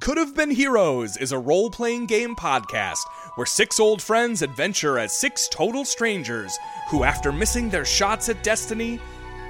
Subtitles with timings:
[0.00, 3.00] Could Have Been Heroes is a role playing game podcast
[3.34, 6.56] where six old friends adventure as six total strangers
[6.88, 9.00] who, after missing their shots at destiny,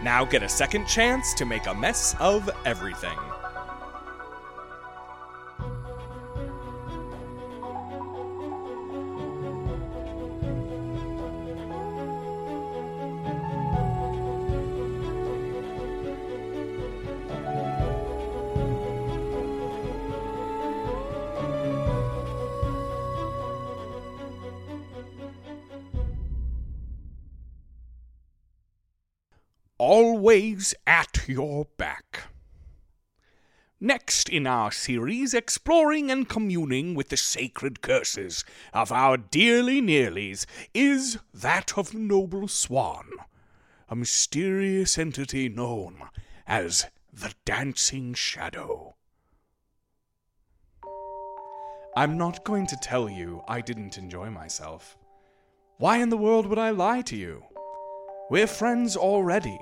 [0.03, 3.19] now get a second chance to make a mess of everything.
[30.39, 32.29] Always at your back.
[33.81, 40.47] Next in our series, exploring and communing with the sacred curses of our dearly nearlies,
[40.73, 43.07] is that of Noble Swan,
[43.89, 46.03] a mysterious entity known
[46.47, 48.95] as the Dancing Shadow.
[51.97, 54.97] I'm not going to tell you I didn't enjoy myself.
[55.79, 57.43] Why in the world would I lie to you?
[58.31, 59.59] We're friends already,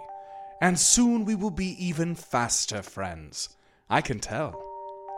[0.60, 3.50] and soon we will be even faster friends.
[3.88, 4.62] I can tell.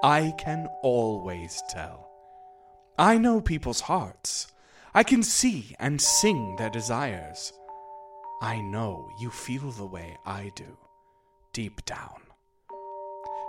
[0.02, 2.10] I can always tell.
[2.98, 4.48] I know people's hearts.
[4.94, 7.52] I can see and sing their desires.
[8.40, 10.76] I know you feel the way I do,
[11.52, 12.22] deep down.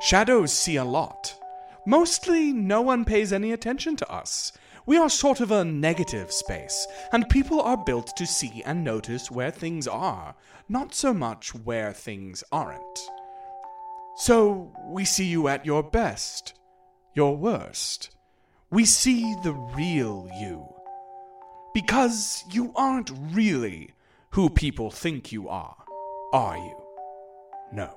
[0.01, 1.35] Shadows see a lot.
[1.85, 4.51] Mostly, no one pays any attention to us.
[4.89, 9.29] We are sort of a negative space, and people are built to see and notice
[9.29, 10.33] where things are,
[10.67, 12.99] not so much where things aren't.
[14.15, 16.55] So we see you at your best,
[17.13, 18.09] your worst.
[18.71, 20.67] We see the real you.
[21.71, 23.93] Because you aren't really
[24.31, 25.77] who people think you are,
[26.33, 26.81] are you?
[27.71, 27.95] No.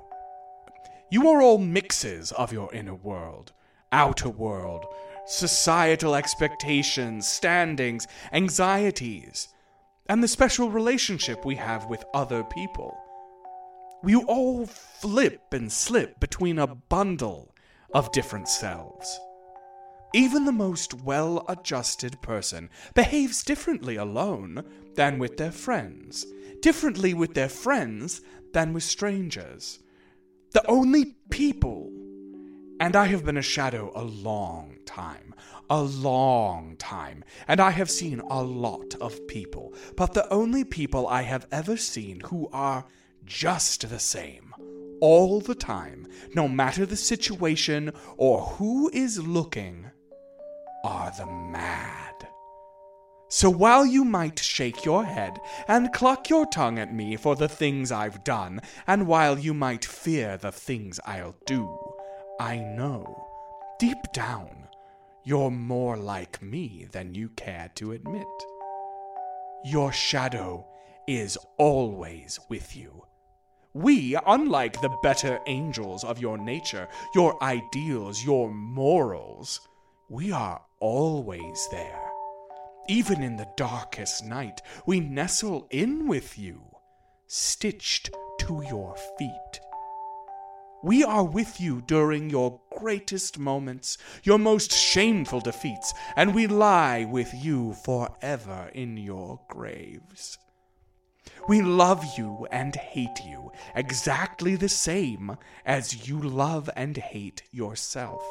[1.10, 3.54] You are all mixes of your inner world,
[3.92, 4.84] outer world,
[5.26, 9.48] societal expectations, standings, anxieties,
[10.08, 12.96] and the special relationship we have with other people.
[14.02, 17.54] We all flip and slip between a bundle
[17.94, 19.20] of different selves.
[20.12, 24.64] Even the most well adjusted person behaves differently alone
[24.94, 26.26] than with their friends,
[26.60, 28.20] differently with their friends
[28.52, 29.78] than with strangers.
[30.52, 31.90] The only people
[32.82, 35.36] and I have been a shadow a long time.
[35.70, 37.22] A long time.
[37.46, 39.72] And I have seen a lot of people.
[39.96, 42.84] But the only people I have ever seen who are
[43.24, 44.52] just the same,
[45.00, 49.88] all the time, no matter the situation or who is looking,
[50.84, 52.26] are the mad.
[53.28, 57.48] So while you might shake your head and cluck your tongue at me for the
[57.48, 61.91] things I've done, and while you might fear the things I'll do,
[62.42, 63.24] I know,
[63.78, 64.66] deep down,
[65.22, 68.26] you're more like me than you care to admit.
[69.64, 70.66] Your shadow
[71.06, 73.06] is always with you.
[73.74, 79.60] We, unlike the better angels of your nature, your ideals, your morals,
[80.10, 82.10] we are always there.
[82.88, 86.60] Even in the darkest night, we nestle in with you,
[87.28, 88.10] stitched
[88.40, 89.60] to your feet.
[90.84, 97.04] We are with you during your greatest moments, your most shameful defeats, and we lie
[97.04, 100.38] with you forever in your graves.
[101.48, 108.24] We love you and hate you exactly the same as you love and hate yourself.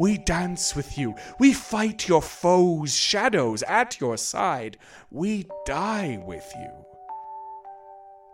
[0.00, 1.14] We dance with you.
[1.38, 4.78] We fight your foes' shadows at your side.
[5.10, 6.91] We die with you.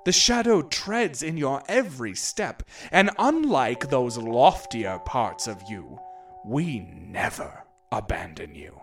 [0.08, 6.00] The shadow treads in your every step, and unlike those loftier parts of you,
[6.46, 8.80] we never abandon you.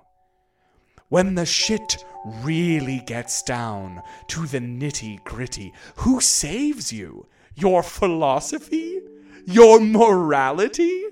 [1.09, 2.05] When the shit
[2.43, 7.25] really gets down to the nitty gritty, who saves you?
[7.55, 8.99] Your philosophy?
[9.47, 11.05] Your morality?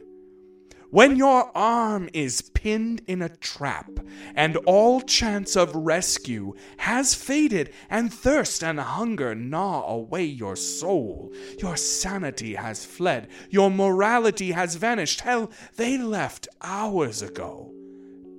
[0.94, 3.90] When your arm is pinned in a trap,
[4.36, 11.34] and all chance of rescue has faded, and thirst and hunger gnaw away your soul,
[11.58, 15.22] your sanity has fled, your morality has vanished.
[15.22, 17.74] Hell, they left hours ago,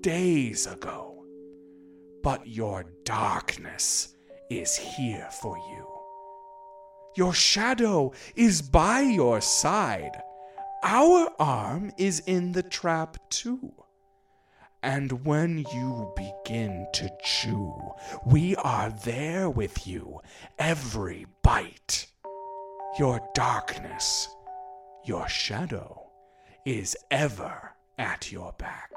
[0.01, 1.25] days ago.
[2.23, 4.15] But your darkness
[4.49, 5.89] is here for you.
[7.17, 10.23] Your shadow is by your side
[10.85, 13.73] our arm is in the trap too.
[14.83, 17.75] And when you begin to chew,
[18.27, 20.21] we are there with you,
[20.59, 22.07] every bite.
[22.99, 24.29] Your darkness,
[25.07, 26.11] your shadow,
[26.67, 28.93] is ever at your back.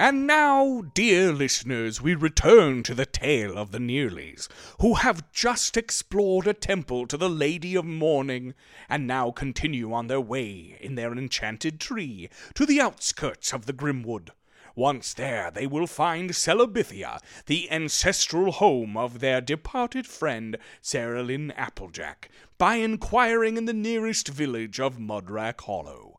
[0.00, 4.48] And now, dear listeners, we return to the tale of the Nearlies,
[4.80, 8.54] who have just explored a temple to the Lady of Morning,
[8.88, 13.74] and now continue on their way in their enchanted tree to the outskirts of the
[13.74, 14.30] Grimwood.
[14.74, 21.50] Once there, they will find Celebithia, the ancestral home of their departed friend, Sarah Lynn
[21.50, 26.09] Applejack, by inquiring in the nearest village of Mudrack Hollow.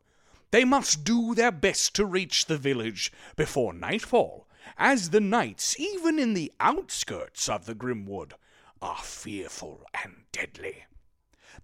[0.52, 4.46] They must do their best to reach the village before nightfall,
[4.76, 8.34] as the nights, even in the outskirts of the Grimwood,
[8.82, 10.84] are fearful and deadly.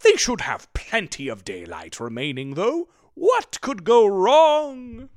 [0.00, 2.88] They should have plenty of daylight remaining, though.
[3.12, 5.10] What could go wrong?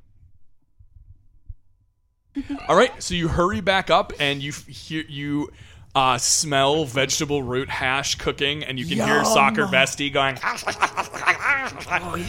[2.67, 5.49] All right, so you hurry back up and you hear you
[5.93, 10.35] uh, smell vegetable root hash cooking, and you can hear Soccer Bestie going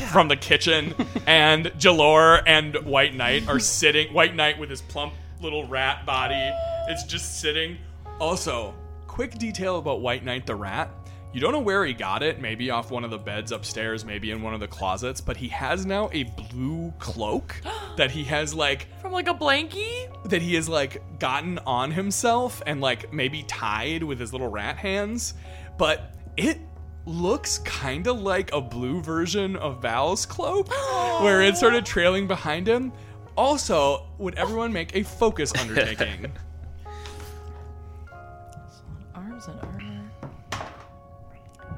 [0.08, 0.94] from the kitchen,
[1.26, 4.12] and Jalor and White Knight are sitting.
[4.12, 6.50] White Knight with his plump little rat body
[6.90, 7.78] is just sitting.
[8.20, 8.74] Also,
[9.06, 10.90] quick detail about White Knight the rat.
[11.32, 14.30] You don't know where he got it, maybe off one of the beds upstairs, maybe
[14.32, 17.60] in one of the closets, but he has now a blue cloak
[17.96, 20.08] that he has like From like a blankie?
[20.28, 24.76] that he has like gotten on himself and like maybe tied with his little rat
[24.76, 25.32] hands,
[25.78, 26.58] but it
[27.06, 30.68] looks kind of like a blue version of Val's cloak,
[31.22, 32.92] where it's sort of trailing behind him.
[33.36, 36.30] Also, would everyone make a focus undertaking?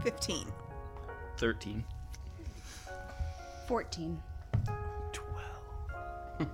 [0.04, 0.46] 15.
[1.38, 1.84] 13.
[3.66, 4.22] 14.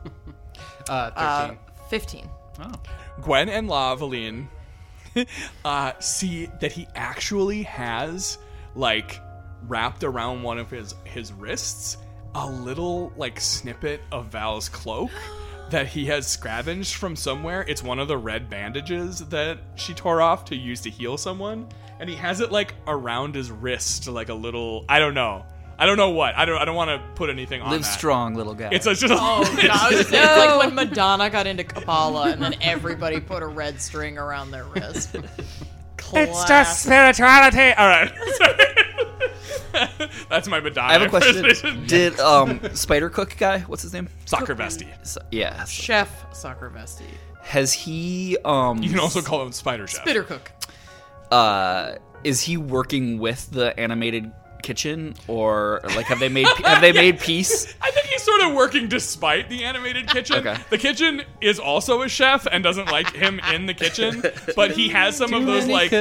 [0.89, 1.59] Uh, 13.
[1.89, 2.29] 15.
[3.23, 4.49] Gwen and Lavaline
[5.65, 8.39] uh, see that he actually has
[8.75, 9.21] like
[9.69, 11.97] wrapped around one of his his wrists
[12.35, 15.11] a little like snippet of Val's cloak
[15.71, 17.65] that he has scavenged from somewhere.
[17.69, 21.69] It's one of the red bandages that she tore off to use to heal someone,
[21.99, 24.85] and he has it like around his wrist, like a little.
[24.89, 25.45] I don't know.
[25.79, 26.37] I don't know what.
[26.37, 26.61] I don't.
[26.61, 27.87] I don't want to put anything on Live that.
[27.87, 28.69] strong, little guy.
[28.71, 29.13] It's a, just.
[29.13, 29.71] A, Oh, God.
[29.71, 33.81] I was it's like when Madonna got into Kabbalah and then everybody put a red
[33.81, 35.17] string around their wrist.
[36.13, 37.71] It's just spirituality.
[37.73, 38.11] All right.
[40.29, 40.89] That's my Madonna.
[40.89, 41.85] I have a question.
[41.87, 43.61] Did um Spider Cook guy?
[43.61, 44.09] What's his name?
[44.27, 44.89] Soccer bestie.
[45.07, 45.65] So, yeah.
[45.65, 47.05] Chef Soccer Vesty.
[47.43, 48.83] Has he um?
[48.83, 50.05] You can also call him Spider Chef.
[50.05, 50.53] Bitter cook.
[51.31, 51.95] uh,
[52.25, 54.31] is he working with the animated
[54.63, 57.75] kitchen or like have they made have they made peace?
[57.81, 60.37] I think he's sort of working despite the animated kitchen.
[60.47, 60.57] Okay.
[60.71, 64.23] The kitchen is also a chef and doesn't like him in the kitchen,
[64.57, 65.93] but he has some of those like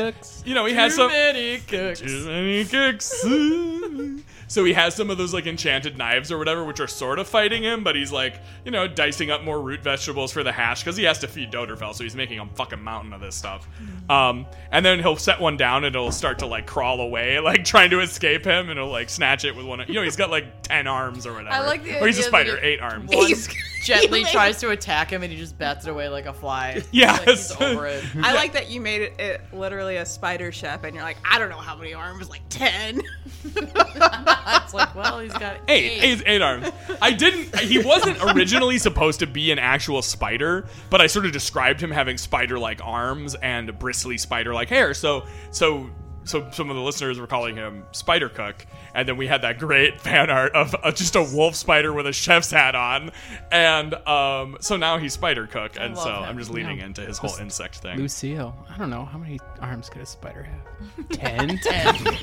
[0.45, 2.01] you know he has some many cooks.
[2.01, 3.25] too many cooks.
[4.49, 7.27] So he has some of those like enchanted knives or whatever, which are sort of
[7.27, 10.81] fighting him, but he's like, you know, dicing up more root vegetables for the hash
[10.83, 13.67] because he has to feed Doderfell, so he's making a fucking mountain of this stuff.
[14.09, 17.63] Um, and then he'll set one down and it'll start to like crawl away, like
[17.63, 19.83] trying to escape him, and he'll like snatch it with one.
[19.87, 21.51] You know, he's got like ten arms or whatever.
[21.55, 23.09] I like the or he's a spider, eight arms.
[23.13, 23.47] One He's-
[23.85, 26.33] gently you made- tries to attack him and he just bats it away like a
[26.33, 26.81] fly.
[26.91, 28.03] Yeah, Like he's over it.
[28.21, 31.39] I like that you made it, it literally a spider chef, and you're like, I
[31.39, 33.01] don't know how many arms, like 10.
[33.55, 36.69] it's like, well, he's got Eight, eight, eight arms.
[37.01, 37.57] I didn't.
[37.59, 41.91] He wasn't originally supposed to be an actual spider, but I sort of described him
[41.91, 44.93] having spider-like arms and bristly spider-like hair.
[44.93, 45.89] So, so,
[46.29, 49.57] so some of the listeners were calling him Spider Cook, and then we had that
[49.59, 53.11] great fan art of uh, just a wolf spider with a chef's hat on,
[53.51, 56.23] and um, so now he's Spider Cook, and so him.
[56.23, 57.97] I'm just leaning into his whole insect thing.
[57.97, 58.53] Lucio.
[58.69, 59.05] I don't know.
[59.05, 61.09] How many arms could a spider have?
[61.09, 61.57] Ten?
[61.57, 62.17] Ten.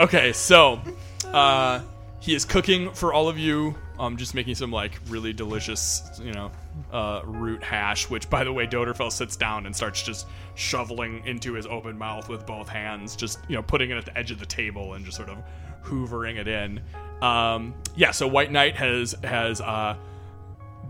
[0.00, 0.80] Okay, so
[1.26, 1.80] uh,
[2.20, 3.74] he is cooking for all of you.
[3.98, 6.52] Um, just making some like really delicious, you know,
[6.92, 8.08] uh, root hash.
[8.08, 12.28] Which, by the way, Doderfell sits down and starts just shoveling into his open mouth
[12.28, 15.04] with both hands, just you know, putting it at the edge of the table and
[15.04, 15.38] just sort of
[15.82, 16.80] hoovering it in.
[17.22, 19.96] Um, yeah, so White Knight has has uh,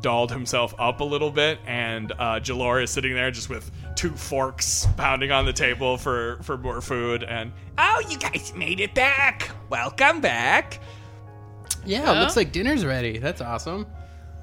[0.01, 4.11] dolled himself up a little bit, and uh, Jalor is sitting there just with two
[4.11, 7.23] forks pounding on the table for for more food.
[7.23, 9.51] And oh, you guys made it back!
[9.71, 10.81] Welcome back.
[11.85, 13.19] Yeah, it looks like dinner's ready.
[13.19, 13.87] That's awesome.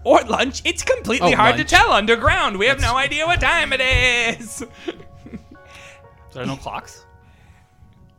[0.05, 0.61] Or lunch.
[0.63, 1.67] It's completely Oh, hard lunch.
[1.69, 2.57] to tell underground.
[2.57, 4.63] We have no idea what time it is.
[6.33, 7.05] There are no clocks.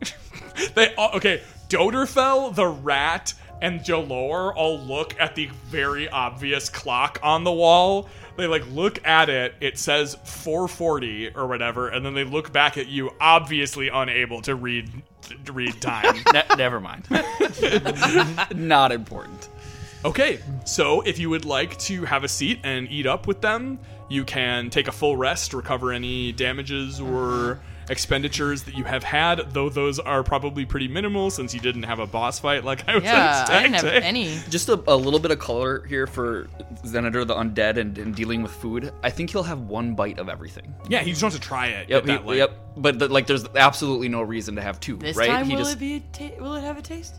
[0.75, 1.43] they all, okay.
[1.69, 8.09] Doderfell the rat and Jalor all look at the very obvious clock on the wall.
[8.39, 9.55] They like look at it.
[9.61, 14.55] It says 4:40 or whatever, and then they look back at you, obviously unable to
[14.55, 14.91] read
[15.45, 16.15] to read time.
[16.33, 17.07] Ne- never mind.
[18.55, 19.49] Not important.
[20.07, 23.79] Okay, so if you would like to have a seat and eat up with them,
[24.09, 27.59] you can take a full rest, recover any damages or
[27.89, 31.99] expenditures that you have had, though those are probably pretty minimal since you didn't have
[31.99, 34.39] a boss fight like I was Yeah, I didn't have any.
[34.49, 36.49] Just a, a little bit of color here for
[36.85, 38.93] Zenator the Undead and, and dealing with food.
[39.03, 40.75] I think he'll have one bite of everything.
[40.89, 41.89] Yeah, he just wants to try it.
[41.89, 42.53] Yep, that, he- yep.
[42.77, 45.29] But the, like, there's absolutely no reason to have two, This right?
[45.29, 45.97] time, he will just it be?
[45.97, 47.15] A ta- will it have a taste?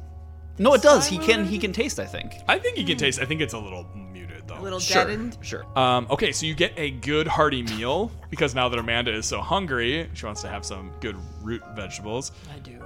[0.60, 1.08] No, it does.
[1.08, 2.00] He can he can taste.
[2.00, 2.34] I think.
[2.48, 3.20] I think you can taste.
[3.20, 4.60] I think it's a little muted though.
[4.60, 5.38] A little Sure, deadened.
[5.42, 5.66] sure.
[5.78, 9.42] Um, okay, so you get a good hearty meal because now that Amanda is so
[9.42, 12.32] hungry, she wants to have some good root vegetables.
[12.54, 12.84] I do.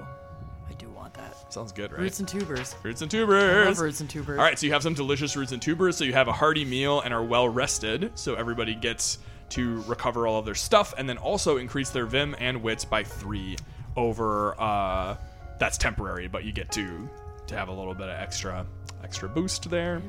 [0.69, 1.51] I do want that.
[1.53, 2.01] Sounds good, right?
[2.01, 2.75] Roots and tubers.
[2.83, 3.65] Roots and I tubers.
[3.65, 4.37] love roots and tubers.
[4.39, 5.95] All right, so you have some delicious roots and tubers.
[5.97, 8.11] So you have a hearty meal and are well rested.
[8.15, 9.17] So everybody gets
[9.49, 13.03] to recover all of their stuff and then also increase their vim and wits by
[13.03, 13.57] three
[13.97, 14.59] over.
[14.59, 15.17] Uh,
[15.59, 17.07] that's temporary, but you get to
[17.51, 18.65] to have a little bit of extra
[19.03, 20.01] extra boost there.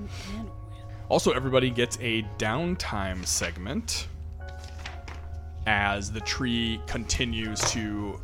[1.08, 4.08] Also, everybody gets a downtime segment
[5.66, 8.18] as the tree continues to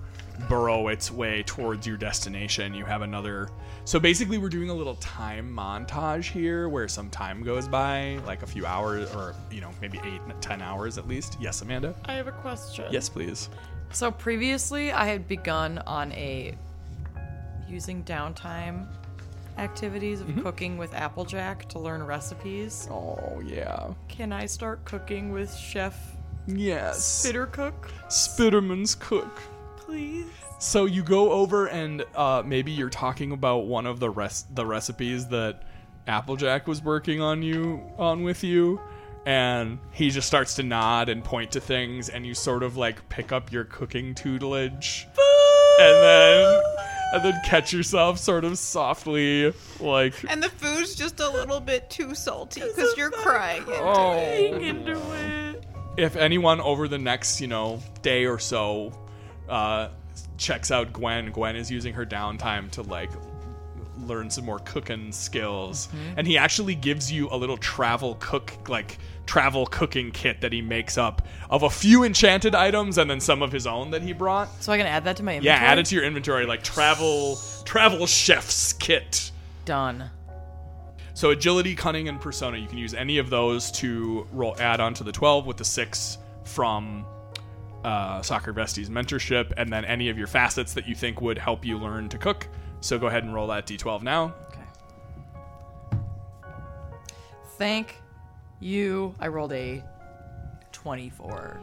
[0.48, 2.72] burrow its way towards your destination.
[2.74, 3.48] You have another.
[3.84, 8.42] So basically, we're doing a little time montage here where some time goes by, like
[8.42, 11.36] a few hours or, you know, maybe eight, ten hours at least.
[11.40, 11.94] Yes, Amanda?
[12.04, 12.86] I have a question.
[12.90, 13.50] Yes, please.
[13.90, 16.54] So previously, I had begun on a
[17.68, 18.86] using downtime
[19.58, 20.42] activities of Mm-hmm.
[20.42, 22.88] cooking with Applejack to learn recipes.
[22.90, 23.92] Oh, yeah.
[24.08, 25.96] Can I start cooking with Chef
[26.46, 27.26] Yes.
[27.26, 27.74] Bittercook,
[28.08, 29.40] Spitterman's Cook.
[29.76, 30.26] please?
[30.58, 34.66] So you go over and uh, maybe you're talking about one of the rest the
[34.66, 35.62] recipes that
[36.06, 38.80] Applejack was working on you on with you,
[39.26, 43.08] and he just starts to nod and point to things, and you sort of like
[43.10, 45.06] pick up your cooking tutelage,
[45.78, 46.62] and then
[47.14, 51.88] and then catch yourself sort of softly like And the food's just a little bit
[51.88, 53.64] too salty because you're crying.
[53.68, 54.12] oh.
[54.12, 55.64] Into it.
[55.96, 58.92] if anyone over the next, you know, day or so
[59.48, 59.88] uh,
[60.36, 63.10] checks out Gwen, Gwen is using her downtime to like
[64.06, 65.88] learn some more cooking skills.
[66.16, 70.62] And he actually gives you a little travel cook like travel cooking kit that he
[70.62, 74.12] makes up of a few enchanted items and then some of his own that he
[74.12, 74.48] brought.
[74.62, 75.54] So I can add that to my inventory.
[75.54, 79.30] Yeah, add it to your inventory like travel travel chef's kit.
[79.64, 80.10] Done.
[81.14, 82.58] So agility, cunning, and persona.
[82.58, 85.64] You can use any of those to roll add on to the twelve with the
[85.64, 87.04] six from
[87.84, 91.64] uh, Soccer Vesti's mentorship, and then any of your facets that you think would help
[91.64, 92.46] you learn to cook.
[92.80, 94.34] So go ahead and roll that d12 now.
[94.48, 94.60] Okay.
[97.56, 97.96] Thank
[98.60, 99.14] you.
[99.18, 99.82] I rolled a
[100.72, 101.60] 24.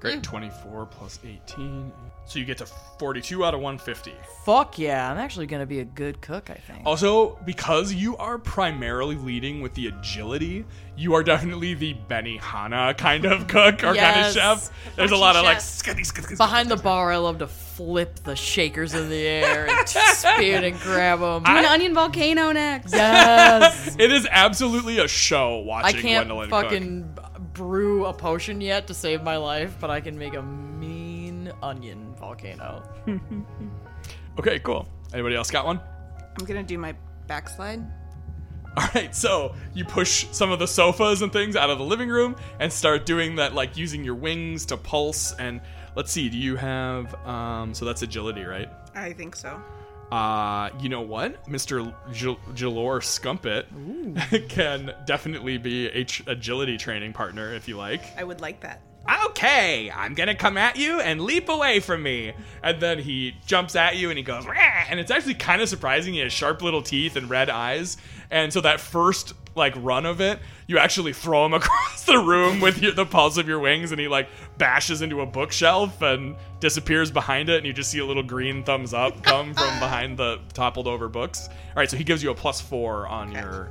[0.00, 1.90] Great, twenty-four plus eighteen.
[2.26, 2.66] So you get to
[2.98, 4.14] forty-two out of one fifty.
[4.44, 5.10] Fuck yeah.
[5.10, 6.80] I'm actually going to be a good cook, I think.
[6.86, 10.64] Also, because you are primarily leading with the agility,
[10.96, 14.70] you are definitely the Benihana kind of cook or kind of chef.
[14.96, 16.38] There's a lot of like skitty, skitty, skitty.
[16.38, 20.80] Behind the bar, I love to flip the shakers in the air and spin and
[20.80, 21.42] grab them.
[21.46, 22.92] an onion volcano next.
[22.92, 23.96] yes.
[23.98, 26.62] It is absolutely a show I watching can't Gwendolyn cook.
[26.64, 27.18] fucking
[27.52, 32.13] brew a potion yet to save my life, but I can make a mean onion
[32.24, 32.82] volcano.
[34.38, 34.88] Okay, cool.
[35.12, 35.80] Anybody else got one?
[36.38, 36.94] I'm gonna do my
[37.28, 37.80] backslide.
[38.76, 42.08] All right, so you push some of the sofas and things out of the living
[42.08, 45.32] room and start doing that, like using your wings to pulse.
[45.38, 45.60] And
[45.94, 47.14] let's see, do you have?
[47.24, 48.68] Um, so that's agility, right?
[48.96, 49.62] I think so.
[50.10, 53.68] Uh, you know what, Mister J- Jalor Scumpet
[54.48, 58.02] can definitely be a ch- agility training partner if you like.
[58.18, 58.80] I would like that.
[59.26, 62.32] Okay, I'm gonna come at you and leap away from me.
[62.62, 65.68] And then he jumps at you and he goes, "Rah!" and it's actually kind of
[65.68, 66.14] surprising.
[66.14, 67.96] He has sharp little teeth and red eyes.
[68.30, 72.60] And so that first like run of it, you actually throw him across the room
[72.60, 76.36] with your, the pulse of your wings, and he like bashes into a bookshelf and
[76.60, 77.58] disappears behind it.
[77.58, 81.08] And you just see a little green thumbs up come from behind the toppled over
[81.08, 81.48] books.
[81.48, 83.70] All right, so he gives you a plus four on your.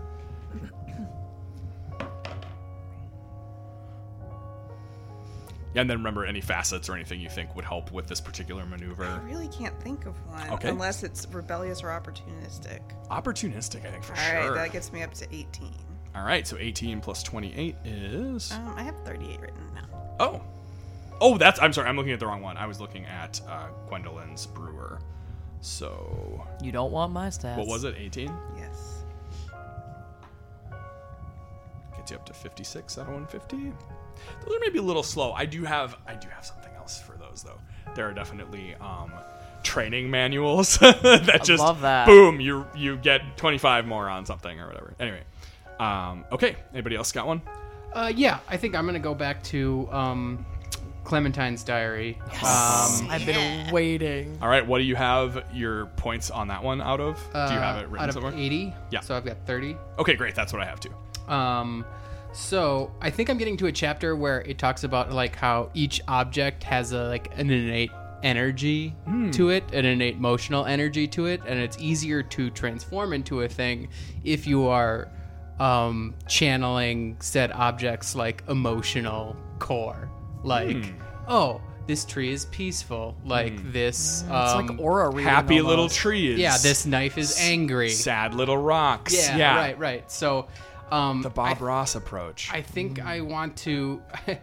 [5.75, 9.05] And then remember any facets or anything you think would help with this particular maneuver.
[9.05, 10.69] I really can't think of one Okay.
[10.69, 12.81] unless it's rebellious or opportunistic.
[13.09, 14.55] Opportunistic, I think for All right, sure.
[14.55, 15.73] that gets me up to 18.
[16.15, 18.51] All right, so 18 plus 28 is.
[18.51, 19.87] Um, I have 38 written now.
[20.19, 20.41] Oh.
[21.19, 21.59] Oh, that's.
[21.59, 22.55] I'm sorry, I'm looking at the wrong one.
[22.57, 24.99] I was looking at uh, Gwendolyn's brewer.
[25.61, 26.45] So.
[26.61, 27.57] You don't want my stats.
[27.57, 27.95] What was it?
[27.97, 28.31] 18?
[28.57, 29.03] Yes.
[31.95, 33.71] gets you up to 56 out of 150.
[34.45, 35.31] Those are maybe a little slow.
[35.33, 37.59] I do have I do have something else for those though.
[37.95, 39.11] There are definitely um,
[39.63, 42.07] training manuals that just love that.
[42.07, 44.93] boom you you get 25 more on something or whatever.
[44.99, 45.21] Anyway,
[45.79, 46.55] um, okay.
[46.73, 47.41] Anybody else got one?
[47.93, 50.45] Uh, yeah, I think I'm gonna go back to um,
[51.03, 52.17] Clementine's diary.
[52.43, 54.37] Um, I've been waiting.
[54.41, 54.65] All right.
[54.65, 57.17] What do you have your points on that one out of?
[57.33, 58.33] do you have it uh, written out of somewhere?
[58.33, 58.73] 80.
[58.89, 59.01] Yeah.
[59.01, 59.77] So I've got 30.
[59.99, 60.33] Okay, great.
[60.33, 60.93] That's what I have too.
[61.27, 61.85] Um,
[62.33, 66.01] so I think I'm getting to a chapter where it talks about like how each
[66.07, 67.91] object has a like an innate
[68.23, 68.95] energy
[69.31, 73.49] to it, an innate emotional energy to it, and it's easier to transform into a
[73.49, 73.89] thing
[74.23, 75.09] if you are
[75.59, 80.09] um, channeling said objects like emotional core,
[80.43, 80.93] like
[81.27, 81.61] oh.
[81.85, 83.17] This tree is peaceful.
[83.25, 85.25] Like this, It's um, like aura reading.
[85.25, 85.97] Happy little almost.
[85.97, 86.39] trees.
[86.39, 86.57] yeah.
[86.57, 87.89] This knife is angry.
[87.89, 89.13] sad little rocks.
[89.13, 89.55] Yeah, yeah.
[89.57, 90.09] right, right.
[90.09, 90.47] So,
[90.93, 92.49] um, The Bob Ross approach.
[92.53, 94.01] I think I want to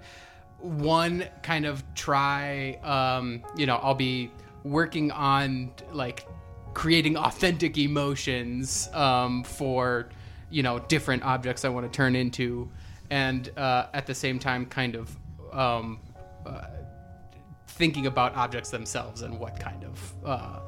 [0.59, 4.31] one kind of try um you know I'll be
[4.63, 6.27] working on like
[6.75, 10.11] creating authentic emotions um for
[10.51, 12.69] you know different objects I want to turn into
[13.09, 15.17] and uh at the same time kind of
[15.53, 15.99] um
[16.45, 16.67] uh,
[17.69, 20.61] thinking about objects themselves and what kind of uh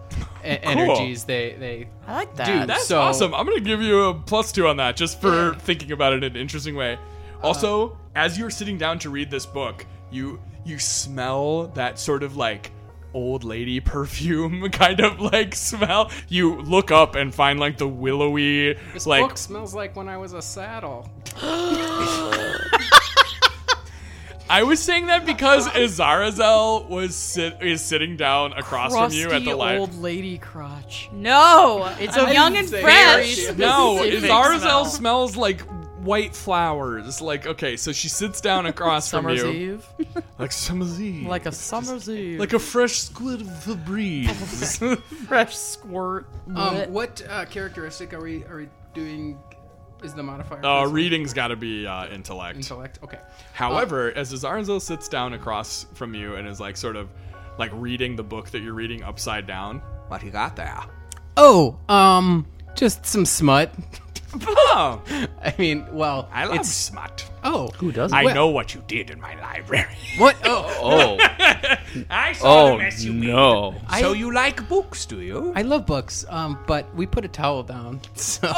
[0.44, 2.46] energies they they I like that.
[2.46, 3.34] do That's so awesome.
[3.34, 6.24] I'm going to give you a plus two on that just for thinking about it
[6.24, 6.94] in an interesting way.
[6.94, 7.48] Uh-huh.
[7.48, 12.36] Also, as you're sitting down to read this book, you you smell that sort of
[12.36, 12.70] like
[13.14, 16.10] old lady perfume kind of like smell.
[16.28, 20.16] You look up and find like the willowy This like book smells like when I
[20.16, 21.08] was a saddle.
[24.52, 29.44] I was saying that because Azarazel was sit, is sitting down across from you at
[29.44, 29.80] the library.
[29.80, 31.08] old lady crotch.
[31.10, 33.48] No, it's a young and fresh.
[33.56, 34.84] No, specific Azarazel smell.
[34.84, 35.62] smells like
[36.02, 37.22] white flowers.
[37.22, 39.50] Like, okay, so she sits down across from Summer's you.
[39.50, 39.86] Eve.
[40.38, 41.28] Like summer's eve.
[41.28, 42.40] Like a summer's eve.
[42.40, 44.78] like a fresh squid of the breeze.
[45.28, 46.26] fresh squirt.
[46.56, 49.38] Um, what uh, characteristic are we are we doing?
[50.02, 50.60] Is the modifier?
[50.60, 52.56] for uh, reading's got to be uh, intellect.
[52.56, 52.98] intellect.
[53.02, 53.18] Okay.
[53.52, 57.08] However, as Azarazel sits down across from you and is like sort of
[57.58, 59.78] like reading the book that you're reading upside down.
[60.08, 60.80] What you got there?
[61.36, 63.72] Oh, um, just some smut.
[64.46, 65.02] Oh,
[65.44, 67.28] I mean, well, I love it's smut.
[67.44, 68.16] oh, Who doesn't?
[68.16, 69.86] I Well- know what you did in my library.
[70.18, 70.36] what?
[70.44, 71.18] Oh, Oh,
[72.10, 73.74] I saw oh mess you no!
[74.00, 75.52] So you like books, do you?
[75.54, 76.24] I love books.
[76.30, 78.00] Um, but we put a towel down.
[78.14, 78.48] So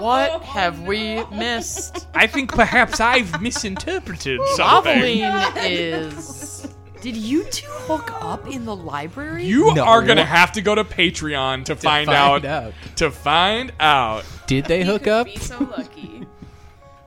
[0.00, 2.06] What have we missed?
[2.14, 4.98] I think perhaps I've misinterpreted something.
[4.98, 6.59] Loveline is.
[7.00, 9.44] Did you two hook up in the library?
[9.46, 9.84] You No.
[9.84, 12.74] are gonna have to go to Patreon to, find, find out, out.
[12.96, 14.24] To find out.
[14.46, 15.26] did they hook up?
[15.26, 16.26] Be so lucky.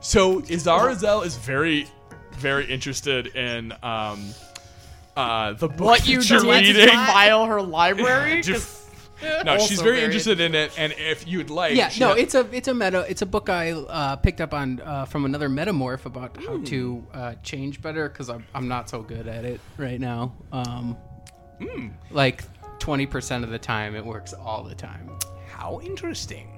[0.00, 1.86] So Izarazel is very,
[2.32, 4.24] very interested in um,
[5.16, 6.88] uh, the book what that you you're did to reading.
[6.88, 8.42] file her library?
[8.42, 8.83] Just- 'Cause-
[9.44, 12.48] no, she's very very interested in it, and if you'd like, Yeah, no, it's a
[12.52, 16.06] it's a meta it's a book I uh, picked up on uh, from another metamorph
[16.06, 20.00] about how to uh, change better because I'm I'm not so good at it right
[20.00, 20.34] now.
[20.52, 20.96] Um,
[22.10, 22.44] like
[22.78, 25.10] twenty percent of the time, it works all the time.
[25.48, 26.50] How interesting.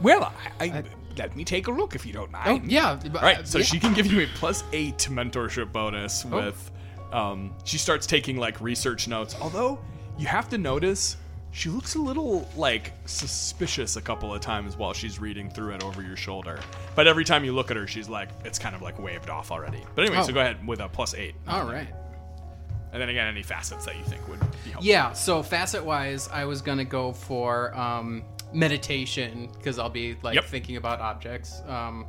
[0.00, 0.84] Well, I, I,
[1.16, 2.62] let me take a look if you don't mind.
[2.64, 3.64] Oh yeah, All right, so yeah.
[3.64, 6.70] she can give you a plus eight mentorship bonus with.
[7.12, 9.36] Um, she starts taking like research notes.
[9.40, 9.78] Although
[10.18, 11.16] you have to notice,
[11.56, 15.84] she looks a little like suspicious a couple of times while she's reading through it
[15.84, 16.58] over your shoulder.
[16.96, 19.52] But every time you look at her, she's like, it's kind of like waved off
[19.52, 19.80] already.
[19.94, 20.26] But anyway, Oh.
[20.26, 21.86] so go ahead with a plus eight, all right.
[22.92, 24.84] and then again, any facets that you think would be helpful.
[24.84, 30.34] Yeah, so facet wise, I was gonna go for um, meditation because I'll be like
[30.34, 30.44] Yep.
[30.46, 32.06] thinking about objects, um,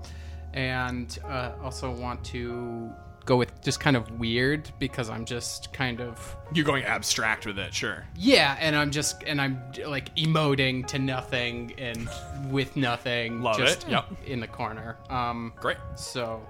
[0.53, 2.91] and uh, also want to
[3.25, 7.57] go with just kind of weird because I'm just kind of You're going abstract with
[7.59, 8.05] it, sure.
[8.15, 12.07] yeah, and I'm just and I'm like emoting to nothing and
[12.49, 14.05] with nothing, Love it, just yep.
[14.25, 14.97] in the corner.
[15.09, 15.77] Um, Great.
[15.95, 16.41] so.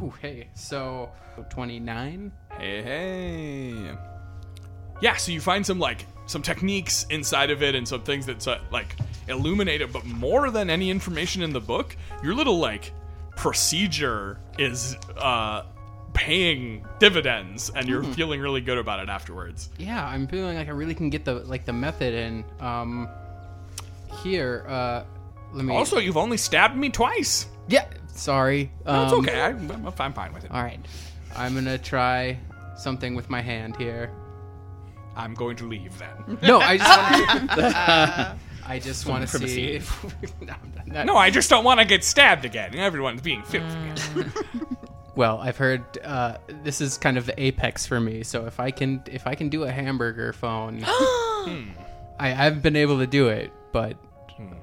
[0.00, 1.10] Oh hey, so
[1.50, 2.32] twenty nine.
[2.58, 3.90] Hey, hey.
[5.00, 8.46] Yeah, so you find some like some techniques inside of it and some things that
[8.46, 8.96] uh, like
[9.28, 12.92] illuminate it, but more than any information in the book, your little like
[13.42, 15.64] procedure is uh
[16.14, 19.68] paying dividends and you're feeling really good about it afterwards.
[19.78, 22.44] Yeah, I'm feeling like I really can get the like the method in.
[22.60, 23.08] Um,
[24.22, 25.02] here, uh,
[25.52, 25.74] let me.
[25.74, 27.46] Also, you've only stabbed me twice.
[27.66, 27.86] yeah.
[28.14, 28.70] Sorry.
[28.86, 29.40] Um, That's okay.
[29.40, 30.50] I, I'm, I'm fine with it.
[30.52, 30.78] All right,
[31.34, 32.38] I'm gonna try
[32.76, 34.12] something with my hand here.
[35.16, 36.38] I'm going to leave then.
[36.42, 38.36] No, I just want to.
[38.66, 39.54] I just want to privacy.
[39.54, 39.72] see.
[39.72, 40.54] If, no,
[40.86, 42.74] no, No, I just don't want to get stabbed again.
[42.74, 44.24] Everyone's being filthy.
[45.14, 48.22] Well, I've heard uh, this is kind of the apex for me.
[48.22, 51.66] So if I can, if I can do a hamburger phone, I,
[52.18, 53.98] I haven't been able to do it, but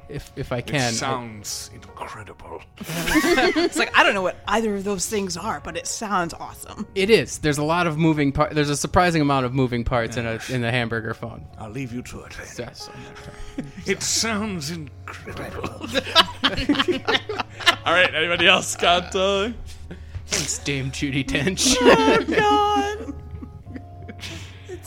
[0.10, 2.62] if if I It can, I- sounds incredible.
[2.88, 6.88] It's like I don't know what either of those things are, but it sounds awesome.
[6.96, 7.40] it is.
[7.40, 8.54] There's a lot of moving part.
[8.54, 11.46] There's a surprising amount of moving parts in a in the hamburger phone.
[11.58, 12.36] I'll leave you to it.
[12.56, 12.74] Then.
[12.74, 12.92] So-
[13.86, 15.70] It sounds incredible.
[17.86, 19.16] All right, anybody else got?
[19.16, 19.52] Uh,
[20.28, 21.76] Thanks, Dame Judi Dench.
[22.38, 23.14] God.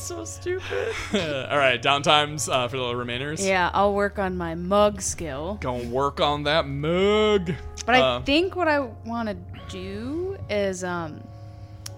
[0.02, 0.94] So stupid.
[1.50, 3.44] all right, downtimes uh, for the remainers.
[3.46, 5.58] Yeah, I'll work on my mug skill.
[5.60, 7.52] Gonna work on that mug.
[7.86, 9.36] But I Uh, think what I want to
[9.70, 11.20] do is um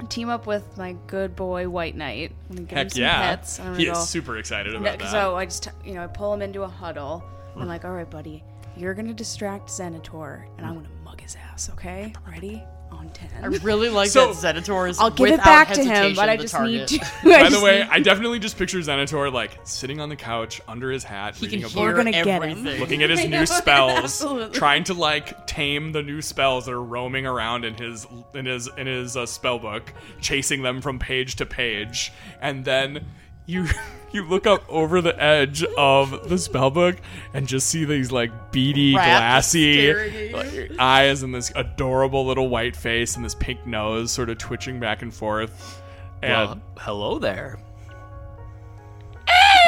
[0.09, 2.33] team up with my good boy White Knight.
[2.51, 3.61] I'm gonna give him Heck some yeah, pets.
[3.61, 5.11] I'm he gonna is go- super excited about that.
[5.11, 7.23] So I just, you know, I pull him into a huddle.
[7.57, 8.43] I'm like, all right, buddy,
[8.77, 11.71] you're gonna distract Zenator, and I'm gonna mug his ass.
[11.71, 12.63] Okay, ready?
[12.95, 13.29] On ten.
[13.43, 16.17] I really like So- that Zenator is I'll give it without back to him, hesitation
[16.17, 16.91] but I the just target.
[16.93, 17.07] need to.
[17.25, 20.61] By the just way, need- I definitely just picture Xenator like sitting on the couch
[20.69, 22.43] under his hat, He reading can a hear book, gonna get him.
[22.43, 22.81] everything.
[22.81, 24.59] looking at his I new spells, absolutely.
[24.59, 28.69] trying to like tame the new spells that are roaming around in his in his
[28.77, 33.05] in his uh, spell book, chasing them from page to page, and then
[33.47, 33.67] you
[34.13, 36.97] you look up over the edge of the spell book
[37.33, 40.69] and just see these like beady, Rat glassy staring at you.
[40.69, 44.79] like, eyes and this adorable little white face and this pink nose sort of twitching
[44.81, 45.83] back and forth.
[46.23, 47.59] And Well, hello there.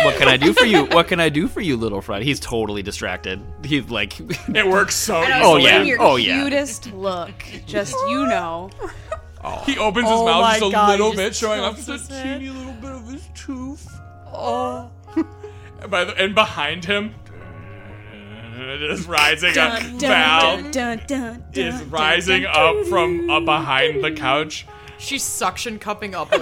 [0.04, 0.84] what can I do for you?
[0.86, 2.22] What can I do for you, little friend?
[2.22, 3.42] He's totally distracted.
[3.64, 5.40] He's like, it works so I know.
[5.42, 5.80] Oh, give yeah.
[5.80, 6.42] him Your Oh, yeah.
[6.42, 7.32] cutest look,
[7.66, 8.70] just you know.
[9.64, 11.92] He opens his Oh mouth just a God, little he bit, showing off just a
[11.92, 12.40] his head.
[12.40, 13.88] teeny little bit of his tooth.
[14.32, 14.90] Oh.
[15.16, 17.14] and, by the, and behind him,
[18.80, 19.82] is rising up.
[19.82, 24.66] Val dun, dun, dun, is rising up from uh, behind the couch.
[24.98, 26.30] She's suction cupping up.
[26.32, 26.40] like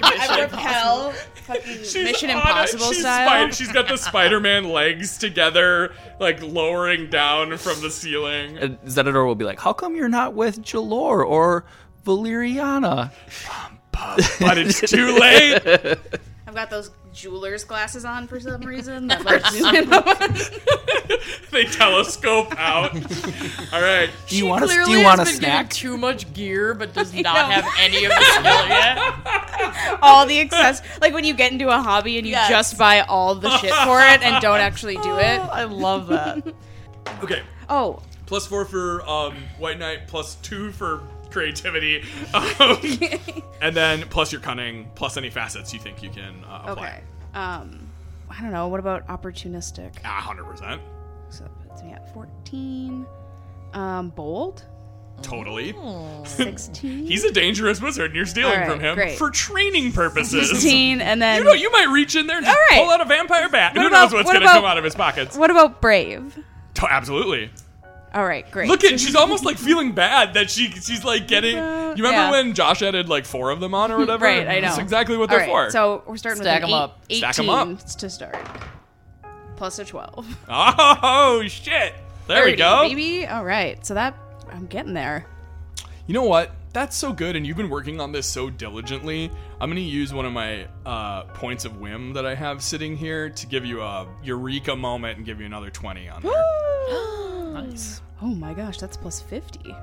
[0.00, 1.12] Mission I Impossible.
[1.48, 2.30] repel, She's Mission.
[2.30, 3.46] Impossible she's style.
[3.48, 8.58] Spid- she's got the Spider-Man legs together, like lowering down from the ceiling.
[8.58, 11.64] and Zenador will be like, "How come you're not with Jalor or
[12.04, 13.12] Valeriana?"
[14.40, 15.60] But it's too late.
[16.46, 19.06] I've got those jeweler's glasses on for some reason.
[19.08, 20.36] That like zoom in on-
[21.52, 22.94] they telescope out.
[23.72, 24.10] All right.
[24.26, 24.66] Do you want to?
[24.68, 25.70] Clearly Do you want a has been given snack?
[25.70, 27.20] too much gear, but does know.
[27.22, 29.98] not have any of the skill yet.
[30.02, 32.48] all the access, like when you get into a hobby and you Yes.
[32.48, 35.38] just buy all the shit for it and don't actually do it.
[35.40, 36.42] I love that.
[37.22, 37.42] Okay.
[37.68, 42.02] Oh, plus four for um, White Knight, plus two for creativity,
[42.34, 42.78] um,
[43.60, 46.72] and then plus your cunning, plus any facets you think you can uh, apply.
[46.72, 47.00] okay.
[47.34, 47.86] Um,
[48.28, 48.68] I don't know.
[48.68, 50.02] What about opportunistic?
[50.04, 50.80] A hundred percent,
[51.30, 53.06] So that puts me at fourteen.
[53.72, 54.64] Um, bold.
[55.22, 55.74] totally.
[56.24, 57.06] Sixteen.
[57.06, 59.18] He's a dangerous wizard, and you're stealing All right, from him great.
[59.18, 60.48] for training purposes.
[60.50, 62.82] Sixteen, and then You know, you might reach in there and just All right.
[62.84, 63.76] pull out a vampire bat.
[63.76, 65.36] Who What knows what's what going to come out of his pockets?
[65.36, 66.38] what about brave?
[66.74, 67.50] To- absolutely.
[68.12, 68.68] All right, great.
[68.68, 71.56] Look at she's almost like feeling bad that she she's like getting.
[71.56, 71.62] You
[72.04, 72.30] remember Yeah.
[72.32, 74.24] when Josh added like four of them on or whatever?
[74.24, 74.62] Right, I know.
[74.62, 75.70] That's exactly what All they're right, for.
[75.70, 76.98] so we're starting Stack with 'em an up.
[77.08, 77.78] eight, Stack 'em 18 up.
[77.98, 78.36] to start.
[79.56, 80.26] Plus a twelve.
[80.48, 81.94] oh shit!
[82.26, 82.82] There we go.
[82.88, 83.26] baby.
[83.26, 84.14] All right, so that
[84.50, 85.26] I'm getting there.
[86.06, 86.50] You know what?
[86.72, 89.30] That's so good, and you've been working on this so diligently.
[89.60, 93.28] I'm gonna use one of my uh, points of whim that I have sitting here
[93.30, 96.32] to give you a eureka moment and give you another twenty on there.
[97.52, 98.02] Nice.
[98.22, 99.74] Oh my gosh, that's plus 50.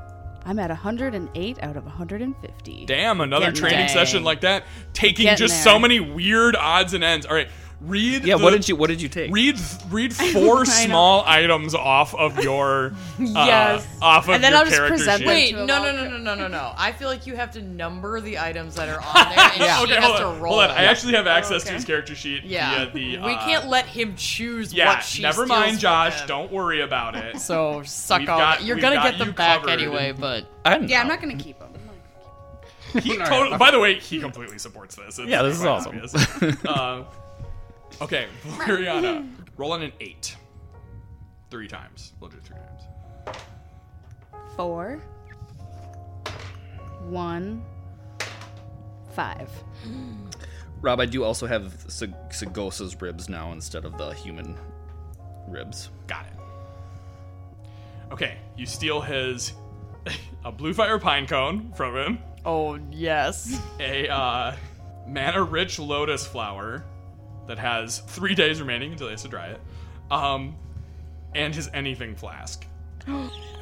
[0.45, 2.86] I'm at 108 out of 150.
[2.86, 3.88] Damn, another Getting training there.
[3.89, 5.73] session like that, taking Getting just there.
[5.73, 7.25] so many weird odds and ends.
[7.25, 7.49] All right,
[7.81, 8.23] read.
[8.25, 8.37] Yeah.
[8.37, 8.75] the- What did you?
[8.75, 9.31] What did you take?
[9.31, 9.57] Read
[9.89, 10.63] read four know.
[10.63, 12.87] small items off of your
[13.19, 13.87] uh, Yes.
[14.01, 15.25] off of And then your I'll just character present sheet.
[15.25, 16.73] them Wait, no, no, no, no, no, no, no.
[16.77, 19.77] I feel like you have to number the items that are on there, and Yeah.
[19.77, 20.41] she Okay, has hold to on.
[20.41, 20.53] roll.
[20.59, 20.77] Hold on.
[20.77, 21.75] I actually have access to okay.
[21.75, 23.17] his character sheet yeah, via the.
[23.19, 26.25] we uh, can't let him choose Yeah, what she never mind, Josh.
[26.25, 27.39] Don't worry about it.
[27.39, 28.63] So suck We've on it.
[28.63, 29.71] You're gonna get them back covered.
[29.71, 31.73] anyway, but I'm, Yeah, I'm not going to keep them.
[33.03, 35.19] He totally, by the way, he completely supports this.
[35.19, 36.01] It's Yeah, this is awesome.
[36.65, 37.03] uh,
[38.01, 40.36] okay, Valeriana, roll on an eight.
[41.49, 42.13] Three times.
[42.19, 43.38] We'll do it three times.
[44.55, 45.01] Four.
[47.03, 47.63] One.
[49.13, 49.49] Five.
[50.81, 54.57] Rob, I do also have Sag- Sagosa's ribs now instead of the human
[55.47, 55.89] ribs.
[56.05, 56.33] Got it.
[58.12, 59.53] Okay, you steal his
[60.45, 62.19] a blue fire pine cone from him.
[62.45, 64.55] oh yes, A uh,
[65.07, 66.83] mana rich lotus flower
[67.47, 69.62] that has three days remaining until he has to dry it,
[70.12, 70.55] um,
[71.36, 72.65] and his anything flask.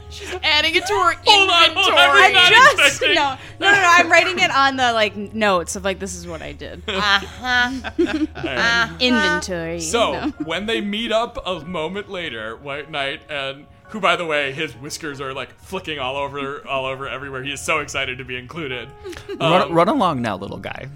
[0.08, 2.26] She's adding it to her Hold on, hold on, inventory.
[2.28, 3.88] I'm not Just expecting- no, no, no, no.
[3.88, 6.84] I'm writing it on the like notes of like this is what I did.
[9.00, 9.80] Inventory.
[9.82, 10.30] So No.
[10.46, 14.74] when they meet up a moment later, White Knight and who, by the way, his
[14.74, 17.44] whiskers are like flicking all over, all over everywhere.
[17.44, 18.90] He is so excited to be included.
[19.40, 20.88] run, Um, run along now, little guy,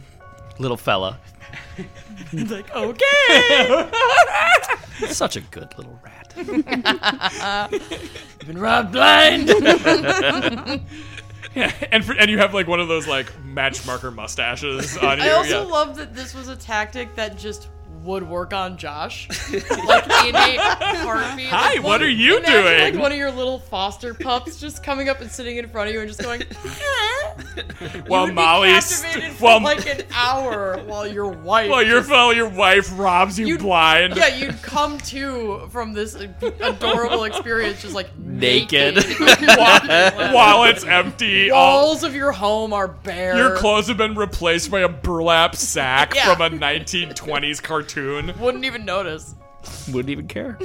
[0.59, 1.19] little fella.
[2.33, 3.89] Like, okay.
[5.07, 6.33] Such a good little rat.
[6.37, 6.65] You've
[8.45, 9.49] Been robbed blind.
[11.55, 15.17] Yeah, and for, and you have like one of those like match marker mustaches on
[15.17, 15.23] you.
[15.23, 15.71] I also yeah.
[15.71, 17.69] love that this was a tactic that just
[18.03, 19.27] would work on Josh.
[19.51, 21.47] like in a heartbeat.
[21.47, 22.93] Hi, Like, what one- are you imagine, doing?
[22.95, 25.93] Like one of your little foster pups just coming up and sitting in front of
[25.93, 26.43] you and just going.
[28.07, 31.69] While you Molly's be captivated for while like an hour while your wife.
[31.69, 34.15] while your while your wife robs you You'd- blind.
[34.15, 38.97] yeah, you'd come to from this adorable experience just like Naked.
[39.19, 39.79] while,
[40.33, 41.51] while it's empty.
[41.51, 43.35] All, Walls of your home are bare.
[43.37, 46.33] your clothes have been replaced by a burlap sack Yeah.
[46.35, 47.88] from a 1920s cartoon.
[47.95, 49.35] Wouldn't even notice.
[49.91, 50.57] Wouldn't even care.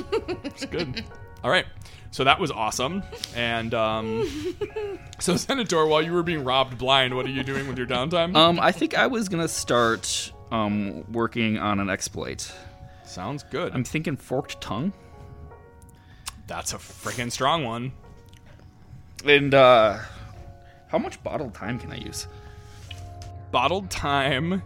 [0.44, 1.04] It's good.
[1.42, 1.66] All right.
[2.10, 3.02] So that was awesome.
[3.34, 4.28] And um,
[5.18, 8.36] so, Senator, while you were being robbed blind, what are you doing with your downtime?
[8.36, 12.52] Um, I think I was gonna start um working on an exploit.
[13.04, 13.72] Sounds good.
[13.74, 14.92] I'm thinking forked tongue.
[16.46, 17.92] That's a freaking strong one.
[19.24, 19.98] And uh,
[20.88, 22.28] how much bottled time can I use?
[23.50, 24.62] Bottled time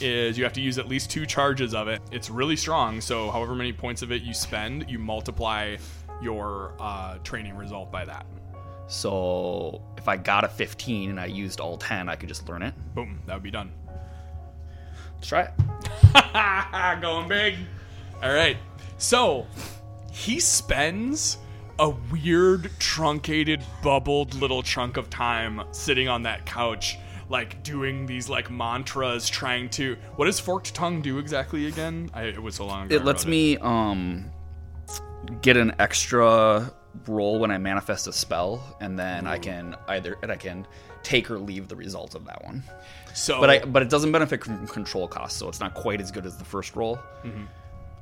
[0.00, 2.00] is you have to use at least two charges of it.
[2.10, 5.76] It's really strong, so however many points of it you spend, you multiply
[6.22, 8.26] your uh, training result by that.
[8.88, 12.62] So if I got a 15 and I used all 10, I could just learn
[12.62, 12.74] it.
[12.94, 13.72] Boom, that would be done.
[15.14, 15.42] Let's try
[16.14, 17.00] it.
[17.00, 17.56] Going big.
[18.22, 18.56] All right.
[18.98, 19.46] So
[20.10, 21.38] he spends
[21.78, 26.98] a weird, truncated, bubbled little chunk of time sitting on that couch,
[27.30, 29.96] like doing these like mantras, trying to.
[30.16, 32.10] What does forked tongue do exactly again?
[32.12, 32.96] I, it was so long ago.
[32.96, 34.30] It I lets wrote me um
[35.40, 36.70] get an extra
[37.06, 40.66] roll when I manifest a spell, and then I can either and I can
[41.02, 42.62] take or leave the result of that one.
[43.14, 46.10] So, But I but it doesn't benefit from control costs, so it's not quite as
[46.10, 46.98] good as the first roll.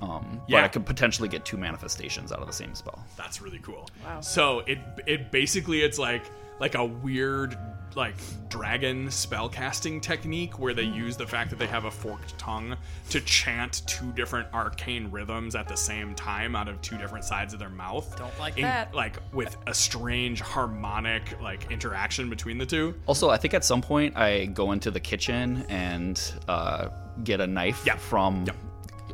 [0.01, 0.59] Um, Yeah.
[0.59, 3.05] but I could potentially get two manifestations out of the same spell.
[3.17, 3.89] That's really cool.
[4.05, 4.21] Wow.
[4.21, 6.23] So it it basically it's like
[6.61, 7.59] like a weird
[7.99, 8.15] like
[8.49, 12.75] dragon spell casting technique where they use the fact that they have a forked tongue
[13.11, 17.53] to chant two different arcane rhythms at the same time out of two different sides
[17.53, 18.17] of their mouth.
[18.17, 18.95] Don't like In- that.
[18.95, 22.95] Like with a strange harmonic like interaction between the two.
[23.07, 26.89] Also, I think at some point I go into the kitchen and uh,
[27.25, 27.97] get a knife Yeah.
[27.97, 28.57] from Yep.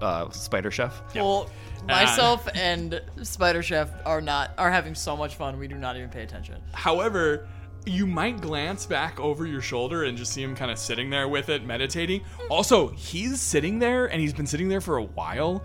[0.03, 1.03] uh, Spider Chef.
[1.15, 1.51] Well,
[1.89, 5.59] myself and Spider Chef are not are having so much fun.
[5.59, 6.61] We do not even pay attention.
[6.73, 7.49] However,
[7.87, 11.29] you might glance back over your shoulder and just see him kind of sitting there
[11.29, 12.23] with it, meditating.
[12.49, 15.63] Also, he's sitting there and he's been sitting there for a while,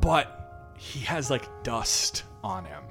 [0.00, 2.82] but he has like dust on him.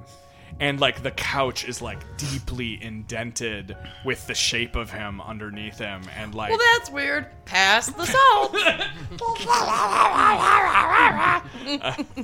[0.60, 6.02] And like the couch is like deeply indented with the shape of him underneath him.
[6.18, 7.28] And like Well, that's weird.
[7.46, 8.56] Pass the salt.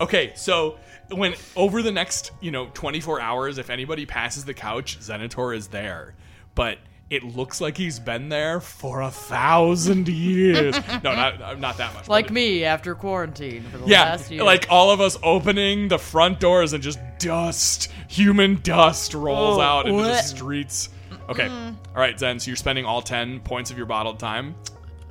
[0.00, 0.78] Okay, so
[1.10, 5.68] when over the next, you know, 24 hours, if anybody passes the couch, Zenitor is
[5.68, 6.14] there.
[6.54, 6.78] But
[7.10, 10.74] it looks like he's been there for a thousand years.
[11.04, 12.08] no, not uh, not that much.
[12.08, 14.42] like but- me after quarantine for the Yeah, last year.
[14.42, 19.60] like all of us opening the front doors and just dust, human dust rolls Oh,
[19.60, 20.88] out into the streets.
[21.28, 22.38] Okay, all right, Zen.
[22.40, 24.54] So you're spending all 10 points of your bottled time.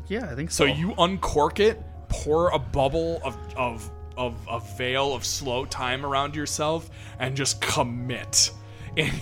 [0.08, 0.74] Yeah, I think So so.
[0.74, 6.36] you uncork it, pour a bubble of of of a veil of slow time around
[6.36, 8.52] yourself, and just commit.
[8.96, 9.22] And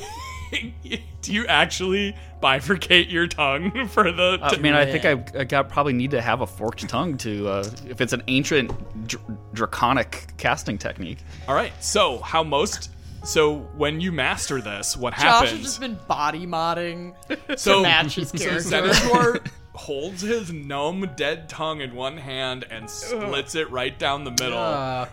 [1.21, 4.37] do you actually bifurcate your tongue for the?
[4.41, 7.47] I mean, I think I, I got probably need to have a forked tongue to
[7.47, 9.23] uh, if it's an ancient dr-
[9.53, 11.19] draconic casting technique.
[11.47, 11.71] all right.
[11.81, 12.89] So how most?
[13.23, 15.51] So when you master this, what Josh happens?
[15.51, 17.13] has just been body modding
[17.57, 19.39] so to match his so character.
[19.81, 25.07] Holds his gnome dead tongue in one hand and splits it right down the middle.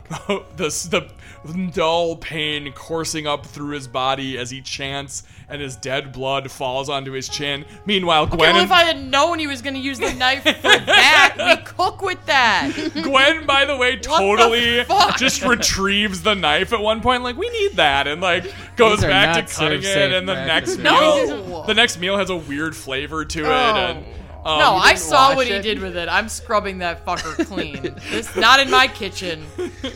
[0.59, 1.11] The,
[1.45, 6.51] the dull pain coursing up through his body as he chants, and his dead blood
[6.51, 7.65] falls onto his chin.
[7.87, 10.43] Meanwhile, Okay, Gwen, well, if I had known he was going to use the knife
[10.43, 12.71] for that, we cook with that.
[13.03, 15.17] Gwen, by the way, totally fuck?
[15.17, 19.47] just retrieves the knife at one point, like we need that, and like goes back
[19.47, 21.65] to cutting it, and the next meal, No!
[21.67, 23.53] the next meal has a weird flavor to it, Oh.
[23.53, 24.05] and
[24.45, 26.09] Um, no, I saw wash what he did with it.
[26.09, 27.95] I'm scrubbing that fucker clean.
[28.11, 29.45] this not in my kitchen.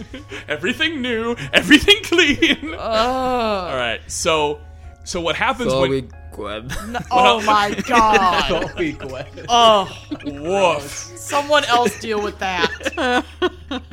[0.49, 2.75] everything new, everything clean.
[2.75, 2.79] Ugh.
[2.79, 4.61] All right, so
[5.05, 5.91] so what happens when?
[5.91, 6.69] We- Gwen.
[7.11, 8.71] oh my god.
[8.73, 9.27] Chloe Gwen.
[9.51, 9.87] Oh,
[10.25, 10.83] Woof.
[10.83, 12.71] someone else deal with that.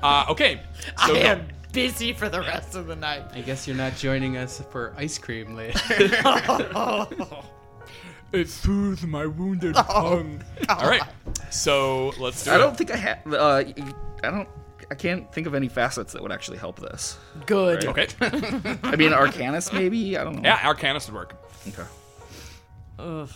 [0.02, 0.62] Uh, okay.
[1.06, 1.28] So I go.
[1.28, 3.24] am busy for the rest of the night.
[3.34, 5.78] I guess you're not joining us for ice cream later.
[8.32, 10.44] It soothes my wounded tongue.
[10.70, 11.02] All right,
[11.50, 12.58] so let's do I it.
[12.60, 13.34] don't think I have.
[13.34, 13.64] Uh,
[14.24, 14.48] I don't.
[14.92, 17.18] I can't think of any facets that would actually help this.
[17.46, 17.86] Good.
[17.86, 18.08] Okay.
[18.22, 20.18] I mean, Arcanus maybe.
[20.18, 20.42] I don't know.
[20.50, 21.36] Yeah, Arcanist would work.
[21.68, 21.84] Okay.
[22.98, 23.30] Ugh.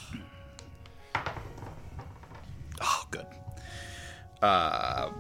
[2.82, 3.26] Oh, good.
[4.42, 5.12] Uh,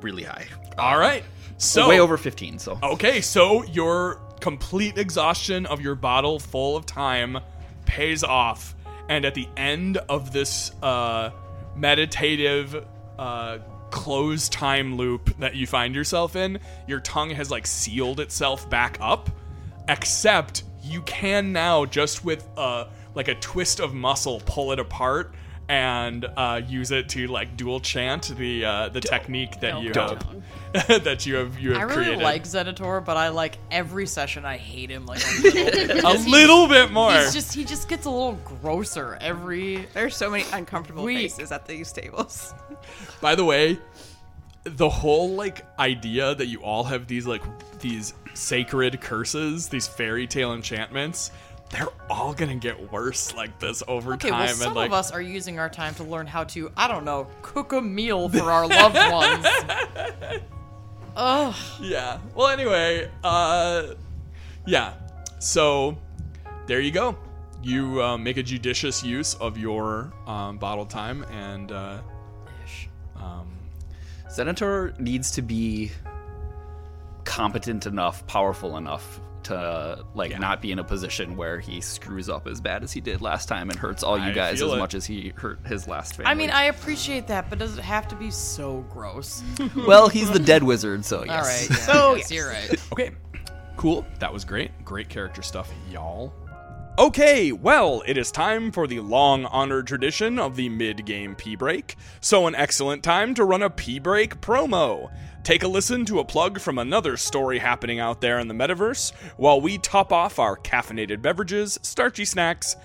[0.00, 0.46] really high.
[0.78, 1.24] All right.
[1.58, 2.58] So Way over 15.
[2.58, 2.78] So.
[2.82, 7.38] Okay, so your complete exhaustion of your bottle full of time
[7.86, 8.74] pays off,
[9.08, 11.30] and at the end of this uh,
[11.76, 12.86] meditative
[13.18, 13.58] uh,
[13.90, 18.96] closed time loop that you find yourself in, your tongue has like sealed itself back
[19.00, 19.30] up,
[19.88, 25.34] except you can now just with uh, like a twist of muscle pull it apart.
[25.72, 30.22] And uh, use it to like dual chant the uh, the technique that you have,
[31.04, 32.22] that you have you have I really created.
[32.22, 36.04] like Xenator, but I like every session I hate him like a little bit.
[36.04, 37.12] a little bit more.
[37.12, 41.32] He's just he just gets a little grosser every There's so many uncomfortable Weak.
[41.32, 42.52] faces at these tables.
[43.22, 43.78] By the way,
[44.64, 47.42] the whole like idea that you all have these like
[47.80, 51.30] these sacred curses, these fairy tale enchantments,
[51.72, 54.40] they're all gonna get worse like this over Okay, time.
[54.40, 56.86] well, some and like, of us are using our time to learn how to, I
[56.86, 59.46] don't know, cook a meal for our loved ones.
[61.16, 61.54] Ugh.
[61.80, 62.18] yeah.
[62.34, 63.94] Well, anyway, uh,
[64.66, 64.94] yeah.
[65.38, 65.96] So
[66.66, 67.16] there you go.
[67.62, 71.98] You uh, make a judicious use of your um, bottle time, and uh,
[73.16, 73.48] um,
[74.28, 75.90] Senator needs to be
[77.24, 80.38] competent enough, powerful enough to like Yeah.
[80.38, 83.48] not be in a position where he screws up as bad as he did last
[83.48, 84.78] time and hurts all you I guys as it.
[84.78, 86.30] much as he hurt his last family.
[86.30, 89.42] I mean, I appreciate that, but does it have to be so gross?
[89.86, 91.30] well, he's the dead wizard, so yes.
[91.30, 92.70] All right, yeah, So, I guess you're right.
[92.92, 93.10] Okay,
[93.76, 94.04] cool.
[94.18, 94.70] That was great.
[94.84, 96.32] Great character stuff, y'all.
[96.98, 101.56] Okay, well, it is time for the long honored tradition of the mid game P
[101.56, 101.96] break.
[102.20, 105.10] So, an excellent time to run a P break promo.
[105.44, 109.12] Take a listen to a plug from another story happening out there in the metaverse
[109.36, 112.76] while we top off our caffeinated beverages, starchy snacks,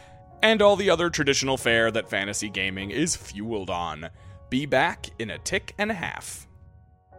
[0.41, 4.09] and all the other traditional fare that fantasy gaming is fueled on.
[4.49, 6.47] Be back in a tick and a half.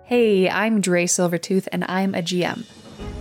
[0.03, 2.65] Hey, I'm Dre Silvertooth, and I'm a GM.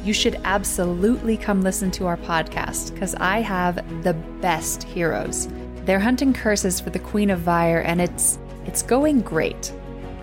[0.03, 5.49] You should absolutely come listen to our podcast because I have the best heroes.
[5.85, 9.71] They're hunting curses for the Queen of Vire, and it's it's going great.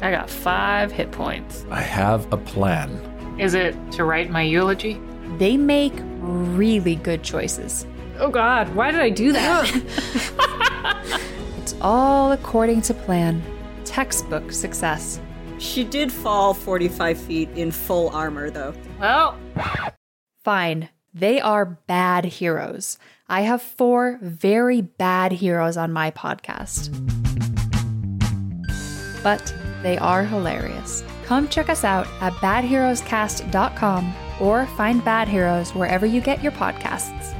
[0.04, 1.64] I got five hit points.
[1.70, 2.90] I have a plan.
[3.38, 5.00] Is it to write my eulogy?
[5.38, 7.86] They make really good choices.
[8.18, 11.20] Oh god, why did I do that?
[11.64, 13.42] It's all according to plan.
[13.86, 15.18] Textbook success.
[15.58, 18.74] She did fall 45 feet in full armor, though.
[19.00, 19.38] well,
[20.42, 20.90] Fine.
[21.14, 22.98] They are bad heroes.
[23.30, 26.90] I have four very bad heroes on my podcast.
[29.22, 31.04] But they are hilarious.
[31.24, 37.38] Come check us out at badheroescast.com or find Bad Heroes wherever you get your podcasts.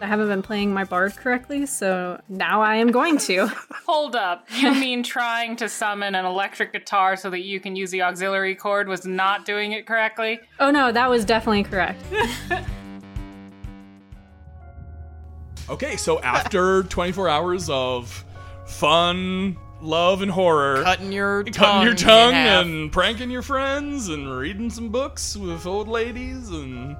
[0.00, 3.46] I haven't been playing my bard correctly, so now I am going to.
[3.86, 4.46] hold up.
[4.50, 8.54] You mean trying to summon an electric guitar so that you can use the auxiliary
[8.54, 10.40] cord was not doing it correctly?
[10.58, 12.02] Oh no, that was definitely correct.
[15.66, 18.22] Okay, so after 24 hours of
[18.66, 22.64] fun, love, and horror, Cutting your cutting tongue your in tongue half.
[22.64, 26.96] and pranking your friends and reading some books with old ladies and.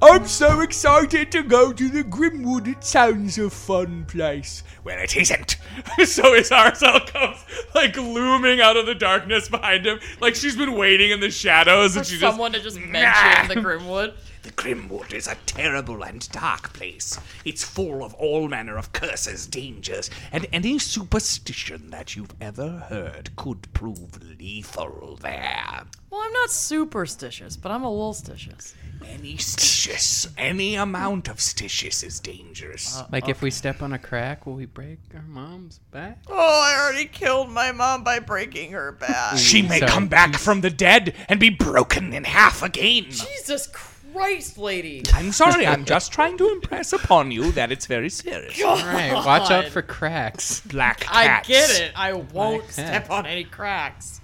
[0.00, 2.68] I'm so excited to go to the Grimwood.
[2.68, 4.62] It sounds a fun place.
[4.84, 5.56] Well, it isn't.
[6.04, 10.74] so his Arcel comes like looming out of the darkness behind him, like she's been
[10.76, 14.12] waiting in the shadows, For and she someone just to just mention the Grimwood.
[14.44, 17.18] The Grimwood is a terrible and dark place.
[17.46, 23.34] It's full of all manner of curses, dangers, and any superstition that you've ever heard
[23.36, 25.84] could prove lethal there.
[26.10, 28.74] Well, I'm not superstitious, but I'm a little stitious.
[29.06, 32.98] Any stitious, any amount of stitious is dangerous.
[32.98, 36.18] Uh, like if we step on a crack, will we break our mom's back?
[36.28, 39.38] Oh, I already killed my mom by breaking her back.
[39.38, 39.90] she may sorry.
[39.90, 43.04] come back from the dead and be broken in half again.
[43.04, 45.02] Jesus Christ, lady.
[45.12, 48.62] I'm sorry, I'm just trying to impress upon you that it's very serious.
[48.62, 50.60] All right, watch out for cracks.
[50.60, 51.10] Black cats.
[51.12, 51.92] I get it.
[51.96, 54.20] I won't step on any cracks.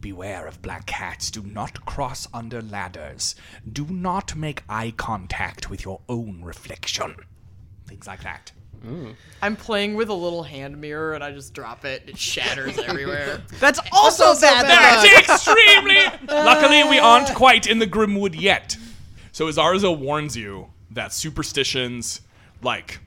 [0.00, 1.30] Beware of black cats.
[1.30, 3.34] Do not cross under ladders.
[3.70, 7.16] Do not make eye contact with your own reflection.
[7.86, 8.52] Things like that.
[8.86, 9.14] Mm.
[9.40, 12.02] I'm playing with a little hand mirror and I just drop it.
[12.06, 13.40] It shatters everywhere.
[13.60, 14.66] That's also, also bad.
[14.66, 15.24] bad.
[15.26, 16.28] That's extremely.
[16.28, 18.76] Luckily, we aren't quite in the Grimwood yet.
[19.34, 22.20] So Azarza warns you that superstitions,
[22.62, 23.00] like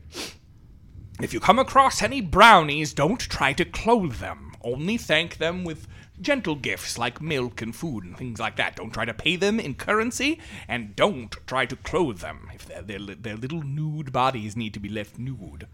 [1.22, 4.52] If you come across any brownies, don't try to clothe them.
[4.62, 5.88] Only thank them with
[6.20, 8.76] gentle gifts like milk and food and things like that.
[8.76, 12.50] Don't try to pay them in currency, and don't try to clothe them.
[12.54, 15.66] If their, their, little nude bodies need to be left nude,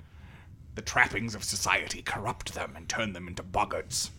[0.75, 4.11] the trappings of society corrupt them and turn them into boggards.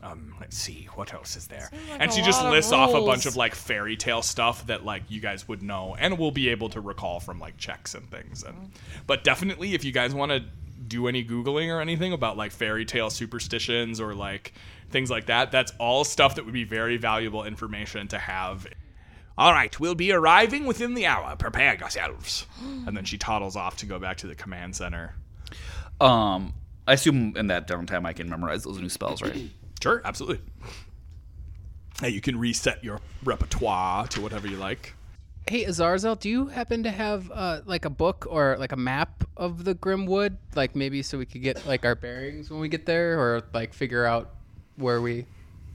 [0.00, 1.70] Um, let's see, what else is there?
[1.98, 5.20] and she just lists off a bunch of like fairy tale stuff that like you
[5.20, 8.70] guys would know and will be able to recall from like checks and things and
[9.08, 10.44] but definitely if you guys want to
[10.86, 14.52] do any googling or anything about like fairy tale superstitions or like
[14.90, 18.68] things like that that's all stuff that would be very valuable information to have
[19.36, 21.34] All right, we'll be arriving within the hour.
[21.36, 22.46] Prepare yourselves.
[22.86, 25.14] and then she toddles off to go back to the command center
[26.00, 26.54] Um,
[26.86, 29.36] I assume in that downtime I can memorize those new spells, right?
[29.82, 30.40] sure absolutely
[32.00, 34.94] Hey, you can reset your repertoire to whatever you like
[35.48, 39.24] Hey, Azarazel, do you happen to have uh, like a book or like a map
[39.34, 40.36] of the Grimwood?
[40.54, 43.72] Like maybe so we could get like our bearings when we get there, or like
[43.72, 44.34] figure out
[44.76, 45.24] where we,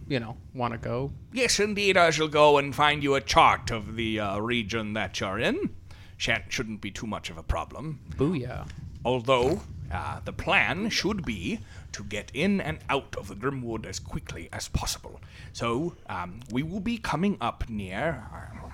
[0.07, 1.11] you know, want to go.
[1.31, 5.19] Yes, indeed, I shall go and find you a chart of the uh, region that
[5.19, 5.71] you're in.
[6.17, 7.99] Shan't, shouldn't be too much of a problem.
[8.15, 8.67] Booyah!
[9.03, 11.61] Although, uh, the plan should be
[11.93, 15.19] to get in and out of the Grimwood as quickly as possible.
[15.53, 18.23] So, um, we will be coming up near.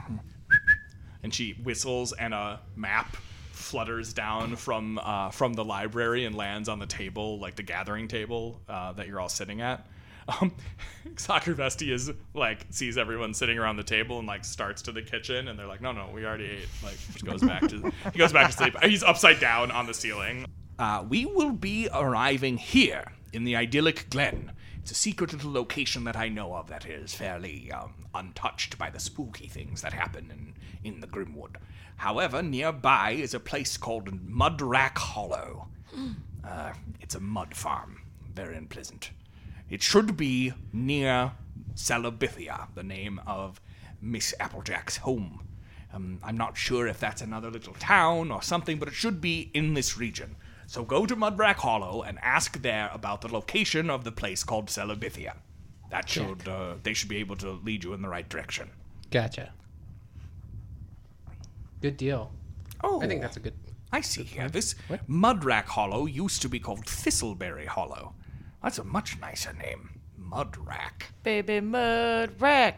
[1.24, 3.16] and she whistles and a map
[3.52, 8.08] flutters down from uh, from the library and lands on the table like the gathering
[8.08, 9.86] table uh, that you're all sitting at
[10.42, 10.54] um,
[11.18, 15.02] soccer vesty is like sees everyone sitting around the table and like starts to the
[15.02, 18.18] kitchen and they're like no no we already ate like just goes back to he
[18.18, 20.46] goes back to sleep he's upside down on the ceiling
[20.80, 24.54] Uh, we will be arriving here in the idyllic glen.
[24.78, 28.90] It's a secret little location that I know of that is fairly um, untouched by
[28.90, 30.54] the spooky things that happen in,
[30.90, 31.58] in the Grimwood.
[31.98, 35.68] However, nearby is a place called Mudrack Hollow.
[36.48, 36.72] Uh,
[37.02, 38.02] it's a mud farm,
[38.34, 39.12] very unpleasant.
[39.70, 41.34] It should be near
[41.76, 43.60] Celebithia, the name of
[44.02, 45.46] Miss Applejack's home.
[45.94, 49.52] Um, I'm not sure if that's another little town or something, but it should be
[49.54, 50.38] in this region.
[50.70, 54.68] So go to Mudrack Hollow and ask there about the location of the place called
[54.68, 55.34] Celebithia.
[55.90, 58.70] That should uh, they should be able to lead you in the right direction.
[59.10, 59.52] Gotcha.
[61.82, 62.32] Good deal.
[62.84, 63.56] Oh, I think that's a good.
[63.92, 64.48] I see here.
[64.48, 64.76] This
[65.10, 68.14] Mudrack Hollow used to be called Thistleberry Hollow.
[68.62, 70.00] That's a much nicer name.
[70.22, 71.10] Mudrack.
[71.24, 72.76] Baby Mudrack.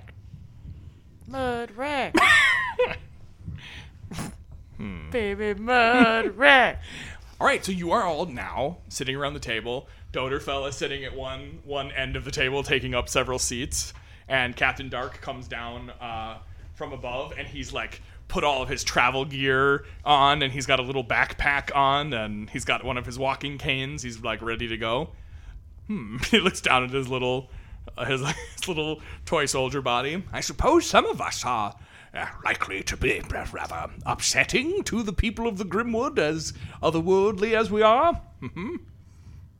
[1.30, 2.16] Mudrack.
[2.16, 2.22] Mud
[2.88, 3.00] rack.
[5.12, 6.82] Baby mud rack.
[7.42, 9.88] All right, so you are all now sitting around the table.
[10.14, 13.96] Doderfell is sitting at one one end of the table, taking up several seats,
[14.28, 16.38] and Captain Dark comes down uh,
[16.76, 20.80] from above, and he's like put all of his travel gear on, and he's got
[20.80, 24.04] a little backpack on, and he's got one of his walking canes.
[24.04, 25.10] He's like ready to go.
[25.88, 26.18] Hmm.
[26.30, 27.50] He looks down at his little
[27.98, 28.22] uh, his,
[28.56, 30.24] his little toy soldier body.
[30.32, 31.74] I suppose some of us are
[32.14, 36.54] uh, likely to be rather upsetting to the people of the Grimwood, as
[36.84, 38.22] otherworldly as we are.
[38.42, 38.78] hmm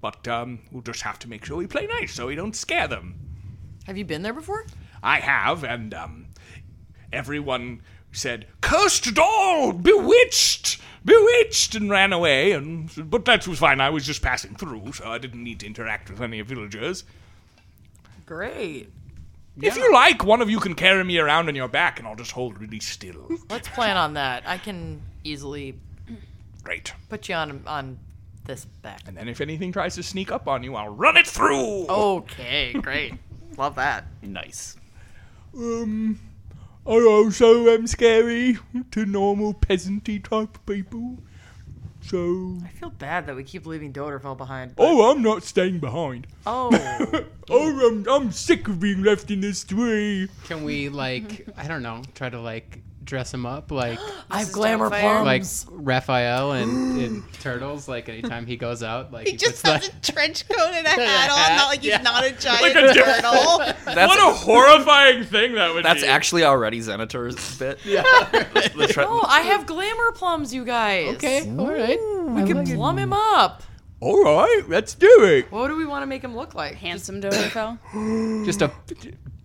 [0.02, 2.88] But um, we'll just have to make sure we play nice so we don't scare
[2.88, 3.16] them.
[3.86, 4.66] Have you been there before?
[5.02, 6.28] I have, and um,
[7.12, 7.82] everyone
[8.12, 12.52] said, "Cursed doll, bewitched, bewitched," and ran away.
[12.52, 13.82] And but that was fine.
[13.82, 17.04] I was just passing through, so I didn't need to interact with any villagers.
[18.26, 18.92] Great.
[19.60, 22.16] If you like, one of you can carry me around on your back, and I'll
[22.16, 23.28] just hold really still.
[23.50, 24.44] Let's plan on that.
[24.46, 25.76] I can easily
[26.64, 26.94] Great.
[27.10, 28.00] put you on on
[28.46, 29.02] this back.
[29.08, 31.88] And then if anything tries to sneak up on you, I'll run it through.
[31.88, 33.14] Okay, great.
[33.58, 34.06] Love that.
[34.22, 34.78] Nice.
[35.56, 36.20] Um,
[36.88, 38.58] I also am scary
[38.92, 41.18] to normal peasanty type people.
[42.04, 44.74] So, I feel bad that we keep leaving Doderfell behind.
[44.78, 46.28] oh, I'm not staying behind.
[46.46, 46.70] Oh,
[47.50, 50.28] oh, I'm, I'm sick of being left in this tree.
[50.46, 52.82] Can we like I don't know try to like
[53.12, 54.00] dress him up like
[54.32, 55.26] I have glamour plums.
[55.68, 57.90] like Raphael and in Turtles.
[57.90, 60.10] Like anytime he goes out, like he, He just puts has that.
[60.10, 62.02] a trench coat and a hat on, not like he's Yeah.
[62.02, 63.58] not a giant Like a diff- turtle.
[63.94, 66.08] That's what a horrifying thing that would that's be.
[66.08, 67.80] actually already Xenator's bit.
[67.86, 68.04] Yeah.
[68.32, 71.16] the tre- Oh, I have glamour plums, you guys.
[71.16, 72.00] Okay, all right.
[72.32, 73.64] We can plum him up.
[74.00, 75.52] All right, let's do it.
[75.52, 76.76] What do we want to make him look like?
[76.76, 78.46] Handsome Doderfell.
[78.46, 78.72] Just a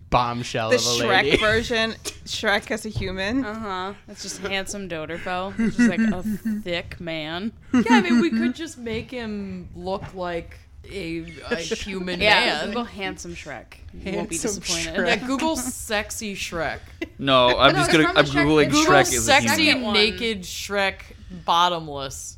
[0.09, 1.37] bombshell The of a Shrek lady.
[1.41, 1.91] version,
[2.25, 3.43] Shrek as a human.
[3.45, 3.93] Uh huh.
[4.07, 5.55] That's just handsome Doderfell.
[5.57, 6.23] Just like a
[6.61, 7.51] thick man.
[7.73, 10.57] Yeah, I mean, we could just make him look like
[10.89, 12.39] a, a human Yeah.
[12.39, 12.65] man.
[12.67, 13.65] Google handsome Shrek.
[13.93, 15.05] You won't be Handsome disappointed.
[15.07, 16.79] Yeah, Google sexy Shrek.
[17.19, 18.05] no, I'm No, just gonna.
[18.07, 19.93] I'm the Shrek- googling it's Google Shrek as a sexy human.
[19.93, 21.01] Naked Shrek
[21.45, 22.37] bottomless.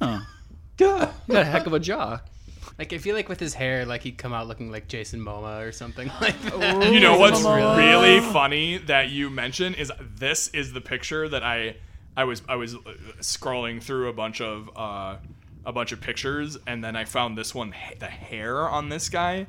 [0.00, 0.26] Oh.
[0.78, 2.20] Yeah, you got a heck of a jaw.
[2.78, 5.66] Like I feel like with his hair, like he'd come out looking like Jason Momoa
[5.66, 6.10] or something.
[6.20, 6.92] Like That.
[6.92, 7.76] You know what's Really?
[7.78, 11.76] really funny that you mention is this is the picture that I
[12.16, 12.78] I was I was uh,
[13.20, 15.16] scrolling through a bunch of uh,
[15.64, 19.46] a bunch of pictures and then I found this one the hair on this guy.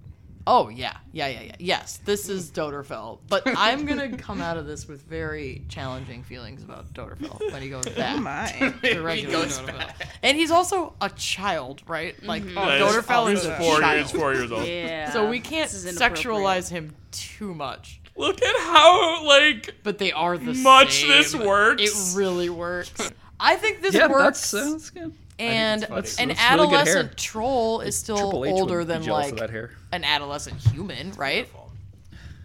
[0.49, 1.55] Oh yeah, yeah, yeah, yeah.
[1.59, 6.63] Yes, this is Doderfell, but I'm gonna come out of this with very challenging feelings
[6.63, 8.73] about Doderfell when he goes back Oh my.
[8.83, 9.91] to regular Doderfell.
[10.23, 12.15] And he's also a child, right?
[12.15, 12.25] Mm-hmm.
[12.27, 14.65] Like oh, Yeah, Doderfell is a four, child, he's four years old.
[14.67, 15.11] Yeah.
[15.11, 16.25] so we can't This is inappropriate.
[16.25, 17.99] sexualize him too much.
[18.15, 21.09] Look at how like But they are the Much same.
[21.09, 21.83] this works.
[21.83, 23.11] It really works.
[23.37, 24.49] I think this Yeah, works.
[24.49, 25.13] that's, that's good.
[25.39, 29.03] And That's- an that's really adolescent troll is still Triple H would older be than
[29.03, 29.71] jealous like that hair.
[29.91, 31.47] an adolescent human, right?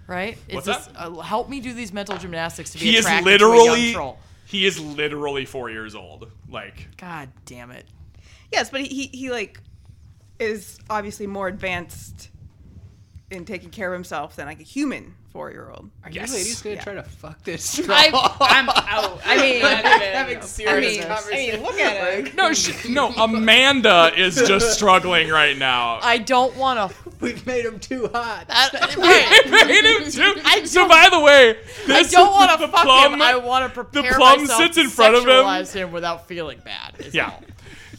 [0.07, 0.37] Right?
[0.49, 0.97] Is What's this, that?
[0.97, 3.81] Uh, help me do these mental gymnastics to be he is attracted to a literally
[3.87, 4.19] young troll.
[4.47, 6.31] he is literally four years old.
[6.51, 7.87] Like God damn it!
[8.51, 9.59] Yes, but he, he he like
[10.39, 12.29] is obviously more advanced
[13.33, 15.91] in taking care of himself than like a human four year old.
[16.05, 16.29] Are Yes.
[16.31, 17.81] you ladies gonna try to fuck this?
[17.89, 18.11] I,
[18.41, 19.21] I'm out.
[19.25, 21.57] I mean, having I serious mean, I conversations.
[21.59, 22.35] mean, look at it.
[22.37, 25.99] no sh- no Amanda is just struggling right now.
[26.03, 26.97] I don't want to.
[27.21, 28.47] We've made him too hot.
[28.49, 29.67] right.
[29.67, 30.67] made him too.
[30.67, 31.57] So by the way,
[31.89, 33.23] I don't want the to fuck plum, him.
[33.23, 35.29] I want to prepare plum myself sits to in front of him.
[35.31, 36.95] sexualize him without feeling bad.
[37.13, 37.31] Yeah.
[37.31, 37.43] all.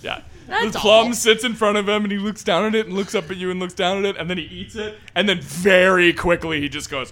[0.03, 0.21] Yeah.
[0.61, 1.13] That's the plum all.
[1.13, 3.37] sits in front of him and he looks down at it and looks up at
[3.37, 6.61] you and looks down at it and then he eats it and then very quickly
[6.61, 7.11] he just goes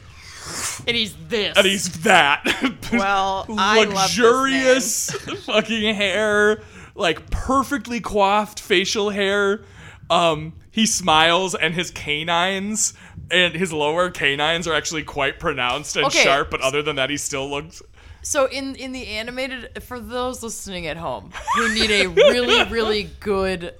[0.87, 1.55] And he's this.
[1.57, 2.43] and he's that.
[2.93, 5.11] Well, I love this luxurious
[5.45, 6.61] fucking hair,
[6.95, 9.61] like perfectly coiffed facial hair.
[10.09, 12.93] Um, he smiles and his canines
[13.29, 16.21] and his lower canines are actually quite pronounced and Okay.
[16.23, 17.81] sharp, but other than that, he still looks.
[18.23, 23.09] So in in the animated, for those listening at home who need a really really
[23.19, 23.73] good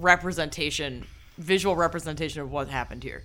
[0.00, 1.06] representation,
[1.38, 3.24] visual representation of what happened here.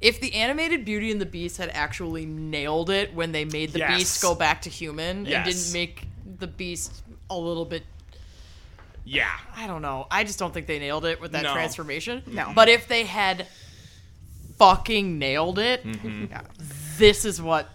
[0.00, 3.78] If the animated Beauty and the Beast had actually nailed it when they made the
[3.78, 3.96] Yes.
[3.98, 6.06] Beast go back to human and didn't make
[6.38, 7.82] the Beast a little bit
[9.06, 9.30] Yeah.
[9.56, 10.06] I don't know.
[10.10, 11.54] I just don't think they nailed it with that No.
[11.54, 12.22] transformation.
[12.26, 12.52] No.
[12.54, 13.46] But if they had
[14.58, 16.26] fucking nailed it, Mm-hmm.
[16.98, 17.70] this is what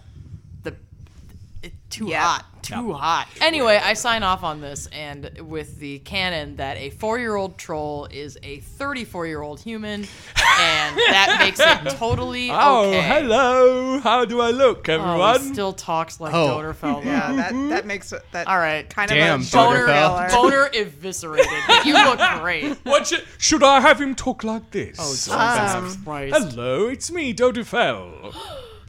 [1.92, 2.22] too Yeah.
[2.22, 3.28] hot, too hot.
[3.42, 8.38] Anyway, I sign off on this and with the canon that a 4-year-old troll is
[8.44, 13.02] a 34-year-old human and that makes it totally Oh, okay.
[13.02, 14.00] hello.
[14.00, 15.42] How do I look, Oh, everyone?
[15.42, 16.58] he still talks like Oh.
[16.58, 17.04] Doderfell.
[17.12, 18.90] Yeah, that that makes it- that All right.
[18.90, 21.52] kind Damn, of a Boner, boner eviscerated.
[21.86, 22.78] You look great.
[22.84, 24.98] what should, should I have him talk like this?
[25.00, 26.36] Oh, Jesus um, Christ.
[26.36, 28.34] hello, it's me, Doderfell.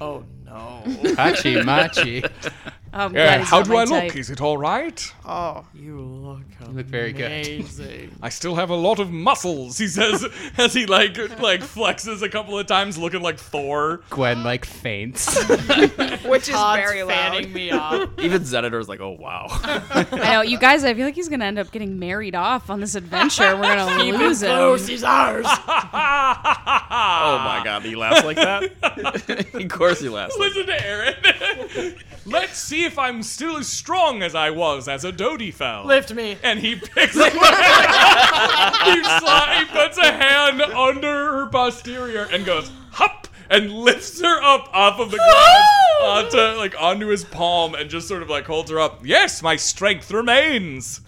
[0.00, 0.24] Oh,
[0.56, 1.14] no.
[1.16, 2.22] Hachi machi.
[2.98, 4.00] I'm Yeah, glad how do I look?
[4.04, 4.16] type.
[4.16, 5.12] Is it all right?
[5.24, 6.70] oh You look amazing.
[6.70, 8.10] You look very good.
[8.22, 10.26] I still have a lot of muscles, he says
[10.58, 14.00] as he like like flexes a couple of times looking like Thor.
[14.10, 15.26] Gwen like faints.
[16.24, 17.14] which is Todd's very loud.
[17.14, 18.08] fanning me off.
[18.18, 19.46] Even Xenator's like, oh wow.
[19.50, 20.84] I know, you guys.
[20.84, 23.56] I feel like he's gonna end up getting married off on this adventure.
[23.56, 24.50] We're gonna lose him.
[24.50, 25.46] Close, he's ours.
[25.48, 29.54] oh my god, he laughs like that?
[29.54, 30.36] of course he laughs.
[30.38, 31.94] Like Listen to Aaron.
[32.24, 35.84] Let's see if I'm still as strong as I was as a Doderfell.
[35.84, 36.38] Lift me.
[36.42, 37.30] and he picks him up.
[37.30, 44.42] he, sli- he puts a hand under her posterior and goes hop and lifts her
[44.42, 48.44] up off of the ground onto like onto his palm and just sort of like
[48.46, 49.04] holds her up.
[49.04, 51.00] Yes, my strength remains.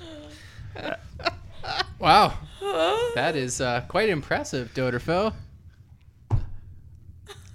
[1.98, 2.34] wow.
[3.14, 5.32] That is uh, quite impressive, Doderfell.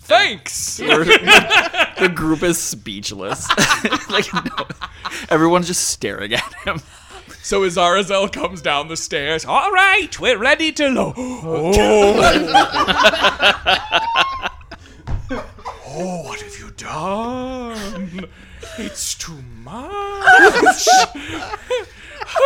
[0.03, 0.77] Thanks.
[0.77, 3.47] the group is speechless.
[4.09, 4.67] like no,
[5.29, 6.81] everyone's just staring at him.
[7.41, 9.45] So Azarazel comes down the stairs.
[9.45, 11.13] All right, we're ready to load.
[11.17, 11.73] Oh.
[15.87, 18.27] oh, what have you done?
[18.77, 20.87] It's too much.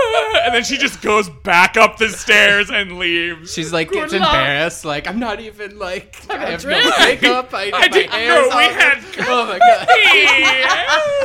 [0.54, 3.54] then she just goes back up the stairs and leaves.
[3.54, 4.22] She's like gets luck.
[4.22, 4.86] embarrassed.
[4.86, 7.54] Like I'm not even like I have no makeup.
[7.54, 9.88] I, I didn't hair's know we all- had Oh my god.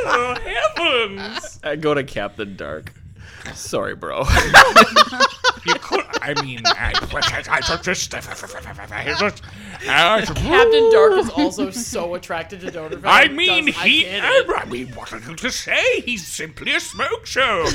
[0.05, 0.35] oh,
[0.75, 1.59] heavens!
[1.63, 2.93] I go to Captain Dark.
[3.53, 4.23] Sorry, bro.
[5.65, 6.05] You could.
[6.23, 8.11] I mean, I, I, I just.
[10.35, 13.01] Captain Dark is also so attracted to Doderfell.
[13.03, 14.07] I mean, does- he.
[14.09, 14.43] I.
[14.57, 15.99] I mean, what are you to say?
[15.99, 17.65] He's simply a smoke show.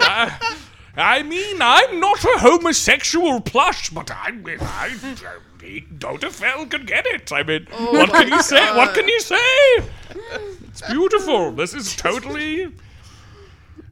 [0.00, 0.56] I,
[0.96, 7.30] I mean, I'm not a homosexual plush, but I, I, I Doderfell could get it.
[7.32, 8.76] I mean, what can you say?
[8.76, 9.36] What can you say?
[10.68, 11.52] It's beautiful.
[11.52, 12.72] This is totally.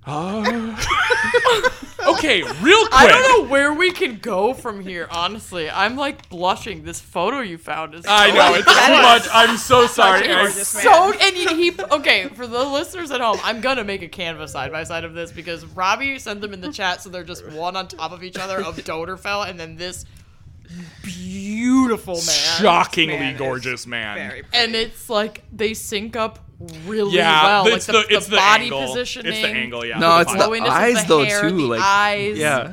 [2.05, 2.92] Okay, real quick.
[2.92, 5.07] I don't know where we can go from here.
[5.11, 6.82] Honestly, I'm like blushing.
[6.82, 8.05] This photo you found is.
[8.09, 9.28] I so know it's too much.
[9.32, 10.28] I'm so sorry.
[10.28, 13.38] I- So and he, he okay for the listeners at home.
[13.44, 16.61] I'm gonna make a canvas side by side of this because Robbie sent them in
[16.61, 19.76] the chat, so they're just one on top of each other of Doderfell, and then
[19.76, 20.05] this
[21.05, 24.16] beautiful man, shockingly man gorgeous man.
[24.16, 26.40] Very and it's like they sync up
[26.86, 27.66] really Yeah, well.
[27.74, 28.86] it's like the- it's the body angle.
[28.86, 29.32] positioning.
[29.32, 29.98] It's the angle, yeah.
[29.98, 30.60] no, the it's body.
[30.60, 31.56] the eyes the though hair, too.
[31.56, 32.38] the Like eyes.
[32.38, 32.72] yeah.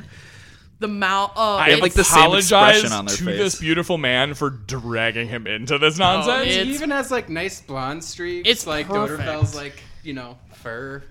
[0.78, 1.32] the mouth.
[1.36, 3.38] Oh, I have, like, the same apologize expression on their to face.
[3.38, 6.46] this beautiful man for dragging him into this Oh, nonsense.
[6.48, 8.48] it's- He even has like nice blonde streaks.
[8.48, 9.20] It's like perfect.
[9.28, 11.02] Doderfell's like you know fur.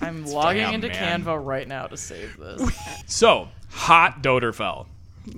[0.00, 1.22] I'm logging Damn, into man.
[1.24, 2.70] Canva right now to save this.
[3.06, 4.86] So, hot Doderfell.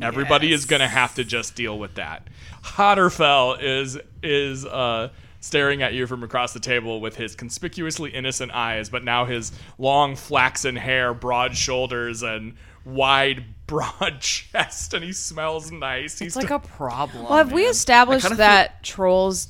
[0.02, 2.28] Everybody is gonna have to just deal with that.
[2.62, 5.08] Hotterfell is is uh,
[5.40, 9.52] staring at you from across the table with his conspicuously innocent eyes, but now his
[9.78, 16.18] long flaxen hair, broad shoulders, and wide, broad chest, and he smells nice.
[16.18, 17.24] He's It's like a problem.
[17.24, 19.48] Well, have we established kinda that trolls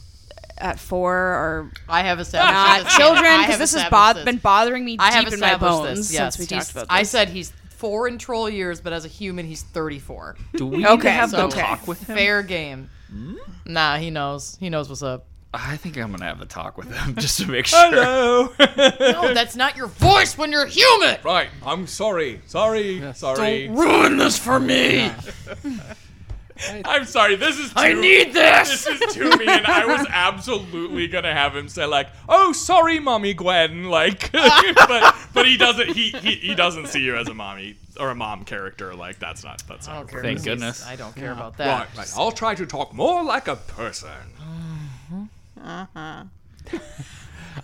[0.58, 2.96] at four are I have established not this.
[2.96, 3.40] children?
[3.42, 4.24] Because this has bo- this.
[4.24, 6.12] been bothering me I have deep in my established bones this.
[6.12, 6.98] Yes, since we he's- talked about this.
[6.98, 10.36] I said he's four in troll years, but as a human, he's 34.
[10.56, 12.16] Do we Okay, to have so- the talk with him?
[12.16, 12.90] Fair game.
[13.08, 13.36] Hmm?
[13.66, 14.56] Nah, he knows.
[14.58, 15.27] He knows what's up.
[15.52, 17.78] I think I'm gonna have a talk with him just to make sure.
[17.90, 18.52] Hello.
[19.00, 21.16] No, that's not your voice when you're human.
[21.24, 21.48] right.
[21.64, 22.40] I'm sorry.
[22.46, 23.02] Sorry.
[23.14, 23.66] Sorry.
[23.66, 25.10] Don't Ruin this for me.
[26.84, 27.36] I'm sorry.
[27.36, 27.68] This is.
[27.68, 28.84] Too, I need this.
[28.84, 29.48] This is too mean.
[29.48, 35.46] I was absolutely gonna have him say like, "Oh, sorry, mommy Gwen," like, but but
[35.46, 35.90] he doesn't.
[35.90, 38.92] He, he he doesn't see you as a mommy or a mom character.
[38.94, 40.08] Like that's not that's not.
[40.10, 40.20] don't.
[40.22, 40.84] Thank goodness.
[40.84, 41.88] I don't care about that.
[41.90, 42.12] Right, right.
[42.16, 44.10] I'll try to talk more like a person.
[44.40, 44.77] Mm.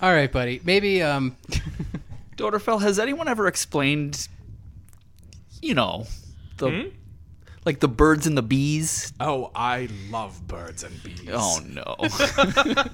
[0.00, 0.60] All right, buddy.
[0.64, 1.36] Maybe um
[2.36, 4.28] Doderfell, has anyone ever explained,
[5.62, 6.06] you know,
[6.56, 6.88] the Hmm?
[7.64, 9.12] like the birds and the bees?
[9.20, 11.30] Oh, I love birds and bees.
[11.32, 11.96] Oh no.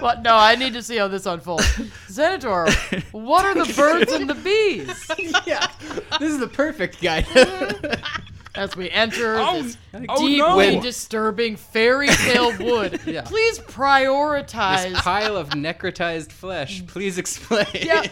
[0.00, 1.64] But no, I need to see how this unfolds.
[2.08, 2.68] Xanator,
[3.12, 5.10] what are the birds and the bees?
[5.46, 5.66] yeah,
[6.18, 7.20] this is the perfect guy.
[8.56, 9.76] As we enter Oh, this
[10.08, 10.80] oh deeply no.
[10.80, 13.22] disturbing fairy tale wood, Yeah.
[13.22, 16.86] please prioritize this pile of necrotized flesh.
[16.86, 17.66] Please explain.
[17.74, 18.04] Yeah.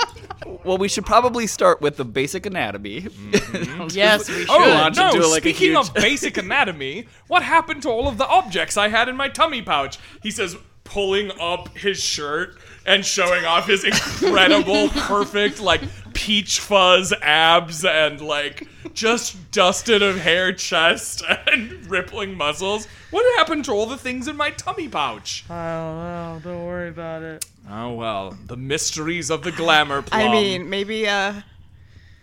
[0.64, 3.02] well, we should probably start with the basic anatomy.
[3.02, 3.86] Mm-hmm.
[3.96, 4.46] yes, we should.
[4.50, 5.24] Oh Why don't you no!
[5.26, 8.88] do, like, speaking huge- of basic anatomy, what happened to all of the objects I
[8.88, 9.98] had in my tummy pouch?
[10.22, 15.80] He says, pulling up his shirt and showing off his incredible, perfect, like
[16.14, 21.22] peach fuzz abs and like just dusted of hair chest
[21.52, 22.86] and rippling muscles.
[23.10, 25.44] What happened to all the things in my tummy pouch?
[25.50, 26.40] I don't know.
[26.44, 27.44] Don't worry about it.
[27.70, 30.20] Oh well, the mysteries of the glamour plum.
[30.20, 31.34] I mean, maybe uh,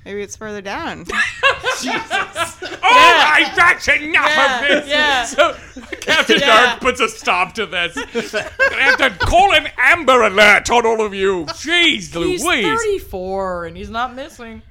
[0.06, 1.06] maybe it's further down.
[1.86, 4.88] All right, that's enough Yeah, of this.
[4.90, 5.26] yeah.
[5.26, 5.54] So
[6.02, 6.66] Captain Yeah.
[6.66, 7.98] Dark puts a stop to this.
[7.98, 11.46] I have to call an Amber Alert on all of you.
[11.46, 12.44] Jeez He's Louise.
[12.44, 14.62] 34 and he's not missing.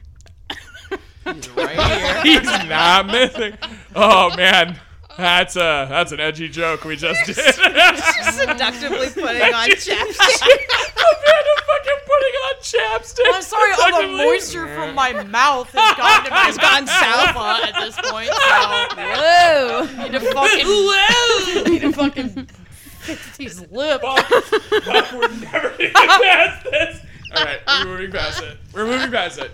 [1.24, 1.78] He's right
[2.24, 2.40] here.
[2.40, 3.56] He's not missing.
[3.94, 4.78] Oh man,
[5.16, 7.36] that's a that's an edgy joke we just did.
[7.36, 10.58] Seductively putting on chapstick.
[11.02, 13.20] Amanda fucking putting on chapstick.
[13.34, 17.36] I'm sorry, all the moisture from my mouth has gone to my Has gone south.
[17.64, 18.28] at this point.
[18.28, 20.02] So Whoa!
[20.02, 22.46] need to fucking whoa, need to fucking
[23.00, 24.04] fix these lips.
[24.04, 27.00] Fuck, we're never gonna get past this.
[27.34, 28.58] All right, we're moving past it.
[28.74, 29.50] We're moving past it.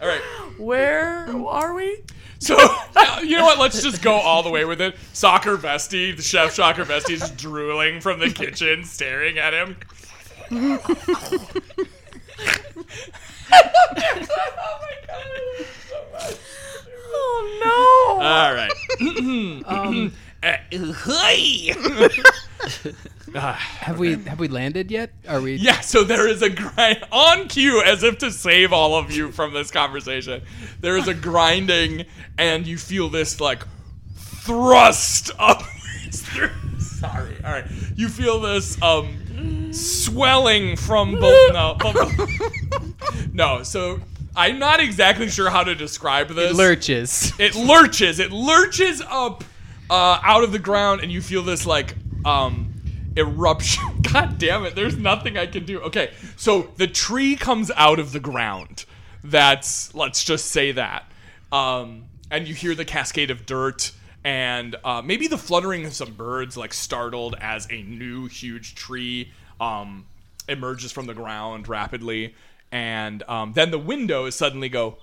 [0.00, 0.20] All right.
[0.58, 2.02] Where are we?
[2.38, 2.56] So
[3.22, 3.58] you know what?
[3.58, 4.96] Let's just go all the way with it.
[5.12, 9.76] Soccer Vesty, the chef Soccer Vesty, is drooling from the kitchen, staring at him.
[10.50, 10.78] Oh
[14.80, 16.36] my god.
[17.10, 18.24] Oh no.
[18.24, 18.72] All right.
[19.66, 20.12] Um.
[23.34, 25.10] have we have we landed yet?
[25.28, 25.56] Are we?
[25.56, 29.32] Yeah, so there is a grind on cue, as if to save all of you
[29.32, 30.42] from this conversation.
[30.80, 32.04] There is a grinding,
[32.36, 33.66] and you feel this like
[34.16, 36.50] thrust upwards through.
[36.78, 37.36] Sorry.
[37.44, 37.66] All right.
[37.96, 41.38] You feel this um swelling from both.
[41.52, 41.76] No.
[41.78, 43.62] both- no.
[43.62, 44.00] So
[44.36, 46.50] I'm not exactly sure how to describe this.
[46.52, 47.32] It lurches.
[47.38, 48.18] It lurches.
[48.18, 49.44] It lurches up
[49.90, 52.72] uh, out of the ground, and you feel this like um,
[53.16, 53.84] eruption.
[54.02, 54.74] God damn it!
[54.74, 55.80] There's nothing I can do.
[55.80, 58.84] Okay, so the tree comes out of the ground.
[59.24, 61.10] That's let's just say that,
[61.52, 63.92] um, and you hear the cascade of dirt.
[64.24, 69.32] And uh, maybe the fluttering of some birds, like startled as a new huge tree
[69.60, 70.06] um,
[70.48, 72.34] emerges from the ground rapidly,
[72.70, 74.98] and um, then the windows suddenly go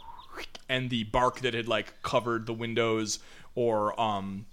[0.68, 3.20] and the bark that had like covered the windows
[3.56, 4.46] or um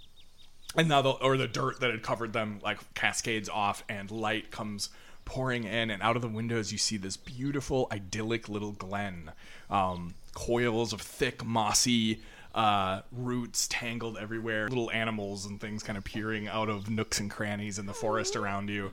[0.77, 4.51] and now the or the dirt that had covered them like cascades off and light
[4.51, 4.91] comes
[5.25, 5.91] pouring in.
[5.91, 9.33] And out of the windows you see this beautiful idyllic little glen.
[9.71, 12.23] Um coils of thick mossy
[12.55, 14.69] uh, roots tangled everywhere.
[14.69, 18.37] Little animals and things kind of peering out of nooks and crannies in the forest
[18.37, 18.93] around you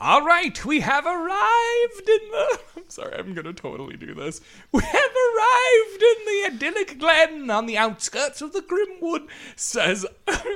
[0.00, 2.58] all right, we have arrived in the.
[2.76, 4.40] I'm sorry, I'm gonna totally do this.
[4.72, 10.04] We have arrived in the idyllic glen on the outskirts of the Grimwood, says.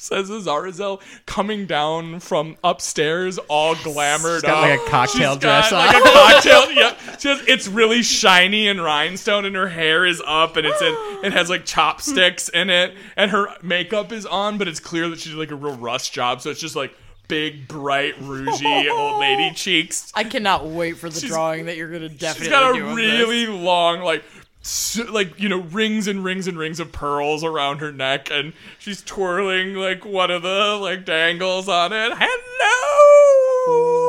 [0.00, 4.60] Says Azarazel coming down from upstairs, all glamored got up.
[4.60, 6.00] like a cocktail She's dress got, on.
[6.00, 7.16] Like a cocktail, yeah.
[7.16, 10.94] She has, it's really shiny and rhinestone, and her hair is up, and it's in.
[11.24, 15.18] It has like chopsticks in it, and her makeup is on, but it's clear that
[15.18, 16.94] she's like a real rust job, so it's just like
[17.28, 20.10] big, bright, rougy old lady cheeks.
[20.14, 22.90] I cannot wait for the She's- drawing that you're gonna definitely She's got do a
[22.90, 23.54] of really this.
[23.54, 24.24] long, like,
[24.62, 28.52] s- like you know, rings and rings and rings of pearls around her neck, and
[28.78, 32.12] she's twirling like one of the like dangles on it.
[32.16, 33.17] Hello.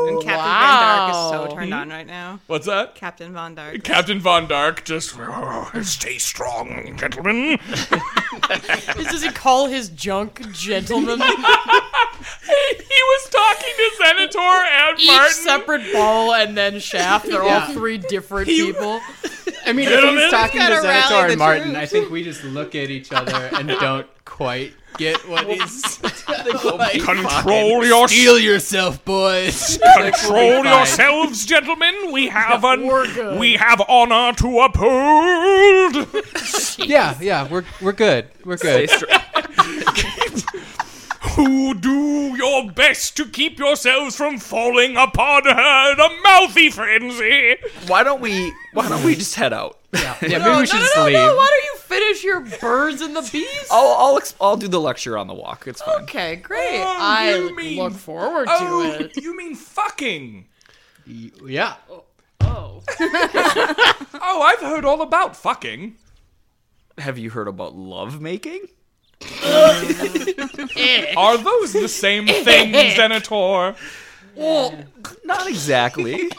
[0.09, 1.15] And oh, Captain Von Dark is
[1.49, 1.79] so turned hmm?
[1.79, 2.39] on right now.
[2.47, 2.95] What's that?
[2.95, 3.83] Captain Von Dark.
[3.83, 7.59] Captain Von Dark just "Oh, stay strong, gentlemen.
[8.95, 11.19] Does he call his junk gentlemen?
[11.19, 15.33] he was talking to Senator and Each Martin.
[15.33, 17.27] separate ball and then Shaft.
[17.27, 17.67] They're Yeah.
[17.67, 18.99] all three different people.
[19.65, 21.77] I mean, if he's talking to gotta rally Xanator the and Martin, troops.
[21.77, 25.97] I think we just look at each other and don't quite get what he's.
[25.97, 29.79] Control your Steal yourself, boys.
[29.97, 32.11] Control yourselves, gentlemen.
[32.11, 33.39] We have an We're good.
[33.39, 36.07] we have honor to uphold.
[36.79, 38.27] yeah, yeah, we're we're good.
[38.45, 38.89] We're good.
[41.35, 47.55] Who do your best to keep yourselves from falling upon her in a mouthy frenzy.
[47.87, 48.53] Why don't we?
[48.73, 49.77] Why don't we just head out?
[49.93, 51.13] Yeah, maybe No, we should no, just no, leave.
[51.13, 53.67] no, Why don't you finish your birds and the bees?
[53.71, 55.67] I'll I'll, ex- I'll do the lecture on the walk.
[55.67, 56.03] It's fine.
[56.03, 56.79] Okay, great.
[56.81, 59.17] Oh, I you mean- look forward to Oh, it.
[59.23, 60.45] you mean fucking?
[61.05, 61.75] Yeah.
[61.89, 62.03] Oh.
[62.41, 62.83] Oh.
[62.99, 65.95] oh, I've heard all about fucking.
[66.97, 68.61] Have you heard about love making?
[69.43, 71.13] Eh.
[71.17, 72.43] Are those the same eh.
[72.43, 72.95] thing, eh.
[72.95, 73.75] Senator?
[74.35, 74.73] Well
[75.25, 76.29] not exactly.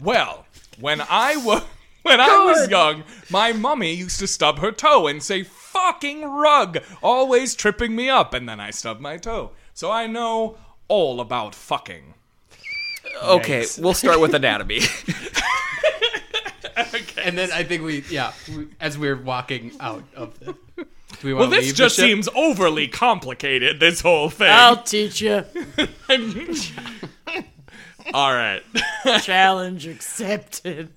[0.00, 0.46] Well,
[0.80, 1.62] when I was
[2.02, 6.78] when I was young, my mummy used to stub her toe and say "fucking rug,"
[7.02, 9.52] always tripping me up, and then I stubbed my toe.
[9.74, 10.56] So I know
[10.88, 12.14] all about fucking.
[13.22, 14.80] Okay, we'll start with anatomy.
[17.22, 20.56] And then I think we, yeah, we, as we're walking out of the.
[20.76, 20.86] Do
[21.22, 23.78] we Well, this leave just seems overly complicated.
[23.80, 24.50] This whole thing.
[24.50, 25.44] I'll teach you.
[28.14, 28.62] all right.
[29.20, 30.90] Challenge accepted.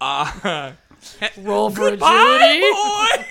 [0.00, 0.72] Uh,
[1.38, 2.60] Roll for bye, agility.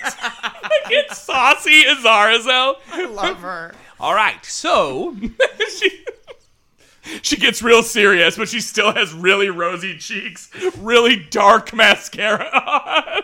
[0.02, 0.16] boys.
[0.90, 2.76] Get saucy, Azarazel.
[2.92, 3.74] I love her.
[4.00, 5.16] All right, so
[5.78, 6.06] she
[7.22, 13.22] she gets real serious, but she still has really rosy cheeks, really dark mascara on.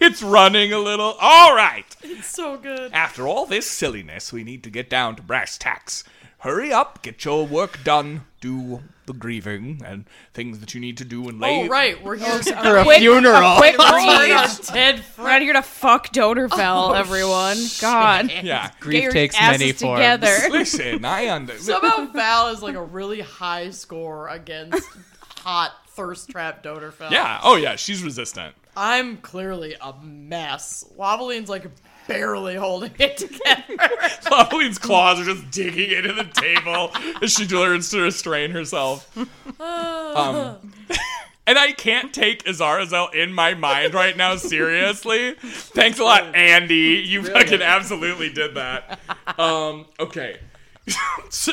[0.00, 1.16] It's running a little.
[1.20, 1.84] All right.
[2.02, 2.92] It's so good.
[2.92, 6.02] After all this silliness, we need to get down to brass tacks.
[6.46, 11.04] Hurry up, get your work done, do the grieving and things that you need to
[11.04, 11.64] do and lay.
[11.64, 13.56] Oh right, we're here for a quick- funeral.
[13.56, 14.36] quick Let's bury breathe.
[14.70, 17.56] our dead We're not here to fuck Doderfell, oh, everyone.
[17.80, 18.30] God.
[18.44, 18.68] Yeah.
[18.68, 19.98] Get Grief your takes asses many forms.
[19.98, 20.36] together.
[20.50, 21.58] Listen, I under.
[21.58, 24.88] Somehow Val is like a really high score against
[25.38, 27.10] hot thirst trap Doderfell.
[27.10, 27.40] Yeah.
[27.42, 27.74] Oh yeah.
[27.74, 28.54] She's resistant.
[28.76, 30.84] I'm clearly a mess.
[30.96, 31.66] Lavaline's like
[32.06, 33.62] barely holding it together.
[34.30, 36.90] Loveleen's claws are just digging into the table
[37.22, 39.16] as she learns to restrain herself.
[39.58, 40.72] Um,
[41.46, 45.34] and I can't take Azarazel in my mind right now seriously.
[45.34, 47.04] Thanks a lot, Andy.
[47.06, 48.98] You fucking absolutely did that.
[49.38, 50.38] Um, okay.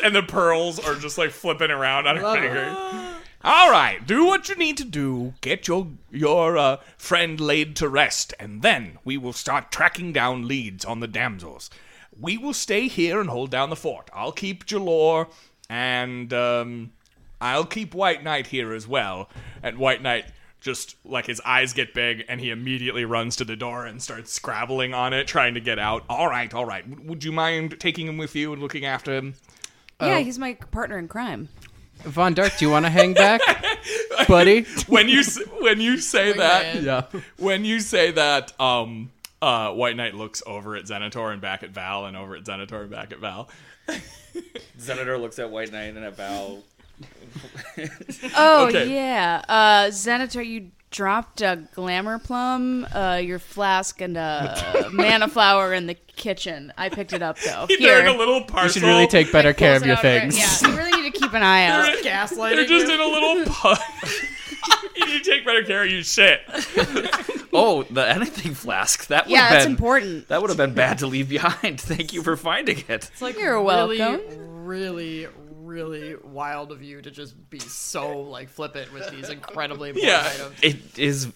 [0.04, 3.10] and the pearls are just like flipping around on her finger.
[3.46, 5.34] All right, do what you need to do.
[5.42, 10.48] Get your your uh, friend laid to rest, and then we will start tracking down
[10.48, 11.70] leads on the damsels.
[12.18, 14.10] We will stay here and hold down the fort.
[14.14, 15.28] I'll keep Jalor,
[15.70, 16.94] and um,
[17.42, 19.30] I'll keep White Knight here as well.
[19.62, 20.26] And White Knight
[20.62, 24.32] just like his eyes get big, and he immediately runs to the door and starts
[24.32, 26.06] scrabbling on it, trying to get out.
[26.08, 26.90] All right, all right.
[26.90, 29.34] W- Would you mind taking him with you and looking after him?
[30.00, 31.50] Yeah, he's my partner in crime.
[32.04, 33.42] Von Dark, do you want to hang back,
[34.28, 34.64] buddy?
[34.88, 35.24] when you
[35.60, 36.82] when you say that.
[36.82, 37.04] Yeah.
[37.38, 41.70] when you say that, um, uh, White Knight looks over at Xenator and back at
[41.72, 43.50] Val, and over at Xenator and back at Val.
[44.78, 46.64] Senator looks at White Knight and at Val.
[48.36, 48.94] Oh Okay.
[48.94, 55.74] yeah, uh, Xanatar, you dropped a glamour plum, uh, your flask, and a mana flower
[55.74, 56.72] in the kitchen.
[56.78, 57.66] I picked it up though.
[57.68, 58.16] They're in Here.
[58.16, 60.38] a little You should really take better care of your out for- things.
[60.38, 61.94] Yeah, you really need to keep an eye out.
[62.04, 62.56] Gaslighting.
[62.56, 62.94] They're just you.
[62.94, 63.78] in a little pub.
[64.96, 66.42] you take better care of your shit.
[67.56, 69.06] Oh, the anything flask.
[69.08, 70.28] That would Yeah, have that's been important.
[70.30, 71.80] that would have been bad to leave behind.
[71.80, 72.90] Thank you for finding it.
[72.90, 74.66] It's like You're really, welcome.
[74.66, 75.28] really,
[75.62, 80.28] really wild of you to just be so like flippant with these incredibly important Yeah.
[80.34, 80.56] items.
[80.64, 81.28] It is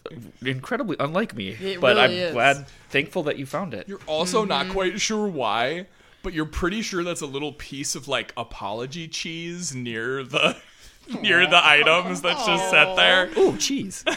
[0.43, 2.33] incredibly unlike me, It but I'm is.
[2.33, 3.87] glad, thankful that you found it.
[3.87, 4.49] You're also Mm-hmm.
[4.49, 5.85] not quite sure why,
[6.27, 10.57] but you're pretty sure that's a little piece of like apology cheese near the
[11.21, 13.29] near the items that's just set there.
[13.37, 14.03] Oh, cheese.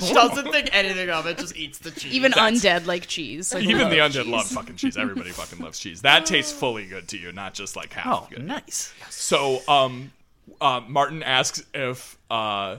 [0.00, 2.14] She Doesn't think anything of it, just eats the cheese.
[2.14, 3.52] Even undead like cheese.
[3.52, 4.32] Like, Even the love undead cheese.
[4.32, 4.96] love fucking cheese.
[4.96, 6.00] Everybody fucking loves cheese.
[6.00, 8.46] That tastes fully good to you, not just like half Oh, good.
[8.46, 8.94] nice.
[9.10, 10.10] So, um,
[10.58, 12.78] uh, Martin asks if uh,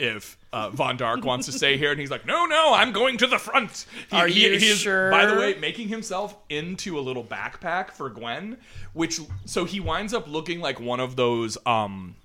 [0.00, 3.18] if uh, Von Dark wants to stay here, and he's like, "No, no, I'm going
[3.18, 5.10] to the front." He, Are he- you he is, sure?
[5.10, 8.56] By the way, making himself into a little backpack for Gwen,
[8.92, 11.56] which so he winds up looking like one of those.
[11.66, 12.16] Um,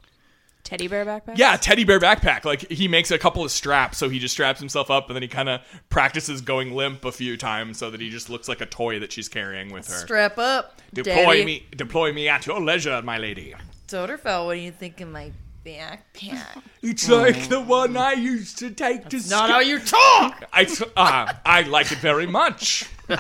[0.64, 1.38] Teddy bear backpack.
[1.38, 2.44] yeah, teddy bear backpack.
[2.44, 5.22] Like he makes a couple of straps, so he just straps himself up, and then
[5.22, 8.62] he kind of practices going limp a few times, so that he just looks like
[8.62, 9.94] a toy that she's carrying with her.
[9.94, 10.82] strap up.
[10.92, 11.46] Deploy Daddy.
[11.46, 13.54] me, deploy me at your leisure, my lady.
[13.88, 15.32] Doderfell, what are you thinking, of my
[15.66, 16.62] backpack?
[16.82, 19.40] It's like the one I used to take to school.
[19.40, 20.44] Not how you talk.
[20.54, 22.90] I uh, I like it very much.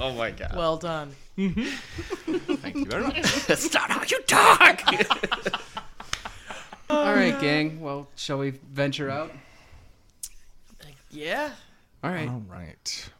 [0.00, 0.54] Oh my god.
[0.54, 1.14] Well done.
[1.36, 1.56] Thank
[2.76, 3.46] you very much.
[3.46, 4.82] That's not how you talk.
[6.90, 7.80] All right, gang.
[7.80, 9.32] Well, shall we venture out?
[11.10, 11.50] Yeah.
[12.02, 12.28] All right.
[12.28, 13.10] All right.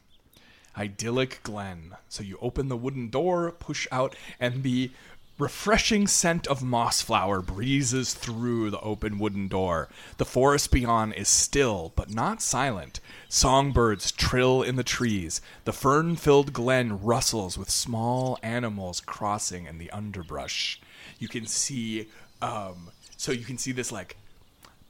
[0.77, 1.95] Idyllic Glen.
[2.07, 4.91] So you open the wooden door, push out, and the
[5.39, 9.87] refreshing scent of moss flower breezes through the open wooden door.
[10.17, 12.99] The forest beyond is still, but not silent.
[13.29, 15.41] Songbirds trill in the trees.
[15.63, 20.81] The fern filled glen rustles with small animals crossing in the underbrush.
[21.17, 22.09] You can see,
[22.41, 24.17] um, so you can see this like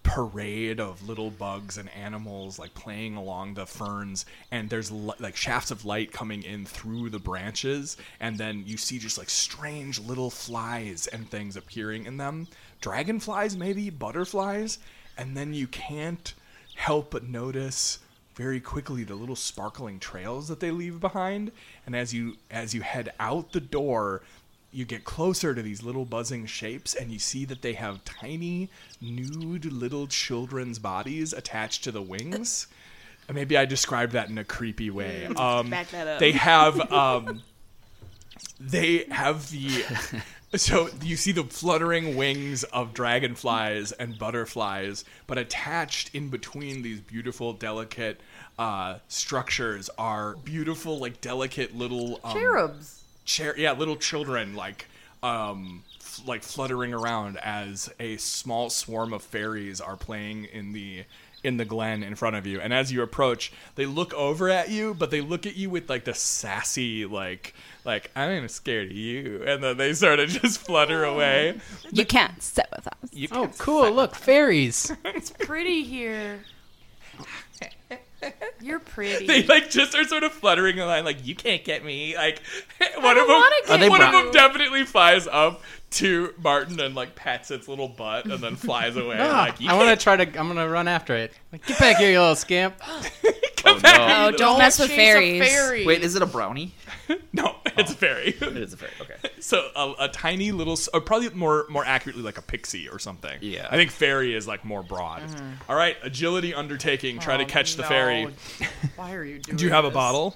[0.04, 5.36] parade of little bugs and animals like playing along the ferns and there's li- like
[5.36, 10.00] shafts of light coming in through the branches and then you see just like strange
[10.00, 12.48] little flies and things appearing in them.
[12.82, 14.80] Dragonflies maybe butterflies
[15.18, 16.34] and then you can't
[16.76, 18.00] help but notice
[18.36, 21.52] very quickly the little sparkling trails that they leave behind
[21.86, 24.22] and as you as you head out the door
[24.72, 28.70] you get closer to these little buzzing shapes and you see that they have tiny
[29.02, 32.68] nude little children's bodies attached to the wings
[33.28, 36.20] And maybe i described that in a creepy way um, Back that up.
[36.20, 37.42] they have um,
[38.60, 39.84] they have the
[40.56, 47.00] so you see the fluttering wings of dragonflies and butterflies but attached in between these
[47.00, 48.20] beautiful delicate
[48.58, 52.99] uh, structures are beautiful like delicate little um, Cherubs.
[53.30, 54.88] Cher- yeah, little children like
[55.22, 61.04] um f- like fluttering around as a small swarm of fairies are playing in the
[61.42, 62.60] in the glen in front of you.
[62.60, 65.90] And as you approach, they look over at you, but they look at you with
[65.90, 67.54] like the sassy like
[67.86, 71.60] like I'm even scared of you, and then they sort of just flutter away.
[71.92, 72.94] You can't sit with us.
[73.12, 73.92] You Oh, cool.
[73.92, 74.92] Look, fairies.
[75.06, 76.42] It's pretty here.
[78.62, 79.26] You're pretty.
[79.26, 82.42] they like just are sort of fluttering a line like you can't get me like
[82.98, 85.62] one of them wanna Are they one of them definitely flies up
[85.92, 89.70] to Martin and like pats its little butt and then flies away ah, like you
[89.70, 90.40] I want to try to.
[90.40, 91.34] I'm gonna run after it.
[91.52, 92.76] Like, get back here, you little scamp.
[92.86, 93.02] Oh,
[93.66, 93.80] no.
[93.84, 95.44] Oh, don't mess with chase a fairies.
[95.44, 95.86] fairy.
[95.86, 96.74] Wait, is it a brownie?
[97.34, 98.28] no It's a fairy.
[98.40, 98.92] It is a fairy.
[99.02, 99.16] Okay.
[99.42, 103.38] So a, a tiny little, or probably more more accurately like a pixie or something.
[103.42, 103.68] Yeah.
[103.72, 105.24] I think fairy is like more broad.
[105.70, 107.20] All right, agility undertaking.
[107.20, 107.88] Try to Oh, catch the no.
[107.88, 108.28] fairy.
[108.98, 109.94] Why are you doing Do you have a this?
[109.96, 110.36] bottle?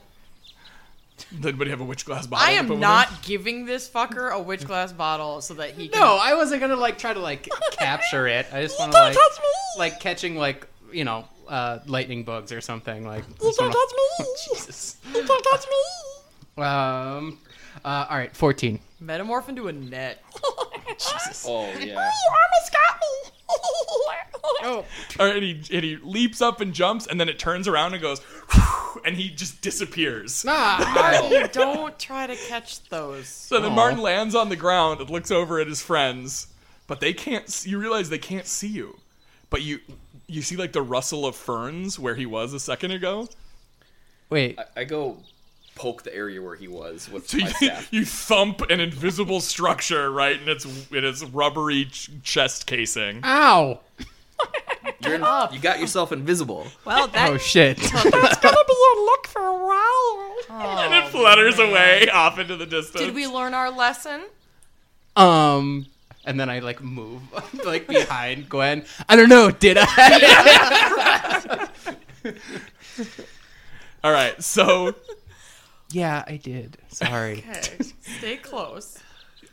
[1.36, 2.48] Does anybody have a witch glass bottle?
[2.48, 5.72] I to put am with not giving this fucker a witch glass bottle so that
[5.72, 6.00] he can.
[6.00, 8.48] No, I wasn't gonna like try to like capture it.
[8.54, 9.18] I just want to like
[9.78, 13.26] like catching like you know uh, lightning bugs or something like.
[13.40, 13.74] just wanna-
[14.54, 14.96] Jesus.
[16.58, 17.40] Um.
[17.84, 18.80] Uh, all right, fourteen.
[19.02, 20.24] metamorph into a net.
[20.90, 21.46] Jesus.
[21.48, 22.10] Oh yeah.
[24.66, 24.86] Oh,
[25.20, 27.94] All right, and he, and he leaps up and jumps, and then it turns around
[27.94, 28.22] and goes,
[29.06, 30.46] and he just disappears.
[30.48, 33.28] Ah, don't try to catch those.
[33.28, 36.48] So then Martin lands on the ground and looks over at his friends,
[36.88, 37.44] but they can't.
[37.44, 38.98] s- You realize they can't see you,
[39.50, 39.80] but you
[40.28, 43.28] you see like the rustle of ferns where he was a second ago.
[44.30, 44.58] wait.
[44.60, 45.18] I, I go
[45.76, 47.88] poke the area where he was with So my you, staff.
[47.92, 53.22] you thump an invisible structure right in its in its rubbery ch- chest casing.
[53.24, 53.80] Ow!
[55.02, 56.68] You're in- you got yourself invisible.
[56.86, 57.78] Well, that Oh shit!
[57.82, 58.12] It's gonna
[58.68, 63.04] be a look for a while, oh, and it flutters away off into the distance.
[63.04, 64.22] Did we learn our lesson?
[65.16, 65.88] um.
[66.26, 67.22] And then I like move
[67.66, 68.86] like behind Gwen.
[69.10, 69.52] I don't know.
[69.52, 71.68] Did I?
[74.04, 74.96] All right, so
[75.94, 76.78] yeah, I did.
[76.90, 77.44] Sorry.
[77.50, 77.84] Okay,
[78.20, 78.98] stay close.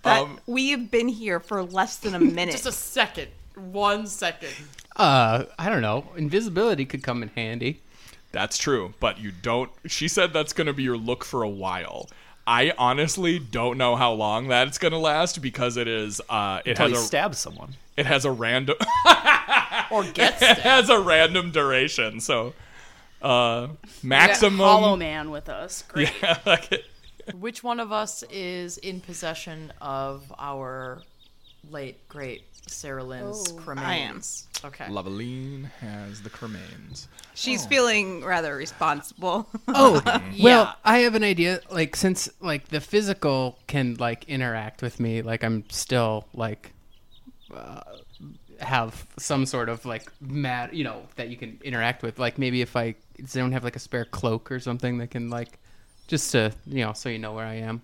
[0.03, 2.53] that um, we have been here for less than a minute.
[2.53, 3.28] Just a second.
[3.55, 4.53] One second.
[4.97, 6.07] Uh, I don't know.
[6.16, 7.80] Invisibility could come in handy.
[8.32, 9.70] That's true, but you don't.
[9.86, 12.09] She said that's going to be your look for a while.
[12.47, 16.20] I honestly don't know how long that's going to last because it is.
[16.28, 17.74] Uh, it Until he has a stabs someone.
[17.97, 18.76] it has a random
[19.91, 22.20] Or get it has a random duration.
[22.20, 22.55] So
[23.22, 24.58] uh, We got maximum.
[24.58, 25.82] Hollow Man with us.
[25.88, 26.10] Great.
[26.22, 26.84] Yeah, like it-
[27.38, 31.02] Which one of us is in possession of our
[31.70, 33.54] late great Sarah Lynn's Oh.
[33.56, 33.78] cremains?
[33.84, 34.22] I am.
[34.64, 34.84] Okay.
[34.86, 37.06] Lavaline has the cremains.
[37.34, 39.46] She's feeling rather responsible.
[39.68, 40.02] Oh,
[40.32, 40.44] Yeah.
[40.44, 41.60] well, I have an idea.
[41.70, 46.72] Like, since like the physical can like interact with me, like I'm still like
[47.54, 47.80] uh,
[48.61, 52.18] have some sort of like mad, you know, that you can interact with.
[52.18, 52.94] Like maybe if I
[53.32, 55.58] don't have like a spare cloak or something that can like
[56.08, 57.82] just to you know so you know where I am,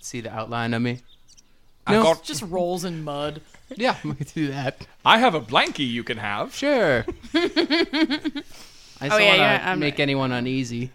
[0.00, 1.00] see the outline of me.
[1.86, 2.02] I No.
[2.02, 3.40] got- Just rolls in mud.
[3.76, 4.84] Yeah, we could do that.
[5.04, 6.52] I have a blankie you can have.
[6.52, 7.04] Sure.
[7.34, 8.42] I just
[9.00, 10.90] Oh, yeah, want to yeah, I'm- make anyone uneasy.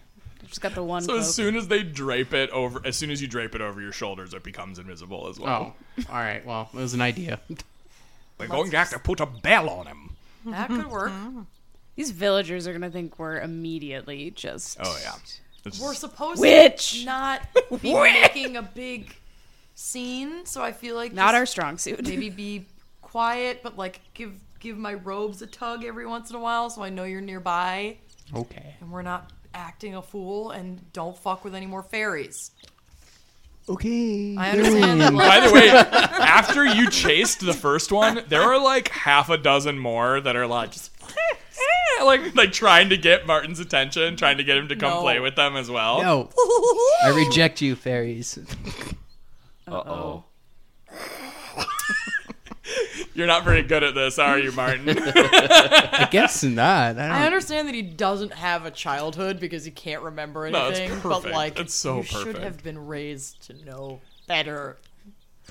[0.46, 1.00] Just got the one.
[1.02, 1.20] So cloak.
[1.20, 3.92] as soon as they drape it over, as soon as you drape it over your
[3.92, 5.74] shoulders, it becomes invisible as well.
[5.76, 6.06] Oh, well.
[6.10, 6.44] all right.
[6.46, 7.40] Well, it was an idea.
[8.38, 10.10] We're going to have to put a bell on him.
[10.46, 11.12] That could work.
[11.96, 14.76] These villagers are gonna think we're immediately just.
[14.82, 15.14] Oh yeah.
[15.64, 17.00] It's- We're supposed Witch!
[17.00, 17.40] to not
[17.82, 19.16] be making a big
[19.74, 22.06] scene, so I feel like Not just our strong suit.
[22.06, 22.66] maybe be
[23.02, 26.82] quiet, but like give give my robes a tug every once in a while, so
[26.82, 27.96] I know you're nearby,
[28.34, 28.74] Okay.
[28.80, 32.50] and we're not acting a fool, and don't fuck with any more fairies.
[33.68, 34.36] Okay.
[34.36, 35.12] I understand that.
[35.12, 35.68] By the way,
[36.24, 40.46] after you chased the first one, there are like half a dozen more that are
[40.46, 40.92] like just
[42.04, 45.00] like like trying to get Martin's attention, trying to get him to come No.
[45.02, 46.00] play with them as well.
[46.00, 46.30] No.
[47.04, 48.38] I reject you, fairies.
[49.66, 50.24] Uh oh.
[53.16, 54.88] You're not very good at this, are you, Martin?
[54.90, 56.98] I guess not.
[56.98, 57.10] I don't.
[57.12, 61.00] I understand that he doesn't have a childhood because he can't remember No, it's anything,
[61.02, 61.34] but perfect.
[61.34, 62.44] like It's so you should perfect.
[62.44, 64.76] have been raised to know better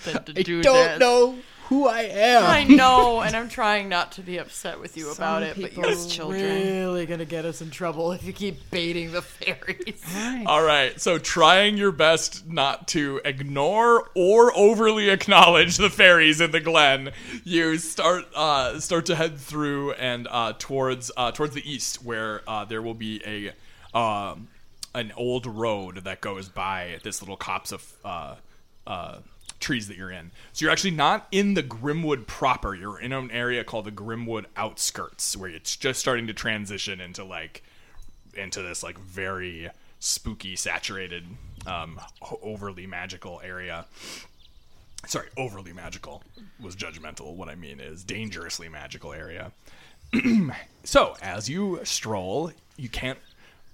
[0.04, 1.00] than to I do don't this.
[1.00, 1.36] know
[1.66, 2.44] who I am.
[2.44, 6.08] I know, and I'm trying not to be upset with you about it, but you're
[6.08, 6.42] children.
[6.42, 10.04] really gonna get us in trouble if you keep baiting the fairies.
[10.46, 16.52] All right, so trying your best not to ignore or overly acknowledge the fairies in
[16.52, 17.12] the glen,
[17.44, 22.42] you start uh, start to head through and uh, towards uh, towards the east, where
[22.48, 24.50] uh, there will be a um,
[24.94, 28.36] an old road that goes by this little copse of uh,
[28.88, 29.18] uh,
[29.66, 30.30] trees that you're in.
[30.54, 32.76] So you're actually not in the Grimwood proper.
[32.76, 37.24] You're in an area called the Grimwood outskirts, where it's just starting to transition into
[37.24, 37.64] like
[38.36, 41.26] into this like very spooky, saturated,
[41.66, 42.00] um,
[42.44, 43.88] overly magical area.
[45.08, 46.22] Sorry, overly magical
[46.60, 47.34] was judgmental.
[47.34, 49.52] What I mean is dangerously magical area.
[50.84, 53.20] so as you stroll, you can't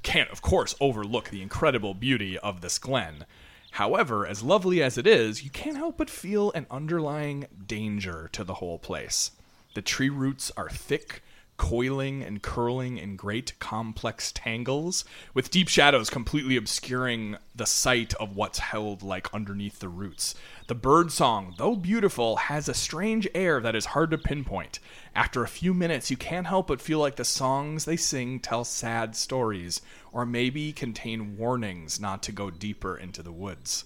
[0.03, 3.25] can't of course overlook the incredible beauty of this glen.
[3.71, 8.43] However, as lovely as it is, you can't help but feel an underlying danger to
[8.43, 9.31] the whole place.
[9.75, 11.23] The tree roots are thick,
[11.61, 15.05] coiling and curling in great complex tangles,
[15.35, 20.33] with deep shadows completely obscuring the sight of what's held like underneath the roots.
[20.67, 24.79] The bird song, though beautiful, has a strange air that is hard to pinpoint.
[25.13, 28.63] After a few minutes, you can't help but feel like the songs they sing tell
[28.63, 29.81] sad stories,
[30.11, 33.85] or maybe contain warnings not to go deeper into the woods.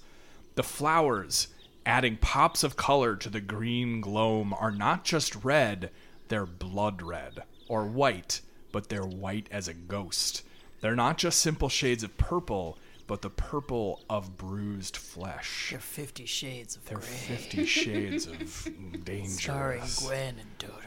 [0.55, 1.49] The flowers,
[1.85, 5.91] adding pops of color to the green gloam, are not just red,
[6.29, 8.41] they're blood red, or white,
[8.71, 10.43] but they're white as a ghost.
[10.81, 15.69] They're not just simple shades of purple, but the purple of bruised flesh.
[15.71, 17.07] They're Fifty Shades of They're Grey.
[17.07, 18.67] fifty shades of
[19.05, 19.29] danger.
[19.29, 20.81] Starring Gwen and Doderfell.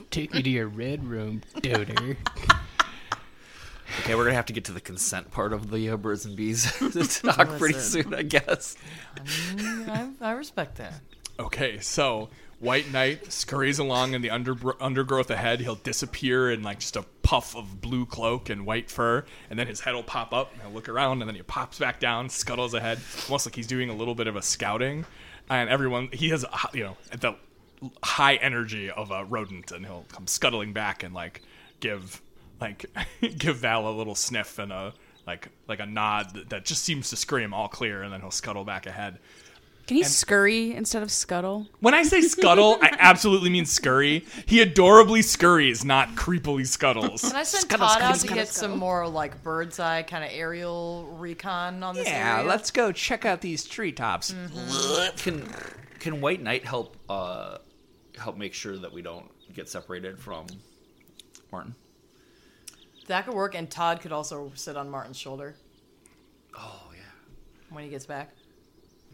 [0.10, 2.16] Take me to your red room, Doder.
[4.00, 6.36] Okay, we're gonna have to get to the consent part of the uh, birds and
[6.36, 6.90] bees to
[7.32, 8.76] talk pretty soon, I guess.
[9.58, 10.94] I, I respect that.
[11.38, 12.28] Okay, so
[12.60, 15.60] White Knight scurries along in the under, undergrowth ahead.
[15.60, 19.66] He'll disappear in like just a puff of blue cloak and white fur, and then
[19.66, 20.52] his head will pop up.
[20.52, 23.66] And he'll look around, and then he pops back down, scuttles ahead, almost like he's
[23.66, 25.06] doing a little bit of a scouting.
[25.48, 27.34] And everyone, he has, uh, you know, the
[28.04, 31.40] high energy of a rodent, and he'll come scuttling back and like
[31.80, 32.20] give,
[32.60, 32.84] like,
[33.38, 34.92] give Val a little sniff and a
[35.26, 38.64] like, like a nod that just seems to scream all clear, and then he'll scuttle
[38.64, 39.18] back ahead.
[39.86, 41.66] Can he scurry instead of scuttle?
[41.80, 44.24] When I say scuttle, I absolutely mean scurry.
[44.46, 47.22] He adorably scurries, not creepily scuttles.
[47.22, 48.70] Can I send Scuttle, Todd scuttle, out to get scuttle.
[48.70, 52.48] some more like bird's eye kind of aerial recon on this Yeah, area?
[52.48, 54.32] Let's go check out these treetops.
[55.16, 55.48] Can
[55.98, 57.58] can White Knight help uh
[58.16, 60.46] help make sure that we don't get separated from
[61.50, 61.74] Martin?
[63.08, 65.56] That could work, and Todd could also sit on Martin's shoulder
[66.56, 67.00] Oh yeah,
[67.70, 68.30] when he gets back.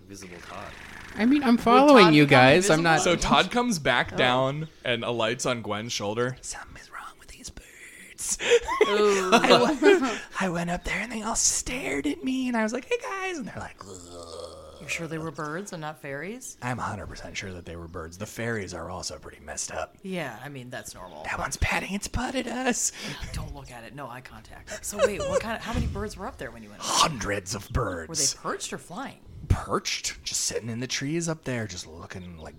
[0.07, 0.73] Invisible Todd.
[1.17, 2.71] I mean, I'm following Todd you guys.
[2.71, 3.01] I'm not.
[3.01, 3.53] So Todd oh.
[3.53, 4.17] comes back oh.
[4.17, 6.37] down and alights on Gwen's shoulder.
[6.43, 8.39] Something is wrong with these birds.
[8.87, 12.73] I, went, I went up there and they all stared at me, and I was
[12.73, 16.57] like, "Hey guys," and they're like, "Ugh." You're sure they were birds and not fairies?
[16.63, 18.19] "I'm 100% sure that they were birds.
[18.19, 19.97] The fairies are also pretty messed up.
[20.03, 21.25] Yeah, I mean that's normal.
[21.25, 22.93] That one's patting its butt at us.
[23.33, 23.97] Don't look at it.
[23.97, 24.85] No eye contact.
[24.85, 25.63] So wait, what kind of?
[25.63, 26.83] How many birds were up there when you went?
[26.83, 26.87] up?
[26.87, 28.09] Hundreds of birds.
[28.09, 29.19] Were they perched or flying?
[29.49, 32.55] Perched, just sitting in the trees up there, just looking like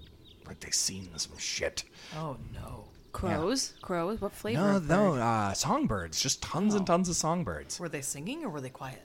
[0.48, 1.84] like they seen some shit.
[2.16, 2.86] Oh no.
[3.12, 3.74] Crows?
[3.82, 4.22] Crows?
[4.22, 4.62] What flavor?
[4.62, 5.22] No, of no, bird?
[5.22, 7.80] uh, songbirds, just tons and tons of songbirds.
[7.80, 9.02] Were they singing or were they quiet?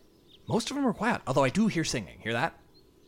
[0.46, 2.18] Most of them are quiet, although I do hear singing.
[2.20, 2.58] Hear that?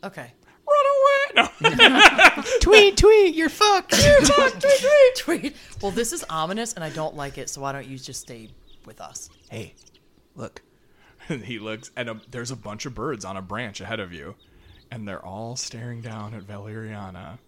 [0.03, 0.33] Okay.
[0.67, 1.49] Run away!
[1.61, 2.43] No.
[2.61, 4.03] tweet, tweet, you're fucked.
[4.03, 4.81] You're fucked, tweet,
[5.17, 5.43] tweet.
[5.43, 5.57] Tweet.
[5.83, 7.51] Well, this is ominous, and I don't like it.
[7.51, 8.49] So why don't you just stay
[8.87, 9.29] with us?
[9.51, 9.75] Hey,
[10.35, 10.63] look.
[11.29, 14.13] And he looks, and a, there's a bunch of birds on a branch ahead of
[14.13, 14.37] you,
[14.91, 17.39] and they're all staring down at Valeriana.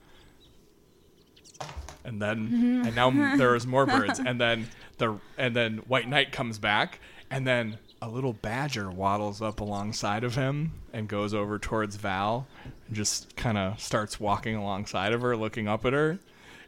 [2.05, 2.87] And then, mm-hmm.
[2.87, 4.69] and now there's more birds, and then
[4.99, 10.23] the and then White Knight comes back, and then a little badger waddles up alongside
[10.23, 12.47] of him and goes over towards Val,
[12.87, 16.19] and just kind of starts walking alongside of her, looking up at her.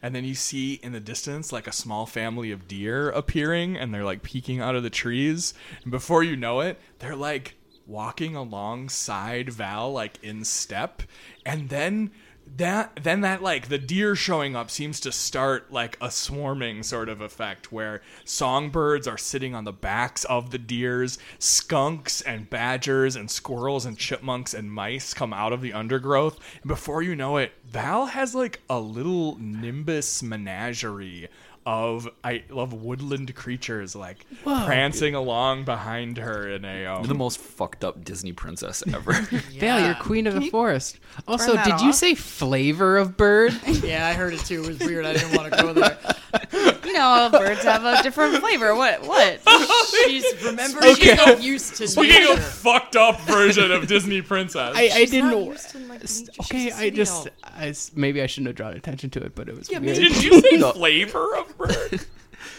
[0.00, 3.92] And then you see in the distance like a small family of deer appearing, and
[3.92, 5.54] they're like peeking out of the trees.
[5.82, 7.56] And before you know it, they're like
[7.89, 11.03] walking alongside Val, like in step.
[11.45, 12.11] And then
[12.57, 17.09] that then that like the deer showing up seems to start like a swarming sort
[17.09, 23.16] of effect where songbirds are sitting on the backs of the deers skunks and badgers
[23.16, 27.36] and squirrels and chipmunks and mice come out of the undergrowth and before you know
[27.36, 31.28] it val has like a little nimbus menagerie
[31.68, 37.14] of I love woodland creatures like prancing along behind her in a um, You're the
[37.14, 39.12] most fucked up Disney princess ever.
[39.58, 40.98] Val, you're queen of the forest.
[41.26, 43.54] Also, that did you say flavor of bird?
[43.88, 44.62] Yeah, I heard it too.
[44.62, 45.04] It was weird.
[45.04, 45.98] I didn't want to go there.
[46.89, 48.74] You know, birds have a different flavor.
[48.74, 49.03] What?
[49.07, 49.41] What?
[49.47, 52.32] Oh, she's remember she's not used to Speaking nature.
[52.32, 54.72] of fucked up version of Disney princess.
[54.74, 55.30] I, I didn't.
[55.30, 57.26] know- to, like, okay, She's a I city just.
[57.26, 57.28] elf.
[57.45, 59.99] I s maybe I shouldn't have drawn attention to it, but it was Yeah, weird.
[59.99, 62.05] maybe- Did you say flavor of bird?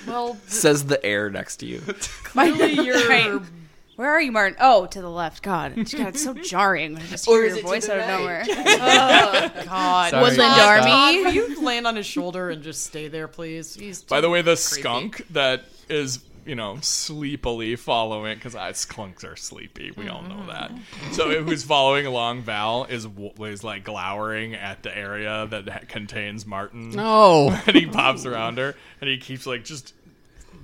[0.08, 1.80] Well, Says the air next to you.
[1.80, 3.42] clearly you're.
[4.00, 4.06] Right.
[4.06, 4.58] Where are you, Martin?
[4.62, 5.44] Oh, to the left.
[5.44, 6.98] God, God it's so jarring.
[6.98, 8.46] I just hear your voice out of nowhere.
[8.82, 10.12] Oh, God.
[10.12, 10.90] Sorry, Woodland Todd.
[10.90, 11.24] Army.
[11.24, 13.76] Will you land on his shoulder and just stay there, please?
[13.76, 14.82] He's By the way, the creepy.
[14.82, 19.92] skunk that is, you know, sleepily following, because skunks are sleepy.
[19.92, 20.72] We all know that.
[20.72, 21.14] Mm-hmm.
[21.14, 23.08] So who's following along Val is
[23.42, 26.92] is like glowering at the area that contains Martin.
[26.92, 27.50] No.
[27.68, 29.94] and he pops around her, and he keeps like just.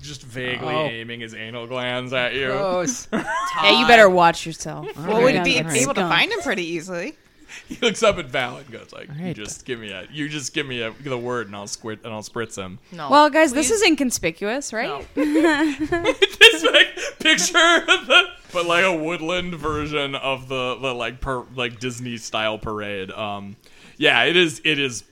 [0.07, 0.85] Just vaguely Oh.
[0.87, 2.47] aiming his anal glands at you.
[2.47, 3.07] Gross.
[3.63, 4.85] Yeah, you better watch yourself.
[4.97, 7.15] Well, would You're be gonna able to find him pretty easily.
[7.69, 9.35] he looks up at Val and goes like, "You right.
[9.35, 12.13] just give me a, you just give me a, the word, and I'll squirt and
[12.13, 13.09] I'll spritz him." No.
[13.09, 15.07] Well, guys, this is inconspicuous, right?
[15.15, 17.53] It's like picture
[17.85, 23.09] the, but like a woodland version of the, the like per, like Disney style parade.
[23.11, 23.55] Um,
[23.97, 24.61] yeah, it is.
[24.65, 25.03] It is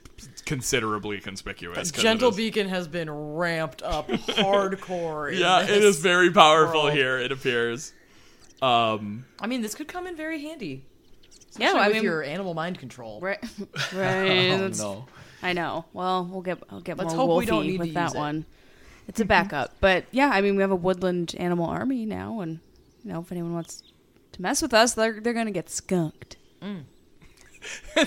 [0.46, 1.90] considerably conspicuous.
[1.90, 5.38] it Gentle is- Beacon has been ramped up hardcore.
[5.38, 6.94] Yeah, it is very powerful world.
[6.94, 7.18] here.
[7.18, 7.94] It appears.
[8.62, 10.86] Um, I mean, this could come in very handy.
[11.58, 13.20] Yeah, Especially I with mean- your animal mind control.
[13.22, 13.40] Right.
[13.94, 14.52] Right.
[14.52, 15.06] Oh no.
[15.42, 15.86] I know.
[15.94, 18.04] Well, we'll get I'll get Let's more hope we wolfy don't need with to that
[18.06, 18.18] use it.
[18.18, 18.46] one.
[19.08, 22.60] It's a backup, but yeah, I mean we have a woodland animal army now, and
[23.04, 23.84] you know if anyone wants
[24.32, 26.38] to mess with us, they're they're gonna get skunked.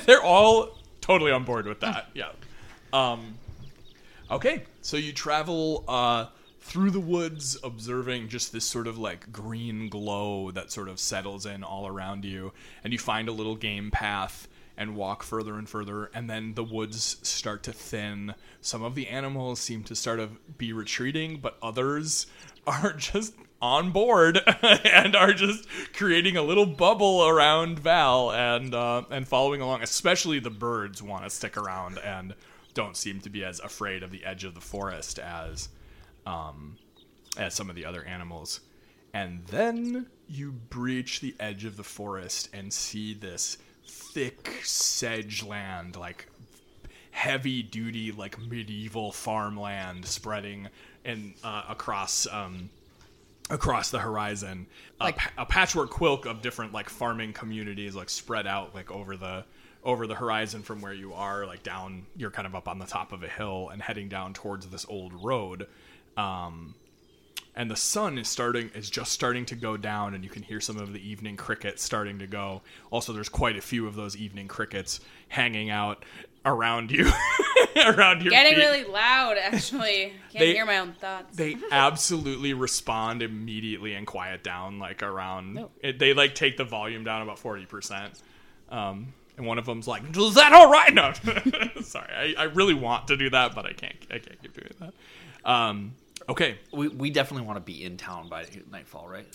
[0.06, 0.75] they're all
[1.06, 2.08] totally on board with that.
[2.14, 2.30] Yeah.
[2.92, 3.38] Um,
[4.30, 6.26] okay, so you travel uh,
[6.60, 11.46] through the woods, observing just this sort of like green glow that sort of settles
[11.46, 12.52] in all around you,
[12.82, 16.64] and you find a little game path and walk further and further, and then the
[16.64, 18.34] woods start to thin.
[18.60, 20.28] Some of the animals seem to start to
[20.58, 22.26] be retreating, but others
[22.66, 29.02] are just on board and are just creating a little bubble around Val and uh,
[29.10, 29.82] and following along.
[29.82, 32.34] Especially the birds want to stick around and
[32.74, 35.68] don't seem to be as afraid of the edge of the forest as
[36.26, 36.76] um,
[37.38, 38.60] as some of the other animals.
[39.14, 43.56] And then you breach the edge of the forest and see this
[43.86, 46.28] thick sedge land, like
[47.12, 50.68] heavy duty, like medieval farmland spreading
[51.04, 52.68] in uh, across um,
[53.50, 54.66] across the horizon.
[55.00, 59.16] a pa- a patchwork quilt of different like farming communities, like spread out like over
[59.16, 59.44] the
[59.84, 62.06] over the horizon from where you are, like down.
[62.16, 64.86] You're kind of up on the top of a hill and heading down towards this
[64.88, 65.66] old road.
[66.16, 66.74] Um,
[67.56, 70.60] and the sun is starting is just starting to go down and you can hear
[70.60, 72.60] some of the evening crickets starting to go
[72.90, 76.04] also there's quite a few of those evening crickets hanging out
[76.46, 77.10] around you
[77.84, 78.60] around your Getting feet.
[78.60, 80.12] really loud, actually.
[80.32, 81.36] Can't They- hear my own thoughts.
[81.36, 87.04] they absolutely respond immediately and quiet down like around it, they like take the volume
[87.04, 88.20] down about 40%
[88.70, 91.12] um, and one of them's like is that all right no
[91.82, 94.72] sorry I, I really want to do that but i can't i can't keep doing
[94.80, 95.92] that um,
[96.28, 99.26] okay We, we definitely want to be in town by nightfall, right?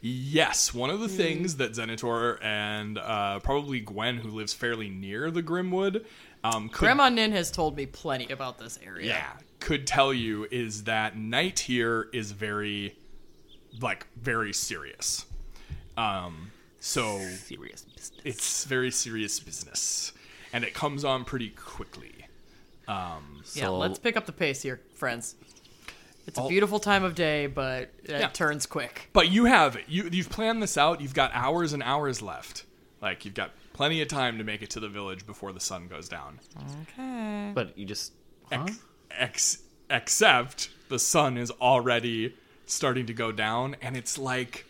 [0.00, 5.30] Yes, one of the things that Xenator and uh, probably Gwen, who lives fairly near
[5.30, 6.04] the Grimwood,
[6.44, 9.06] um, could, Grandma Nin has told me plenty about this area.
[9.08, 12.96] yeah, could tell you is that night here is very,
[13.80, 15.26] like, very serious.
[15.96, 16.50] Um,
[16.80, 18.12] so Serious business.
[18.24, 20.12] it's very serious business,
[20.52, 22.26] and it comes on pretty quickly.
[22.88, 25.34] Um, Yeah, So- let's pick up the pace here, friends.
[26.26, 28.28] It's a beautiful time of day, but it Yeah.
[28.28, 29.08] turns quick.
[29.12, 31.00] But you have you you've planned this out.
[31.00, 32.64] You've got hours and hours left.
[33.02, 35.88] Like you've got plenty of time to make it to the village before the sun
[35.88, 36.40] goes down.
[36.82, 37.52] Okay.
[37.54, 38.12] But you just.
[38.52, 38.64] Huh?
[38.66, 38.78] Ex-
[39.10, 42.34] ex- except the sun is already
[42.66, 44.64] starting to go down, and it's like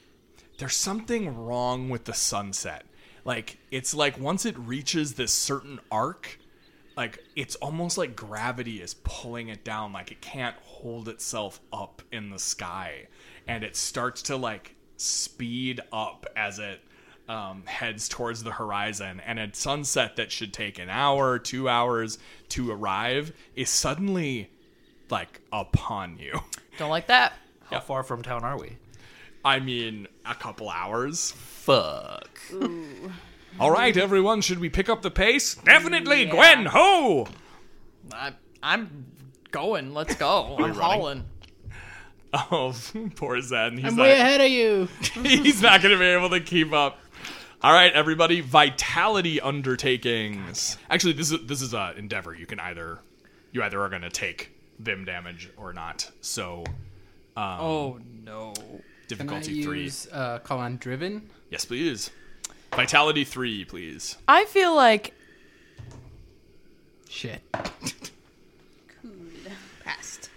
[0.59, 2.85] there's something wrong with the sunset.
[3.25, 6.39] Like it's like once it reaches this certain arc,
[6.97, 9.93] like it's almost like gravity is pulling it down.
[9.93, 13.07] Like it can't hold itself up in the sky,
[13.47, 16.81] and it starts to like speed up as it
[17.31, 22.19] um, heads towards the horizon, and a sunset that should take an hour, two hours
[22.49, 24.51] to arrive is suddenly
[25.11, 26.41] like upon you.
[26.79, 27.35] Don't like that.
[27.71, 28.77] How far from town are we?
[29.45, 31.31] I mean, a couple hours.
[31.31, 32.41] Fuck.
[33.61, 35.55] All right, everyone, should we pick up the pace?
[35.55, 37.29] Definitely, Gwen, ho!
[38.13, 39.07] I, I'm
[39.53, 39.95] going.
[39.95, 40.57] Let's go.
[40.59, 40.81] I'm running?
[40.81, 41.25] hauling.
[42.33, 42.73] Oh,
[43.17, 43.77] poor Zen.
[43.77, 44.89] He's I'm like, way ahead of you.
[45.25, 47.01] he's not going to be able to keep up.
[47.63, 50.79] All right, everybody, vitality undertakings.
[50.89, 52.35] Actually, this is this is a endeavor.
[52.35, 53.01] You can either
[53.53, 56.11] you either are going to take vim damage or not.
[56.23, 56.65] So,
[57.37, 58.55] um, Oh no.
[58.55, 59.83] Can I difficulty three.
[59.85, 61.29] use uh, call on driven?
[61.51, 62.11] Yes, please.
[62.75, 64.17] Vitality three, please.
[64.27, 65.13] I feel like
[67.11, 67.43] Shit.
[67.53, 69.11] Cool.
[69.85, 70.31] Passed.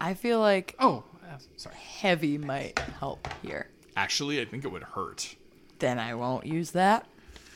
[0.00, 1.76] I feel like Oh, uh, sorry.
[1.76, 3.68] heavy might help here.
[3.96, 5.34] Actually, I think it would hurt.
[5.78, 7.06] Then I won't use that.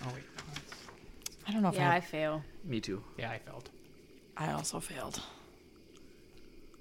[0.04, 0.24] Oh wait.
[1.46, 2.42] I don't know if Yeah, I I, fail.
[2.64, 3.02] Me too.
[3.18, 3.68] Yeah, I failed.
[4.36, 5.20] I also failed.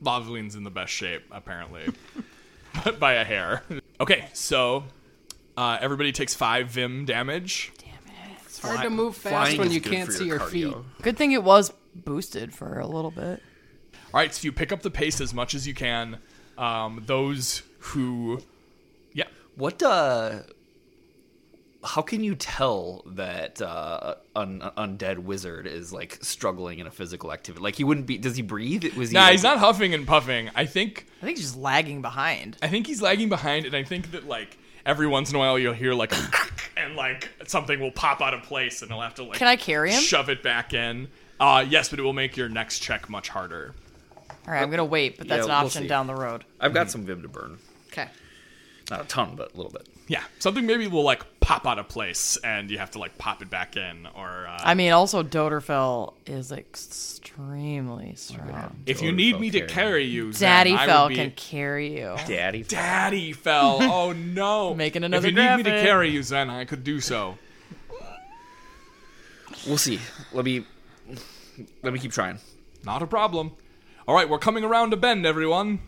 [0.01, 1.83] Lavaline's in the best shape, apparently,
[2.83, 3.63] but by a hair.
[4.01, 4.83] Okay, so
[5.55, 7.71] uh, everybody takes five vim damage.
[7.77, 8.37] Damn it.
[8.45, 10.47] It's hard to move fast Flying when is you good can't for see your your
[10.47, 10.65] feet.
[10.67, 10.83] cardio.
[11.01, 13.41] Good thing it was boosted for a little bit.
[14.13, 16.17] All right, so you pick up the pace as much as you can.
[16.57, 18.43] Um, those who, yeah,
[19.55, 20.39] What uh
[21.83, 27.33] how can you tell that uh, an undead wizard is like struggling in a physical
[27.33, 27.61] activity?
[27.61, 28.17] Like he wouldn't be.
[28.17, 28.85] Does he breathe?
[28.85, 29.13] It was he?
[29.15, 30.49] Nah, like- he's not huffing and puffing.
[30.55, 32.55] I think I think he's just lagging behind.
[32.61, 35.59] I think he's lagging behind, and I think that like every once in a while
[35.59, 36.29] you'll hear like a
[36.77, 39.57] and like something will pop out of place, and he'll have to like Can I
[39.57, 40.01] carry him?
[40.01, 41.09] shove it back in.
[41.37, 43.73] Uh, yes, but it will make your next check much harder.
[44.47, 46.45] All right, I'm gonna wait, but that's Yeah, an we'll option down the road.
[46.61, 47.57] I've got some vim to burn.
[47.91, 48.07] Okay.
[48.89, 49.87] Not a ton, but a little bit.
[50.07, 53.41] Yeah, something maybe will like pop out of place, and you have to like pop
[53.41, 58.75] it back in, or uh, I mean, also Doderfell is extremely strong.
[58.85, 62.15] if you need me to carry you, Daddy I Fell be- can carry you.
[62.27, 62.63] Daddy.
[62.63, 63.79] Daddy fell.
[63.81, 64.73] Oh no!
[64.75, 67.37] Making another If you need me to carry you, Zen, I could do so.
[69.65, 69.99] We'll see.
[70.33, 70.65] Let me
[71.81, 72.39] let me keep trying.
[72.83, 73.51] Not a problem.
[74.07, 75.79] All right, we're coming around a bend, everyone.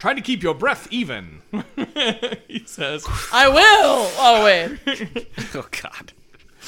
[0.00, 1.42] Try to keep your breath even.
[2.48, 3.06] he says.
[3.32, 4.10] I will.
[4.18, 4.78] Oh wait.
[5.54, 6.12] oh God.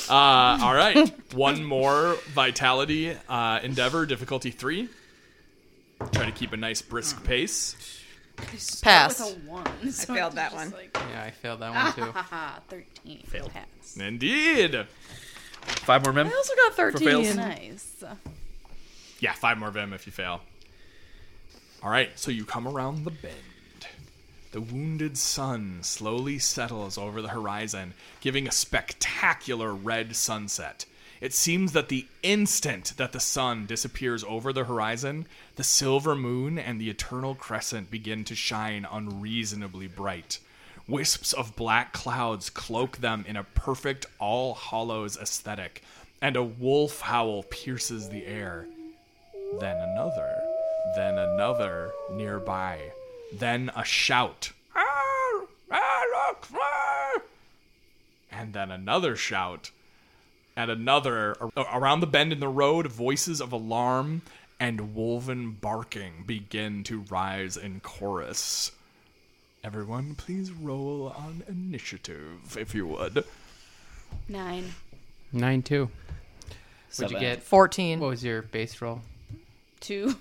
[0.08, 4.88] Uh, all right, one more vitality uh, endeavor, difficulty three.
[6.12, 8.00] Try to keep a nice brisk pace.
[8.82, 9.20] Pass.
[9.20, 9.66] With a one.
[9.66, 10.74] I failed that one.
[10.94, 12.14] Yeah, I failed that one too.
[12.68, 13.22] Thirteen.
[13.26, 13.50] Failed.
[13.52, 13.96] Pass.
[13.96, 14.86] Indeed.
[15.62, 16.26] Five more mem.
[16.26, 17.26] I also got For fails.
[17.28, 17.36] 13.
[17.36, 18.04] Nice.
[19.20, 20.40] Yeah, five more vim if you fail.
[21.82, 23.34] All right, so you come around the bend.
[24.52, 30.84] The wounded sun slowly settles over the horizon, giving a spectacular red sunset.
[31.20, 35.26] It seems that the instant that the sun disappears over the horizon,
[35.56, 40.38] the silver moon and the eternal crescent begin to shine unreasonably bright.
[40.86, 45.82] Wisps of black clouds cloak them in a perfect all hollows aesthetic,
[46.20, 48.68] and a wolf howl pierces the air
[49.60, 50.41] then another,
[50.96, 52.92] then another nearby,
[53.32, 54.52] then a shout.
[54.74, 57.20] "Ah, Alex, ah!"
[58.30, 59.70] And then another shout,
[60.56, 61.36] and another.
[61.56, 64.22] Around the bend in the road, voices of alarm
[64.60, 68.72] and wolven barking begin to rise in chorus.
[69.64, 73.24] Everyone, please roll on initiative, if you would.
[74.28, 74.74] Nine.
[75.32, 75.84] Nine two.
[76.96, 77.20] What'd you Seven.
[77.20, 77.42] get?
[77.42, 78.00] 14.
[78.00, 79.00] What was your base roll?
[79.80, 80.16] Two.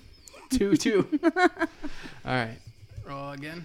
[0.52, 1.06] Two two.
[1.24, 1.30] All
[2.24, 2.56] right.
[3.06, 3.64] Roll again.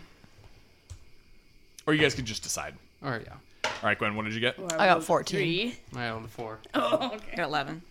[1.85, 2.73] Or you guys could just decide.
[3.03, 3.33] All right, yeah.
[3.65, 4.55] All right, Gwen, what did you get?
[4.77, 5.37] I got 14.
[5.39, 5.75] Three.
[5.95, 6.59] I rolled a four.
[6.73, 7.31] Oh, okay.
[7.33, 7.81] I got 11.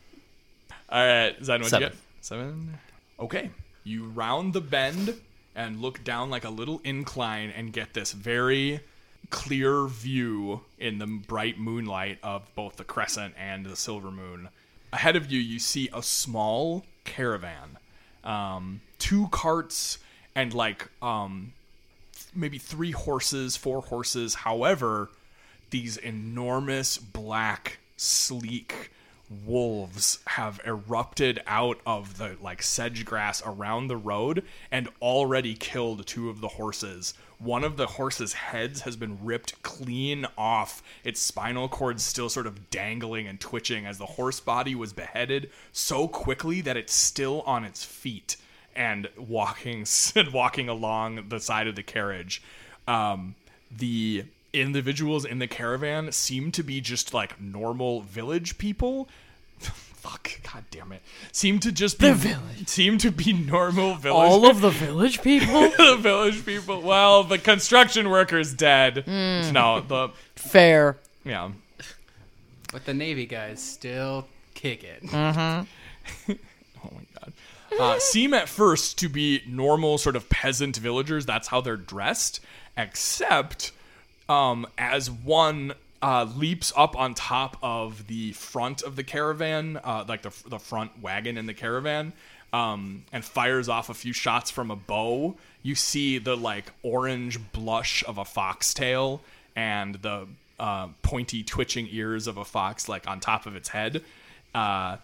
[0.88, 1.82] All right, Zen, what'd Seven.
[1.84, 1.98] you get?
[2.20, 2.78] Seven.
[3.20, 3.50] Okay.
[3.84, 5.14] You round the bend
[5.54, 8.80] and look down like a little incline and get this very
[9.30, 14.48] clear view in the bright moonlight of both the crescent and the silver moon.
[14.92, 17.78] Ahead of you, you see a small caravan,
[18.24, 19.98] um, two carts,
[20.34, 21.52] and like um,
[22.34, 24.34] maybe three horses, four horses.
[24.34, 25.10] However,
[25.70, 28.90] these enormous black, sleek
[29.44, 36.06] wolves have erupted out of the like sedge grass around the road and already killed
[36.06, 37.14] two of the horses.
[37.38, 42.46] One of the horses' heads has been ripped clean off, its spinal cord still sort
[42.46, 47.42] of dangling and twitching as the horse body was beheaded so quickly that it's still
[47.42, 48.36] on its feet
[48.76, 49.84] and walking
[50.14, 52.42] and walking along the side of the carriage.
[52.86, 53.34] Um,
[53.76, 59.08] the individuals in the caravan seem to be just like normal village people.
[59.58, 61.02] Fuck, god damn it.
[61.32, 62.68] Seem to just be The village.
[62.68, 64.30] Seem to be normal village.
[64.30, 65.62] All of the village people?
[65.76, 66.80] the village people.
[66.80, 69.04] Well, the construction worker's dead.
[69.06, 69.52] Mm.
[69.52, 70.98] No, the Fair.
[71.24, 71.50] yeah.
[72.72, 75.02] But the Navy guys still kick it.
[75.04, 76.32] Mm-hmm.
[77.78, 81.26] Uh, seem at first to be normal sort of peasant villagers.
[81.26, 82.40] That's how they're dressed.
[82.76, 83.72] Except
[84.28, 90.04] um, as one uh, leaps up on top of the front of the caravan, uh,
[90.08, 92.12] like the, the front wagon in the caravan,
[92.52, 97.38] um, and fires off a few shots from a bow, you see the like orange
[97.52, 99.20] blush of a foxtail
[99.54, 100.26] and the
[100.58, 104.02] uh, pointy twitching ears of a fox like on top of its head.
[104.54, 104.96] Uh,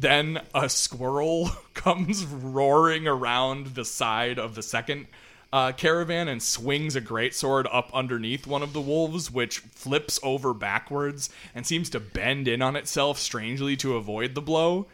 [0.00, 5.06] then a squirrel comes roaring around the side of the second
[5.52, 10.54] uh, caravan and swings a greatsword up underneath one of the wolves, which flips over
[10.54, 14.86] backwards and seems to bend in on itself strangely to avoid the blow.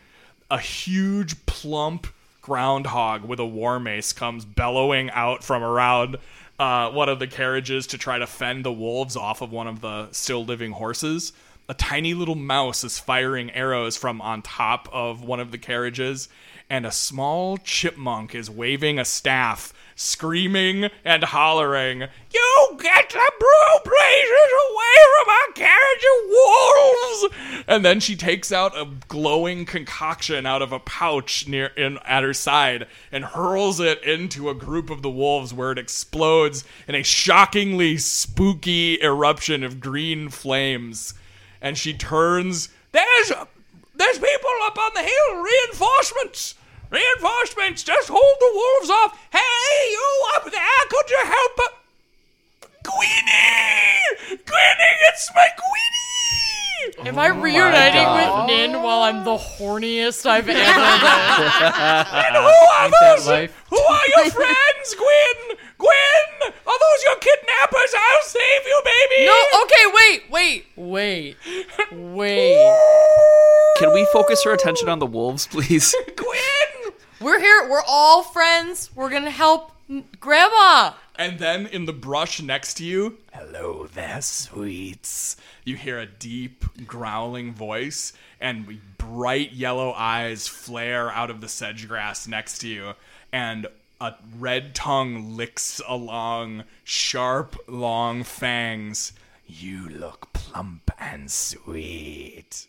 [0.51, 2.07] A huge, plump
[2.41, 6.17] groundhog with a war mace comes bellowing out from around
[6.59, 9.81] uh, one of the carriages to try to fend the wolves off of one of
[9.81, 11.33] the still living horses.
[11.69, 16.29] A tiny little mouse is firing arrows from on top of one of the carriages,
[16.71, 22.03] and a small chipmunk is waving a staff, screaming and hollering,
[22.33, 27.65] You get the brew blazes away from our carriage of wolves!
[27.67, 32.23] and then she takes out a glowing concoction out of a pouch near in at
[32.23, 36.95] her side and hurls it into a group of the wolves where it explodes in
[36.95, 41.13] a shockingly spooky eruption of green flames.
[41.61, 42.69] And she turns.
[42.93, 43.33] There's
[43.95, 45.43] there's people up on the hill.
[45.43, 46.55] Reinforcements.
[46.91, 47.83] Reinforcements.
[47.83, 49.19] Just hold the wolves off.
[49.33, 50.07] Hey, you
[50.37, 50.61] up there?
[50.89, 51.59] Could you help?
[51.61, 51.69] us?
[52.85, 54.39] Queenie!
[54.47, 57.09] Queenie, it's my Queenie!
[57.09, 58.47] Am I oh reuniting God.
[58.49, 60.65] with Nin while I'm the horniest I've ever been?
[62.25, 63.51] And who are Ain't those?
[63.71, 65.57] Who are your friends, Gwen?
[65.79, 66.53] Gwen!
[66.67, 67.95] Are those your kidnappers?
[67.97, 69.27] I'll save you, baby!
[69.27, 71.37] no, okay, wait, wait, wait,
[71.93, 72.77] wait.
[73.79, 75.95] Can we focus her attention on the wolves, please?
[76.17, 76.93] Gwen!
[77.21, 77.69] We're here.
[77.69, 78.91] We're all friends.
[78.95, 79.73] We're gonna help
[80.21, 80.95] Grandma.
[81.19, 85.37] And then in the brush next to you, hello there, sweets.
[85.65, 91.89] You hear a deep, growling voice, and bright yellow eyes flare out of the sedge
[91.89, 92.95] grass next to you,
[93.33, 93.67] and
[94.01, 99.13] a red tongue licks along sharp, long fangs.
[99.47, 102.67] You look plump and sweet.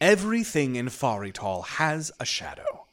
[0.00, 2.86] Everything in Farital has a shadow.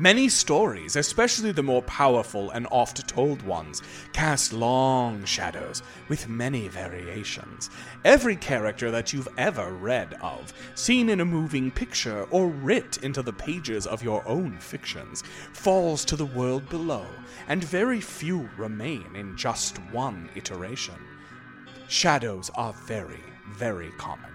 [0.00, 6.68] Many stories, especially the more powerful and oft told ones, cast long shadows with many
[6.68, 7.68] variations.
[8.04, 13.22] Every character that you've ever read of, seen in a moving picture, or writ into
[13.22, 17.06] the pages of your own fictions, falls to the world below,
[17.48, 20.94] and very few remain in just one iteration.
[21.88, 24.30] Shadows are very, very common.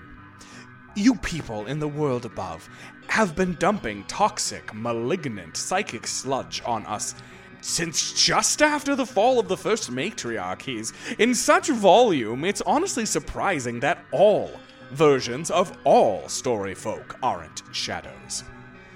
[0.95, 2.69] You people in the world above
[3.07, 7.15] have been dumping toxic, malignant psychic sludge on us
[7.61, 10.93] since just after the fall of the first matriarchies.
[11.17, 14.51] In such volume, it's honestly surprising that all
[14.91, 18.43] versions of all story folk aren't shadows.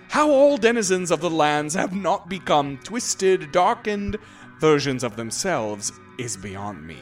[0.10, 4.18] How all denizens of the lands have not become twisted, darkened
[4.60, 7.00] versions of themselves is beyond me.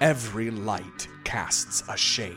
[0.00, 2.36] Every light casts a shade.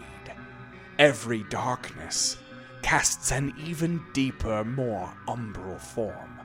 [0.98, 2.38] Every darkness
[2.82, 6.40] casts an even deeper, more umbral form.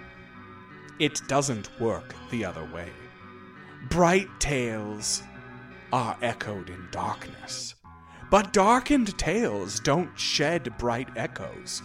[0.99, 2.91] It doesn't work the other way.
[3.89, 5.23] Bright tales
[5.93, 7.75] are echoed in darkness,
[8.31, 11.83] but darkened tales don't shed bright echoes.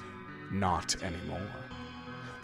[0.52, 1.42] Not anymore.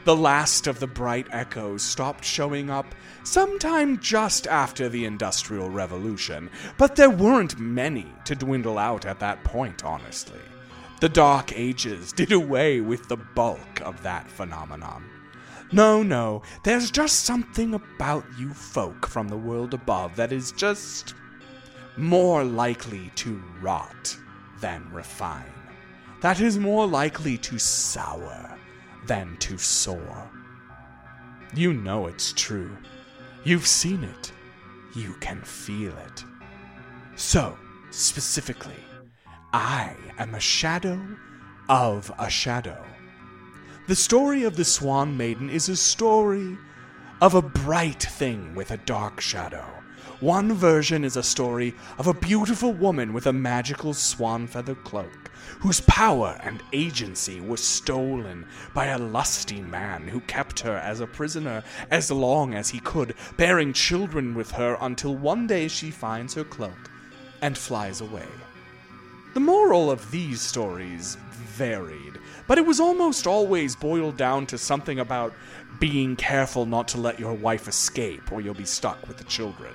[0.05, 6.51] The last of the bright echoes stopped showing up sometime just after the Industrial Revolution,
[6.77, 10.39] but there weren't many to dwindle out at that point, honestly.
[11.01, 15.03] The Dark Ages did away with the bulk of that phenomenon.
[15.73, 21.13] No, no, there's just something about you folk from the world above that is just
[21.97, 24.15] more likely to rot
[24.61, 25.51] than refine.
[26.21, 28.57] That is more likely to sour
[29.05, 30.31] than to soar.
[31.53, 32.71] You know it's true.
[33.43, 34.31] You've seen it.
[34.95, 36.23] You can feel it.
[37.15, 37.57] So,
[37.91, 38.84] specifically,
[39.57, 40.99] I am a shadow
[41.69, 42.83] of a shadow.
[43.87, 46.57] The story of the Swan Maiden is a story
[47.21, 49.65] of a bright thing with a dark shadow.
[50.19, 55.31] One version is a story of a beautiful woman with a magical swan feather cloak,
[55.61, 61.07] whose power and agency was stolen by a lusty man who kept her as a
[61.07, 66.33] prisoner as long as he could, bearing children with her until one day she finds
[66.33, 66.91] her cloak
[67.41, 68.27] and flies away.
[69.35, 74.97] The moral of these stories varied, but it was almost always boiled down to something
[75.01, 75.33] about
[75.77, 79.73] being careful not to let your wife escape or you'll be stuck with the children.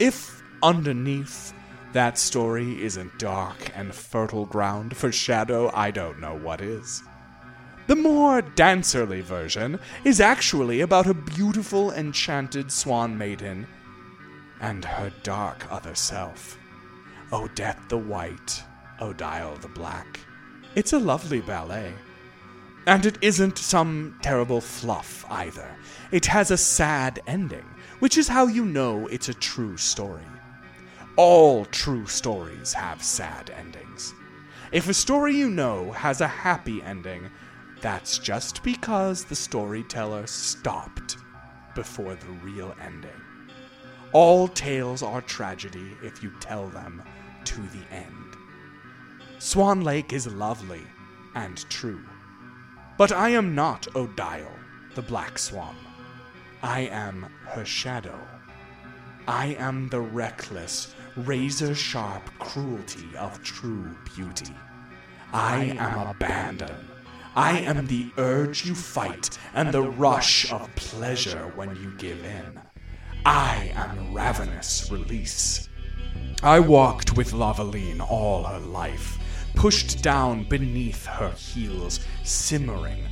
[0.00, 1.54] If underneath
[1.92, 7.04] that story isn't dark and fertile ground for shadow, I don't know what is.
[7.86, 13.68] The more dancerly version is actually about a beautiful enchanted swan maiden
[14.60, 16.57] and her dark other self.
[17.30, 18.64] Odette the White,
[19.02, 20.18] Odile the Black.
[20.74, 21.92] It's a lovely ballet.
[22.86, 25.68] And it isn't some terrible fluff either.
[26.10, 27.66] It has a sad ending,
[27.98, 30.24] which is how you know it's a true story.
[31.16, 34.14] All true stories have sad endings.
[34.72, 37.28] If a story you know has a happy ending,
[37.82, 41.18] that's just because the storyteller stopped
[41.74, 43.10] before the real ending.
[44.12, 47.02] All tales are tragedy if you tell them
[47.48, 48.36] to the end.
[49.38, 50.82] Swan Lake is lovely
[51.34, 52.04] and true.
[52.98, 54.52] But I am not Odile,
[54.94, 55.74] the Black Swan.
[56.62, 58.20] I am her shadow.
[59.26, 64.54] I am the reckless, razor sharp cruelty of true beauty.
[65.32, 66.76] I am abandon.
[67.34, 72.60] I am the urge you fight and the rush of pleasure when you give in.
[73.24, 75.67] I am ravenous release.
[76.42, 79.18] I walked with Lavaline all her life,
[79.56, 83.06] pushed down beneath her heels, simmering,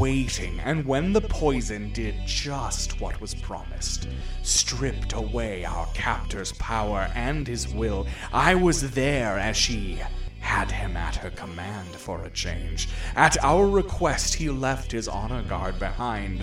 [0.00, 4.08] waiting, and when the poison did just what was promised,
[4.42, 10.00] stripped away our captor's power and his will, I was there as she
[10.40, 12.88] had him at her command for a change.
[13.14, 16.42] At our request, he left his honor guard behind,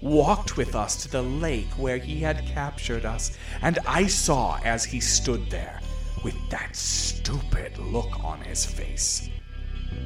[0.00, 4.84] walked with us to the lake where he had captured us, and I saw as
[4.84, 5.80] he stood there
[6.22, 9.28] with that stupid look on his face.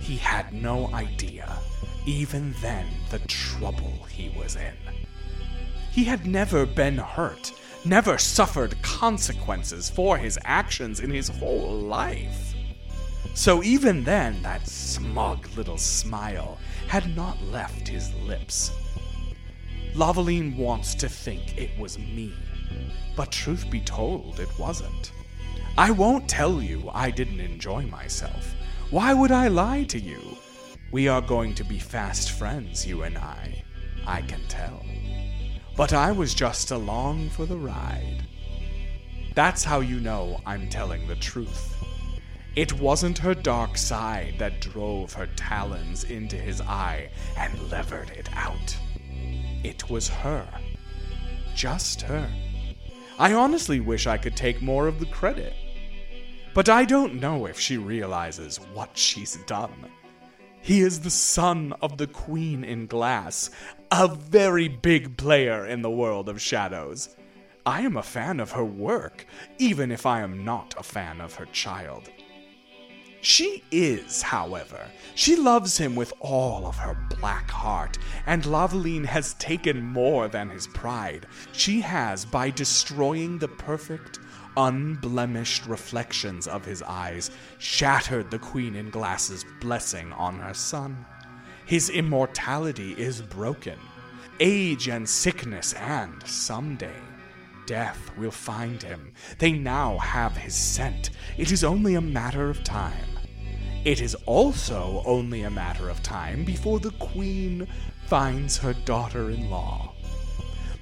[0.01, 1.59] He had no idea,
[2.07, 4.75] even then, the trouble he was in.
[5.91, 7.53] He had never been hurt,
[7.85, 12.55] never suffered consequences for his actions in his whole life.
[13.35, 16.59] So even then, that smug little smile
[16.89, 18.73] had not left his lips.
[19.95, 22.33] Lavaline wants to think it was me,
[23.17, 25.13] but truth be told, it wasn't.
[25.77, 28.55] I won't tell you I didn't enjoy myself.
[28.91, 30.37] Why would I lie to you?
[30.93, 33.63] We are going to be fast friends, you and I.
[34.07, 34.85] I can tell.
[35.77, 38.25] But I was just along for the ride.
[39.35, 41.77] That's how you know I'm telling the truth.
[42.57, 48.29] It wasn't her dark side that drove her talons into his eye and levered it
[48.35, 48.77] out.
[49.63, 50.47] It was her.
[51.55, 52.31] Just her.
[53.19, 55.55] I honestly wish I could take more of the credit.
[56.55, 59.91] But I don't know if she realizes what she's done.
[60.63, 63.51] He is the son of the Queen in Glass,
[63.91, 67.15] a very big player in the world of shadows.
[67.65, 69.27] I am a fan of her work,
[69.59, 72.11] even if I am not a fan of her child.
[73.23, 74.81] She is, however.
[75.15, 80.49] She loves him with all of her black heart, and Lavaline has taken more than
[80.49, 81.27] his pride.
[81.53, 84.19] She has, by destroying the perfect,
[84.57, 91.05] unblemished reflections of his eyes, shattered the Queen in Glass's blessing on her son.
[91.67, 93.79] His immortality is broken.
[94.41, 97.01] Age and sickness, and someday,
[97.67, 99.13] death will find him.
[99.39, 101.11] They now have his scent.
[101.37, 103.10] It is only a matter of time.
[103.83, 107.67] It is also only a matter of time before the Queen
[108.07, 109.95] finds her daughter in law.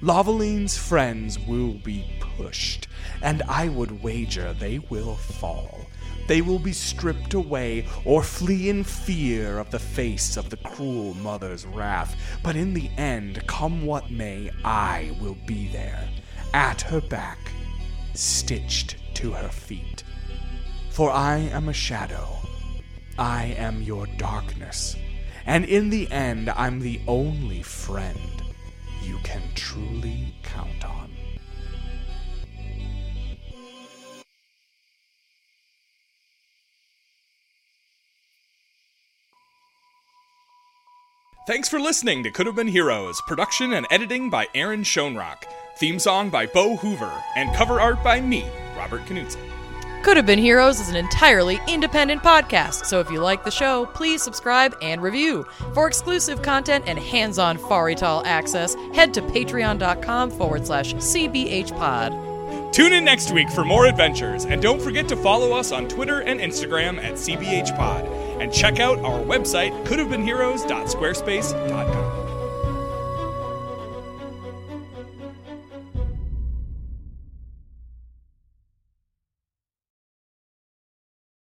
[0.01, 2.89] Lavaline's friends will be pushed,
[3.21, 5.85] and I would wager they will fall.
[6.27, 11.13] They will be stripped away or flee in fear of the face of the cruel
[11.13, 12.17] mother's wrath.
[12.43, 16.07] But in the end, come what may, I will be there,
[16.53, 17.39] at her back,
[18.13, 20.03] stitched to her feet.
[20.89, 22.38] For I am a shadow.
[23.19, 24.95] I am your darkness.
[25.45, 28.17] And in the end, I'm the only friend
[29.03, 31.09] you can truly count on.
[41.45, 43.19] Thanks for listening to Could Have Been Heroes.
[43.27, 45.43] Production and editing by Aaron Schoenrock.
[45.77, 47.11] Theme song by Bo Hoover.
[47.35, 48.45] And cover art by me,
[48.77, 49.58] Robert Knudsen.
[50.03, 53.85] Could Have Been Heroes is an entirely independent podcast, so if you like the show,
[53.87, 55.45] please subscribe and review.
[55.73, 62.13] For exclusive content and hands on Farital access, head to patreon.com forward slash CBH pod.
[62.73, 66.21] Tune in next week for more adventures, and don't forget to follow us on Twitter
[66.21, 68.07] and Instagram at CBHPod.
[68.41, 72.18] And check out our website, couldhavebeenheroes.squarespace.com.